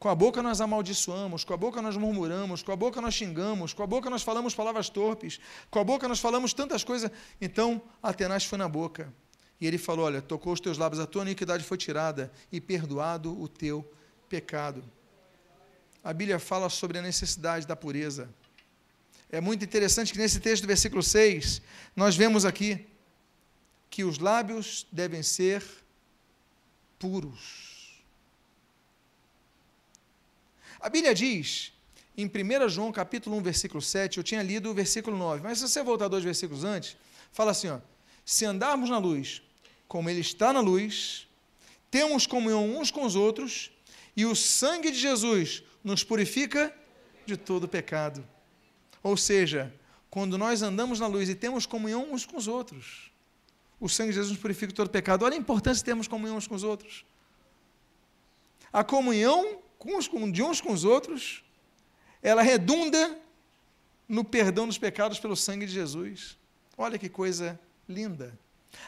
Com 0.00 0.08
a 0.08 0.14
boca 0.14 0.42
nós 0.42 0.60
amaldiçoamos, 0.60 1.44
com 1.44 1.54
a 1.54 1.56
boca 1.56 1.80
nós 1.80 1.96
murmuramos, 1.96 2.64
com 2.64 2.72
a 2.72 2.76
boca 2.76 3.00
nós 3.00 3.14
xingamos, 3.14 3.72
com 3.72 3.84
a 3.84 3.86
boca 3.86 4.10
nós 4.10 4.24
falamos 4.24 4.52
palavras 4.52 4.88
torpes, 4.88 5.38
com 5.70 5.78
a 5.78 5.84
boca 5.84 6.08
nós 6.08 6.18
falamos 6.18 6.52
tantas 6.52 6.82
coisas. 6.82 7.08
Então, 7.40 7.80
Atenas 8.02 8.44
foi 8.44 8.58
na 8.58 8.68
boca. 8.68 9.12
E 9.60 9.66
ele 9.68 9.78
falou: 9.78 10.06
Olha, 10.06 10.20
tocou 10.20 10.52
os 10.52 10.60
teus 10.60 10.76
lábios, 10.76 11.00
a 11.00 11.06
tua 11.06 11.22
iniquidade 11.22 11.62
foi 11.62 11.78
tirada 11.78 12.32
e 12.50 12.60
perdoado 12.60 13.40
o 13.40 13.46
teu 13.46 13.88
pecado. 14.28 14.82
A 16.02 16.12
Bíblia 16.12 16.40
fala 16.40 16.68
sobre 16.68 16.98
a 16.98 17.02
necessidade 17.02 17.64
da 17.64 17.76
pureza. 17.76 18.28
É 19.32 19.40
muito 19.40 19.64
interessante 19.64 20.12
que 20.12 20.18
nesse 20.18 20.38
texto 20.40 20.64
do 20.64 20.68
versículo 20.68 21.02
6, 21.02 21.62
nós 21.96 22.14
vemos 22.14 22.44
aqui 22.44 22.86
que 23.88 24.04
os 24.04 24.18
lábios 24.18 24.86
devem 24.92 25.22
ser 25.22 25.64
puros. 26.98 28.04
A 30.78 30.90
Bíblia 30.90 31.14
diz, 31.14 31.72
em 32.14 32.26
1 32.26 32.68
João 32.68 32.92
capítulo 32.92 33.34
1, 33.36 33.42
versículo 33.42 33.80
7, 33.80 34.18
eu 34.18 34.22
tinha 34.22 34.42
lido 34.42 34.70
o 34.70 34.74
versículo 34.74 35.16
9, 35.16 35.42
mas 35.42 35.58
se 35.58 35.66
você 35.66 35.82
voltar 35.82 36.08
dois 36.08 36.24
versículos 36.24 36.62
antes, 36.62 36.94
fala 37.32 37.52
assim, 37.52 37.68
ó, 37.68 37.80
se 38.26 38.44
andarmos 38.44 38.90
na 38.90 38.98
luz, 38.98 39.40
como 39.88 40.10
ele 40.10 40.20
está 40.20 40.52
na 40.52 40.60
luz, 40.60 41.26
temos 41.90 42.26
comunhão 42.26 42.76
uns 42.76 42.90
com 42.90 43.02
os 43.02 43.16
outros, 43.16 43.70
e 44.14 44.26
o 44.26 44.36
sangue 44.36 44.90
de 44.90 44.98
Jesus 44.98 45.62
nos 45.82 46.04
purifica 46.04 46.74
de 47.24 47.38
todo 47.38 47.66
pecado. 47.66 48.22
Ou 49.02 49.16
seja, 49.16 49.74
quando 50.10 50.38
nós 50.38 50.62
andamos 50.62 51.00
na 51.00 51.06
luz 51.06 51.28
e 51.28 51.34
temos 51.34 51.66
comunhão 51.66 52.12
uns 52.12 52.24
com 52.24 52.36
os 52.36 52.46
outros, 52.46 53.10
o 53.80 53.88
sangue 53.88 54.10
de 54.10 54.16
Jesus 54.16 54.38
purifica 54.38 54.72
todo 54.72 54.90
pecado. 54.90 55.24
Olha 55.24 55.34
a 55.34 55.38
importância 55.38 55.78
de 55.78 55.84
termos 55.84 56.06
comunhão 56.06 56.36
uns 56.36 56.46
com 56.46 56.54
os 56.54 56.62
outros. 56.62 57.04
A 58.72 58.84
comunhão 58.84 59.58
de 60.32 60.42
uns 60.42 60.60
com 60.60 60.72
os 60.72 60.84
outros, 60.84 61.44
ela 62.22 62.42
redunda 62.42 63.18
no 64.08 64.24
perdão 64.24 64.66
dos 64.66 64.78
pecados 64.78 65.18
pelo 65.18 65.34
sangue 65.34 65.66
de 65.66 65.72
Jesus. 65.72 66.38
Olha 66.78 66.98
que 66.98 67.08
coisa 67.08 67.58
linda. 67.88 68.38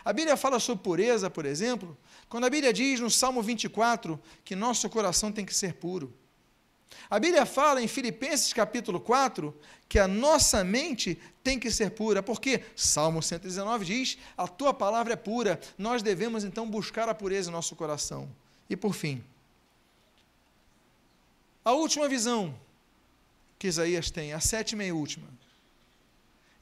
A 0.05 0.13
Bíblia 0.13 0.37
fala 0.37 0.61
sobre 0.61 0.85
pureza, 0.85 1.29
por 1.29 1.45
exemplo, 1.45 1.97
quando 2.29 2.45
a 2.45 2.51
Bíblia 2.51 2.73
diz 2.73 3.01
no 3.01 3.11
Salmo 3.11 3.43
24 3.43 4.21
que 4.45 4.55
nosso 4.55 4.89
coração 4.89 5.33
tem 5.33 5.45
que 5.45 5.55
ser 5.55 5.75
puro. 5.75 6.13
A 7.11 7.19
Bíblia 7.19 7.45
fala 7.47 7.83
em 7.83 7.89
Filipenses 7.89 8.53
capítulo 8.53 9.01
4 9.01 9.55
que 9.89 9.99
a 9.99 10.09
nossa 10.09 10.65
mente 10.65 11.19
tem 11.43 11.59
que 11.59 11.71
ser 11.71 11.91
pura, 11.91 12.23
porque 12.23 12.63
Salmo 12.75 13.23
119 13.23 13.85
diz: 13.85 14.19
A 14.37 14.49
tua 14.49 14.73
palavra 14.73 15.13
é 15.13 15.17
pura, 15.17 15.61
nós 15.77 16.03
devemos 16.03 16.45
então 16.45 16.69
buscar 16.69 17.09
a 17.09 17.15
pureza 17.15 17.51
em 17.51 17.53
nosso 17.53 17.77
coração. 17.77 18.29
E 18.69 18.77
por 18.77 18.95
fim, 18.95 19.23
a 21.65 21.73
última 21.73 22.09
visão 22.09 22.55
que 23.59 23.69
Isaías 23.69 24.11
tem, 24.11 24.33
a 24.33 24.41
sétima 24.41 24.85
e 24.85 24.93
última, 24.93 25.29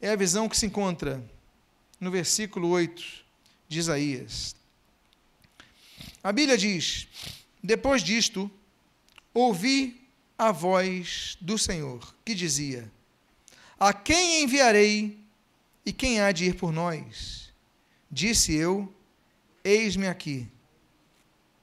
é 0.01 0.11
a 0.11 0.17
visão 0.17 0.49
que 0.49 0.57
se 0.57 0.67
encontra 0.67 1.23
no 1.99 2.11
versículo 2.11 2.69
8 2.69 3.03
de 3.69 3.79
Isaías. 3.79 4.57
A 6.23 6.33
Bíblia 6.33 6.59
diz: 6.59 7.07
Depois 7.63 8.03
disto, 8.03 8.51
ouvi 9.33 10.02
a 10.39 10.51
voz 10.51 11.37
do 11.41 11.59
Senhor, 11.59 12.15
que 12.25 12.35
dizia: 12.35 12.91
A 13.79 13.93
quem 13.93 14.43
enviarei 14.43 15.19
e 15.85 15.93
quem 15.93 16.21
há 16.21 16.33
de 16.33 16.47
ir 16.47 16.57
por 16.57 16.73
nós? 16.73 17.53
Disse 18.11 18.55
eu: 18.55 18.93
Eis-me 19.65 20.07
aqui, 20.07 20.49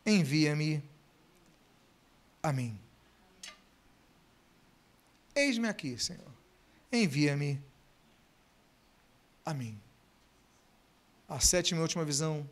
envia-me 0.05 0.83
a 2.41 2.53
mim. 2.53 2.79
Eis-me 5.35 5.67
aqui, 5.67 5.97
Senhor, 5.97 6.31
envia-me 6.91 7.61
a 9.45 9.53
mim. 9.53 9.79
A 11.27 11.39
sétima 11.39 11.79
e 11.79 11.81
última 11.81 12.03
visão 12.03 12.49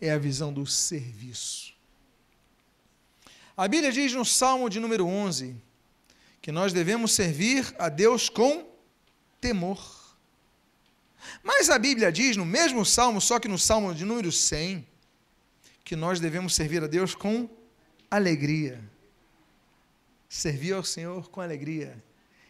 é 0.00 0.10
a 0.10 0.18
visão 0.18 0.52
do 0.52 0.66
serviço. 0.66 1.73
A 3.56 3.68
Bíblia 3.68 3.92
diz 3.92 4.12
no 4.12 4.24
Salmo 4.24 4.68
de 4.68 4.80
número 4.80 5.06
11 5.06 5.56
que 6.42 6.50
nós 6.50 6.72
devemos 6.72 7.12
servir 7.12 7.74
a 7.78 7.88
Deus 7.88 8.28
com 8.28 8.68
temor. 9.40 9.80
Mas 11.42 11.70
a 11.70 11.78
Bíblia 11.78 12.12
diz 12.12 12.36
no 12.36 12.44
mesmo 12.44 12.84
salmo, 12.84 13.20
só 13.20 13.38
que 13.38 13.48
no 13.48 13.58
salmo 13.58 13.94
de 13.94 14.04
número 14.04 14.30
100, 14.30 14.86
que 15.82 15.96
nós 15.96 16.20
devemos 16.20 16.54
servir 16.54 16.82
a 16.82 16.86
Deus 16.86 17.14
com 17.14 17.48
alegria. 18.10 18.82
Servir 20.28 20.72
ao 20.72 20.84
Senhor 20.84 21.30
com 21.30 21.40
alegria. 21.40 22.02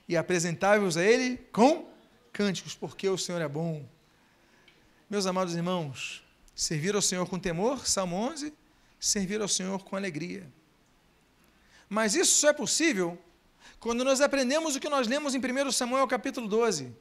E 0.08 0.16
apresentar-vos 0.16 0.96
a 0.96 1.04
Ele 1.04 1.36
com 1.52 1.88
cânticos, 2.32 2.74
porque 2.74 3.08
o 3.08 3.18
Senhor 3.18 3.40
é 3.40 3.48
bom. 3.48 3.86
Meus 5.08 5.26
amados 5.26 5.54
irmãos, 5.54 6.24
servir 6.54 6.94
ao 6.94 7.02
Senhor 7.02 7.28
com 7.28 7.38
temor, 7.38 7.86
Salmo 7.86 8.16
11, 8.16 8.52
servir 8.98 9.40
ao 9.40 9.48
Senhor 9.48 9.84
com 9.84 9.94
alegria. 9.94 10.44
Mas 11.94 12.16
isso 12.16 12.40
só 12.40 12.48
é 12.48 12.52
possível 12.52 13.16
quando 13.78 14.02
nós 14.02 14.20
aprendemos 14.20 14.74
o 14.74 14.80
que 14.80 14.88
nós 14.88 15.06
lemos 15.06 15.32
em 15.32 15.38
1 15.38 15.70
Samuel 15.70 16.08
capítulo 16.08 16.48
12. 16.48 16.92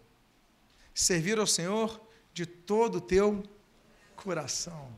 Servir 0.94 1.40
ao 1.40 1.48
Senhor 1.48 2.00
de 2.32 2.46
todo 2.46 2.98
o 2.98 3.02
teu 3.02 3.42
coração. 4.16 4.96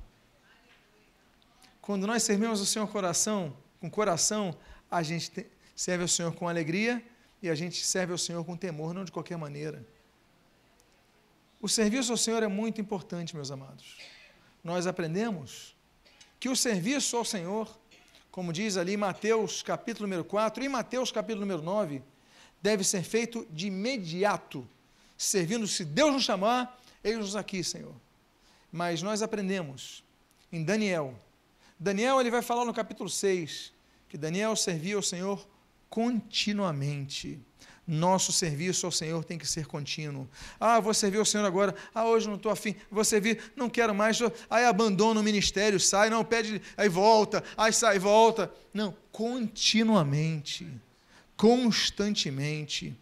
Quando 1.82 2.06
nós 2.06 2.24
servimos 2.24 2.60
ao 2.60 2.66
Senhor 2.66 2.86
coração, 2.90 3.56
com 3.80 3.90
coração, 3.90 4.58
a 4.92 5.02
gente 5.02 5.48
serve 5.74 6.02
ao 6.02 6.10
Senhor 6.10 6.36
com 6.36 6.50
alegria 6.50 7.02
e 7.42 7.50
a 7.50 7.56
gente 7.56 7.86
serve 7.86 8.12
ao 8.12 8.18
Senhor 8.18 8.44
com 8.44 8.58
temor, 8.58 8.94
não 8.94 9.06
de 9.06 9.14
qualquer 9.14 9.38
maneira. 9.38 9.88
O 11.62 11.70
serviço 11.70 12.12
ao 12.12 12.18
Senhor 12.18 12.44
é 12.44 12.48
muito 12.48 12.82
importante, 12.82 13.34
meus 13.34 13.50
amados. 13.50 13.96
Nós 14.62 14.88
aprendemos 14.88 15.74
que 16.38 16.50
o 16.50 16.56
serviço 16.56 17.16
ao 17.16 17.24
Senhor 17.24 17.80
como 18.36 18.52
diz 18.52 18.76
ali 18.76 18.98
Mateus 18.98 19.64
capítulo 19.64 20.06
número 20.08 20.26
4 20.26 20.62
e 20.62 20.68
Mateus 20.68 21.10
capítulo 21.10 21.46
número 21.46 21.62
9, 21.62 22.04
deve 22.62 22.84
ser 22.84 23.02
feito 23.02 23.48
de 23.50 23.68
imediato, 23.68 24.68
servindo, 25.18 25.66
se 25.66 25.86
Deus 25.86 26.12
nos 26.12 26.26
chamar, 26.26 26.78
eis-nos 27.02 27.38
aqui, 27.38 27.64
Senhor. 27.64 27.96
Mas 28.70 29.02
nós 29.02 29.22
aprendemos 29.22 30.04
em 30.52 30.66
Daniel. 30.66 31.18
Daniel 31.80 32.20
ele 32.20 32.30
vai 32.30 32.42
falar 32.42 32.66
no 32.66 32.74
capítulo 32.74 33.10
6 33.10 33.72
que 34.10 34.18
Daniel 34.18 34.54
servia 34.58 34.98
ao 34.98 35.02
Senhor 35.02 35.48
continuamente. 35.90 37.40
Nosso 37.88 38.32
serviço 38.32 38.88
ao 38.88 38.92
Senhor 38.92 39.24
tem 39.24 39.38
que 39.38 39.48
ser 39.48 39.68
contínuo. 39.68 40.28
Ah, 40.60 40.80
vou 40.80 40.94
servir 40.94 41.20
ao 41.20 41.26
Senhor 41.26 41.46
agora. 41.46 41.76
Ah, 41.94 42.06
hoje 42.06 42.28
não 42.28 42.36
estou 42.36 42.52
afim. 42.52 42.76
Vou 42.90 43.06
servir, 43.06 43.52
não 43.56 43.70
quero 43.70 43.94
mais. 43.94 44.20
Aí 44.50 44.66
abandona 44.66 45.20
o 45.20 45.24
ministério, 45.24 45.80
sai, 45.80 46.10
não, 46.10 46.26
pede, 46.26 46.60
aí 46.76 46.90
volta, 46.90 47.44
aí 47.56 47.72
sai, 47.72 48.00
volta. 48.00 48.52
Não, 48.74 48.96
continuamente, 49.12 50.68
constantemente. 51.38 52.98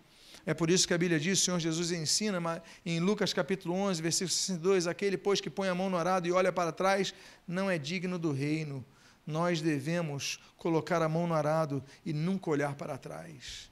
É 0.46 0.54
por 0.54 0.70
isso 0.70 0.86
que 0.86 0.94
a 0.94 0.98
Bíblia 0.98 1.18
diz, 1.18 1.40
o 1.40 1.46
Senhor 1.46 1.60
Jesus 1.62 1.92
ensina 1.92 2.62
em 2.86 3.00
Lucas 3.00 3.32
capítulo 3.32 3.76
11, 3.76 4.02
versículo 4.02 4.32
62, 4.32 4.88
aquele, 4.88 5.18
pois, 5.18 5.40
que 5.40 5.50
põe 5.50 5.70
a 5.70 5.76
mão 5.76 5.90
no 5.90 5.96
arado 5.96 6.28
e 6.28 6.34
olha 6.34 6.52
para 6.52 6.74
trás, 6.74 7.14
não 7.48 7.72
é 7.72 7.78
digno 7.78 8.20
do 8.20 8.34
reino. 8.34 8.84
Nós 9.26 9.62
devemos 9.62 10.42
colocar 10.58 11.02
a 11.02 11.08
mão 11.08 11.26
no 11.26 11.34
arado 11.34 11.82
e 12.06 12.12
nunca 12.12 12.50
olhar 12.50 12.76
para 12.76 12.98
trás 12.98 13.72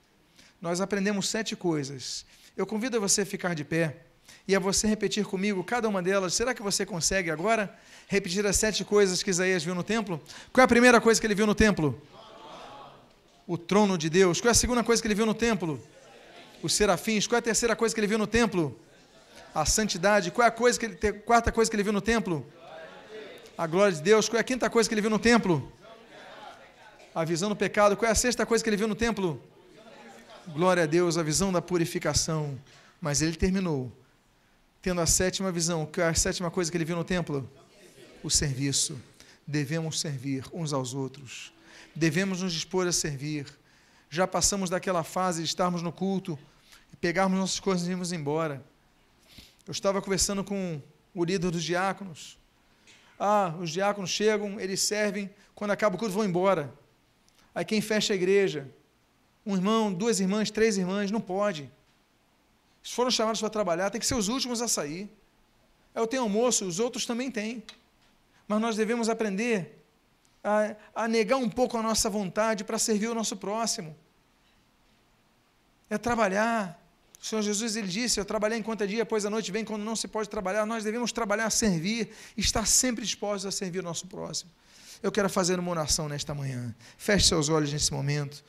nós 0.62 0.80
aprendemos 0.80 1.28
sete 1.28 1.56
coisas. 1.56 2.24
Eu 2.56 2.68
convido 2.68 2.98
a 2.98 3.00
você 3.00 3.22
a 3.22 3.26
ficar 3.26 3.56
de 3.56 3.64
pé 3.64 3.96
e 4.48 4.56
a 4.56 4.60
você 4.60 4.88
repetir 4.88 5.26
comigo 5.26 5.64
cada 5.64 5.90
uma 5.90 6.04
delas. 6.04 6.36
Será 6.36 6.54
que 6.54 6.62
você 6.62 6.86
consegue 6.86 7.32
agora 7.32 7.76
repetir 8.08 8.46
as 8.46 8.58
sete 8.58 8.86
coisas 8.86 9.24
que 9.24 9.32
Isaías 9.32 9.64
viu 9.64 9.74
no 9.74 9.84
templo? 9.84 10.22
Qual 10.54 10.62
é 10.62 10.66
a 10.66 10.68
primeira 10.68 11.02
coisa 11.02 11.20
que 11.20 11.26
ele 11.26 11.34
viu 11.34 11.48
no 11.48 11.56
templo? 11.56 12.00
O 13.48 13.58
trono 13.58 13.98
de 13.98 14.08
Deus. 14.08 14.40
Qual 14.40 14.50
é 14.50 14.52
a 14.52 14.56
segunda 14.56 14.84
coisa 14.84 15.02
que 15.02 15.08
ele 15.08 15.16
viu 15.16 15.26
no 15.26 15.34
templo? 15.34 15.82
Os 16.62 16.74
serafins. 16.74 17.26
Qual 17.26 17.38
é 17.38 17.40
a 17.40 17.42
terceira 17.42 17.76
coisa 17.76 17.96
que 17.96 18.00
ele 18.00 18.08
viu 18.08 18.20
no 18.20 18.28
templo? 18.28 18.80
A 19.56 19.66
santidade. 19.66 20.30
Qual 20.30 20.46
é 20.46 20.50
a 20.50 20.52
coisa 20.52 20.80
que 20.80 20.86
ele, 20.86 21.14
quarta 21.22 21.52
coisa 21.52 21.72
que 21.72 21.76
ele 21.76 21.84
viu 21.84 21.94
no 21.94 22.02
templo? 22.02 22.46
A 23.58 23.66
glória 23.66 23.96
de 23.96 24.02
Deus. 24.02 24.30
Qual 24.30 24.38
é 24.38 24.42
a 24.42 24.44
quinta 24.44 24.70
coisa 24.70 24.88
que 24.88 24.94
ele 24.94 25.02
viu 25.02 25.10
no 25.10 25.20
templo? 25.20 25.72
A 27.16 27.26
visão 27.26 27.50
do 27.50 27.56
pecado. 27.56 27.98
Qual 27.98 28.08
é 28.08 28.12
a 28.12 28.16
sexta 28.16 28.46
coisa 28.46 28.64
que 28.64 28.70
ele 28.70 28.78
viu 28.78 28.88
no 28.88 28.96
templo? 28.96 29.42
Glória 30.48 30.84
a 30.84 30.86
Deus, 30.86 31.18
a 31.18 31.24
visão 31.24 31.52
da 31.52 31.62
purificação. 31.62 32.60
Mas 33.00 33.22
ele 33.22 33.36
terminou 33.36 33.92
tendo 34.82 35.02
a 35.02 35.06
sétima 35.06 35.52
visão. 35.52 35.86
Que 35.86 36.02
é 36.02 36.08
a 36.08 36.14
sétima 36.14 36.50
coisa 36.50 36.72
que 36.72 36.78
ele 36.78 36.86
viu 36.86 36.96
no 36.96 37.04
templo? 37.04 37.50
O 38.24 38.30
serviço. 38.30 39.00
Devemos 39.46 40.00
servir 40.00 40.46
uns 40.54 40.74
aos 40.74 40.94
outros. 40.94 41.54
Devemos 41.96 42.42
nos 42.42 42.54
dispor 42.54 42.88
a 42.88 42.92
servir. 42.92 43.46
Já 44.10 44.28
passamos 44.28 44.70
daquela 44.70 45.04
fase 45.04 45.42
de 45.42 45.48
estarmos 45.48 45.82
no 45.82 45.92
culto 45.92 46.38
pegarmos 47.02 47.40
nossas 47.40 47.60
coisas 47.60 47.88
e 47.88 47.92
irmos 47.92 48.12
embora. 48.12 48.64
Eu 49.68 49.72
estava 49.72 50.02
conversando 50.02 50.44
com 50.44 50.80
o 51.16 51.26
líder 51.26 51.50
dos 51.50 51.64
diáconos. 51.64 52.38
Ah, 53.20 53.56
os 53.60 53.72
diáconos 53.72 54.12
chegam, 54.12 54.60
eles 54.60 54.82
servem, 54.82 55.30
quando 55.56 55.72
acaba 55.72 55.96
o 55.96 56.00
culto 56.00 56.14
vão 56.14 56.24
embora. 56.24 56.72
Aí 57.56 57.66
quem 57.66 57.82
fecha 57.82 58.14
a 58.14 58.16
igreja? 58.16 58.70
Um 59.46 59.56
irmão, 59.56 59.92
duas 59.92 60.20
irmãs, 60.20 60.52
três 60.52 60.78
irmãs, 60.78 61.10
não 61.12 61.22
pode. 61.22 61.64
Eles 62.84 62.94
foram 62.94 63.12
chamados 63.12 63.40
para 63.40 63.50
trabalhar, 63.50 63.90
tem 63.90 64.00
que 64.00 64.08
ser 64.08 64.16
os 64.16 64.28
últimos 64.28 64.62
a 64.62 64.68
sair. 64.68 65.10
Eu 65.94 66.08
tenho 66.08 66.24
almoço, 66.24 66.66
os 66.66 66.80
outros 66.80 67.06
também 67.06 67.30
têm. 67.30 67.64
Mas 68.48 68.62
nós 68.62 68.76
devemos 68.76 69.10
aprender 69.10 69.84
a, 70.44 70.76
a 70.96 71.08
negar 71.08 71.38
um 71.38 71.50
pouco 71.50 71.78
a 71.78 71.82
nossa 71.82 72.10
vontade 72.10 72.64
para 72.64 72.78
servir 72.78 73.08
o 73.08 73.16
nosso 73.16 73.38
próximo. 73.38 73.96
É 75.90 75.98
trabalhar. 75.98 76.80
O 77.22 77.26
Senhor 77.26 77.42
Jesus 77.42 77.76
ele 77.76 77.88
disse: 77.88 78.20
Eu 78.20 78.26
trabalhei 78.26 78.58
enquanto 78.58 78.82
é 78.82 78.88
dia, 78.88 79.06
pois 79.06 79.26
a 79.26 79.30
noite 79.30 79.52
vem 79.52 79.64
quando 79.64 79.84
não 79.84 79.96
se 79.96 80.08
pode 80.08 80.30
trabalhar. 80.30 80.66
Nós 80.66 80.84
devemos 80.84 81.12
trabalhar, 81.12 81.50
servir, 81.50 82.10
estar 82.36 82.66
sempre 82.66 83.04
dispostos 83.04 83.46
a 83.46 83.52
servir 83.52 83.80
o 83.80 83.84
nosso 83.84 84.08
próximo. 84.08 84.50
Eu 85.04 85.12
quero 85.12 85.30
fazer 85.30 85.60
uma 85.60 85.72
oração 85.72 86.08
nesta 86.08 86.34
manhã. 86.34 86.74
Feche 86.98 87.28
seus 87.28 87.50
olhos 87.50 87.72
nesse 87.72 87.92
momento. 87.92 88.44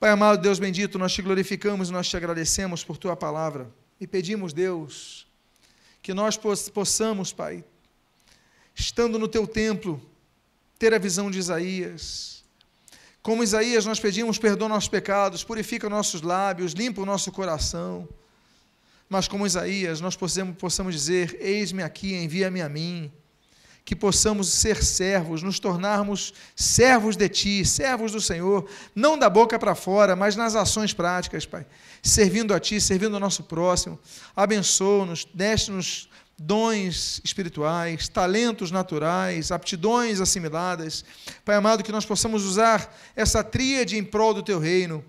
Pai 0.00 0.10
amado, 0.10 0.40
Deus 0.40 0.60
bendito, 0.60 0.96
nós 0.96 1.12
te 1.12 1.20
glorificamos, 1.20 1.90
nós 1.90 2.08
te 2.08 2.16
agradecemos 2.16 2.84
por 2.84 2.96
tua 2.96 3.16
palavra 3.16 3.68
e 4.00 4.06
pedimos, 4.06 4.52
Deus, 4.52 5.26
que 6.00 6.14
nós 6.14 6.38
possamos, 6.72 7.32
Pai, 7.32 7.64
estando 8.76 9.18
no 9.18 9.26
teu 9.26 9.44
templo, 9.44 10.00
ter 10.78 10.94
a 10.94 10.98
visão 10.98 11.28
de 11.28 11.40
Isaías. 11.40 12.44
Como 13.20 13.42
Isaías, 13.42 13.84
nós 13.84 13.98
pedimos 13.98 14.38
perdão 14.38 14.68
nossos 14.68 14.88
pecados, 14.88 15.42
purifica 15.42 15.88
nossos 15.88 16.22
lábios, 16.22 16.74
limpa 16.74 17.02
o 17.02 17.06
nosso 17.06 17.32
coração. 17.32 18.08
Mas 19.08 19.26
como 19.26 19.44
Isaías, 19.44 20.00
nós 20.00 20.14
possamos, 20.14 20.56
possamos 20.56 20.94
dizer: 20.94 21.36
Eis-me 21.40 21.82
aqui, 21.82 22.14
envia-me 22.14 22.62
a 22.62 22.68
mim 22.68 23.10
que 23.88 23.96
possamos 23.96 24.48
ser 24.48 24.84
servos, 24.84 25.42
nos 25.42 25.58
tornarmos 25.58 26.34
servos 26.54 27.16
de 27.16 27.26
Ti, 27.26 27.64
servos 27.64 28.12
do 28.12 28.20
Senhor, 28.20 28.68
não 28.94 29.18
da 29.18 29.30
boca 29.30 29.58
para 29.58 29.74
fora, 29.74 30.14
mas 30.14 30.36
nas 30.36 30.54
ações 30.54 30.92
práticas, 30.92 31.46
Pai. 31.46 31.64
Servindo 32.02 32.52
a 32.52 32.60
Ti, 32.60 32.82
servindo 32.82 33.14
ao 33.14 33.20
nosso 33.20 33.44
próximo. 33.44 33.98
Abençoa-nos, 34.36 35.26
deste-nos 35.32 36.06
dons 36.38 37.22
espirituais, 37.24 38.08
talentos 38.08 38.70
naturais, 38.70 39.50
aptidões 39.50 40.20
assimiladas. 40.20 41.02
Pai 41.42 41.56
amado, 41.56 41.82
que 41.82 41.90
nós 41.90 42.04
possamos 42.04 42.44
usar 42.44 42.94
essa 43.16 43.42
tríade 43.42 43.96
em 43.96 44.04
prol 44.04 44.34
do 44.34 44.42
Teu 44.42 44.58
reino 44.58 45.02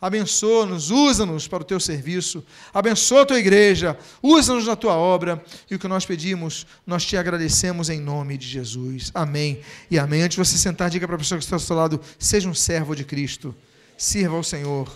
abençoa-nos, 0.00 0.90
usa-nos 0.90 1.46
para 1.46 1.62
o 1.62 1.64
teu 1.64 1.78
serviço, 1.78 2.44
abençoa 2.72 3.22
a 3.22 3.26
tua 3.26 3.38
igreja, 3.38 3.98
usa-nos 4.22 4.66
na 4.66 4.74
tua 4.74 4.94
obra, 4.94 5.44
e 5.70 5.74
o 5.74 5.78
que 5.78 5.86
nós 5.86 6.06
pedimos, 6.06 6.66
nós 6.86 7.04
te 7.04 7.16
agradecemos 7.16 7.90
em 7.90 8.00
nome 8.00 8.38
de 8.38 8.46
Jesus. 8.46 9.10
Amém 9.14 9.60
e 9.90 9.98
amém. 9.98 10.22
Antes 10.22 10.36
de 10.36 10.44
você 10.44 10.56
sentar, 10.56 10.88
diga 10.88 11.06
para 11.06 11.16
a 11.16 11.18
pessoa 11.18 11.38
que 11.38 11.44
está 11.44 11.56
ao 11.56 11.60
seu 11.60 11.76
lado: 11.76 12.00
seja 12.18 12.48
um 12.48 12.54
servo 12.54 12.96
de 12.96 13.04
Cristo, 13.04 13.54
sirva 13.96 14.36
ao 14.36 14.42
Senhor, 14.42 14.90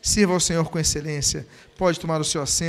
sirva 0.00 0.32
ao 0.32 0.40
Senhor 0.40 0.68
com 0.70 0.78
excelência. 0.78 1.46
Pode 1.76 2.00
tomar 2.00 2.20
o 2.20 2.24
seu 2.24 2.40
assento. 2.40 2.64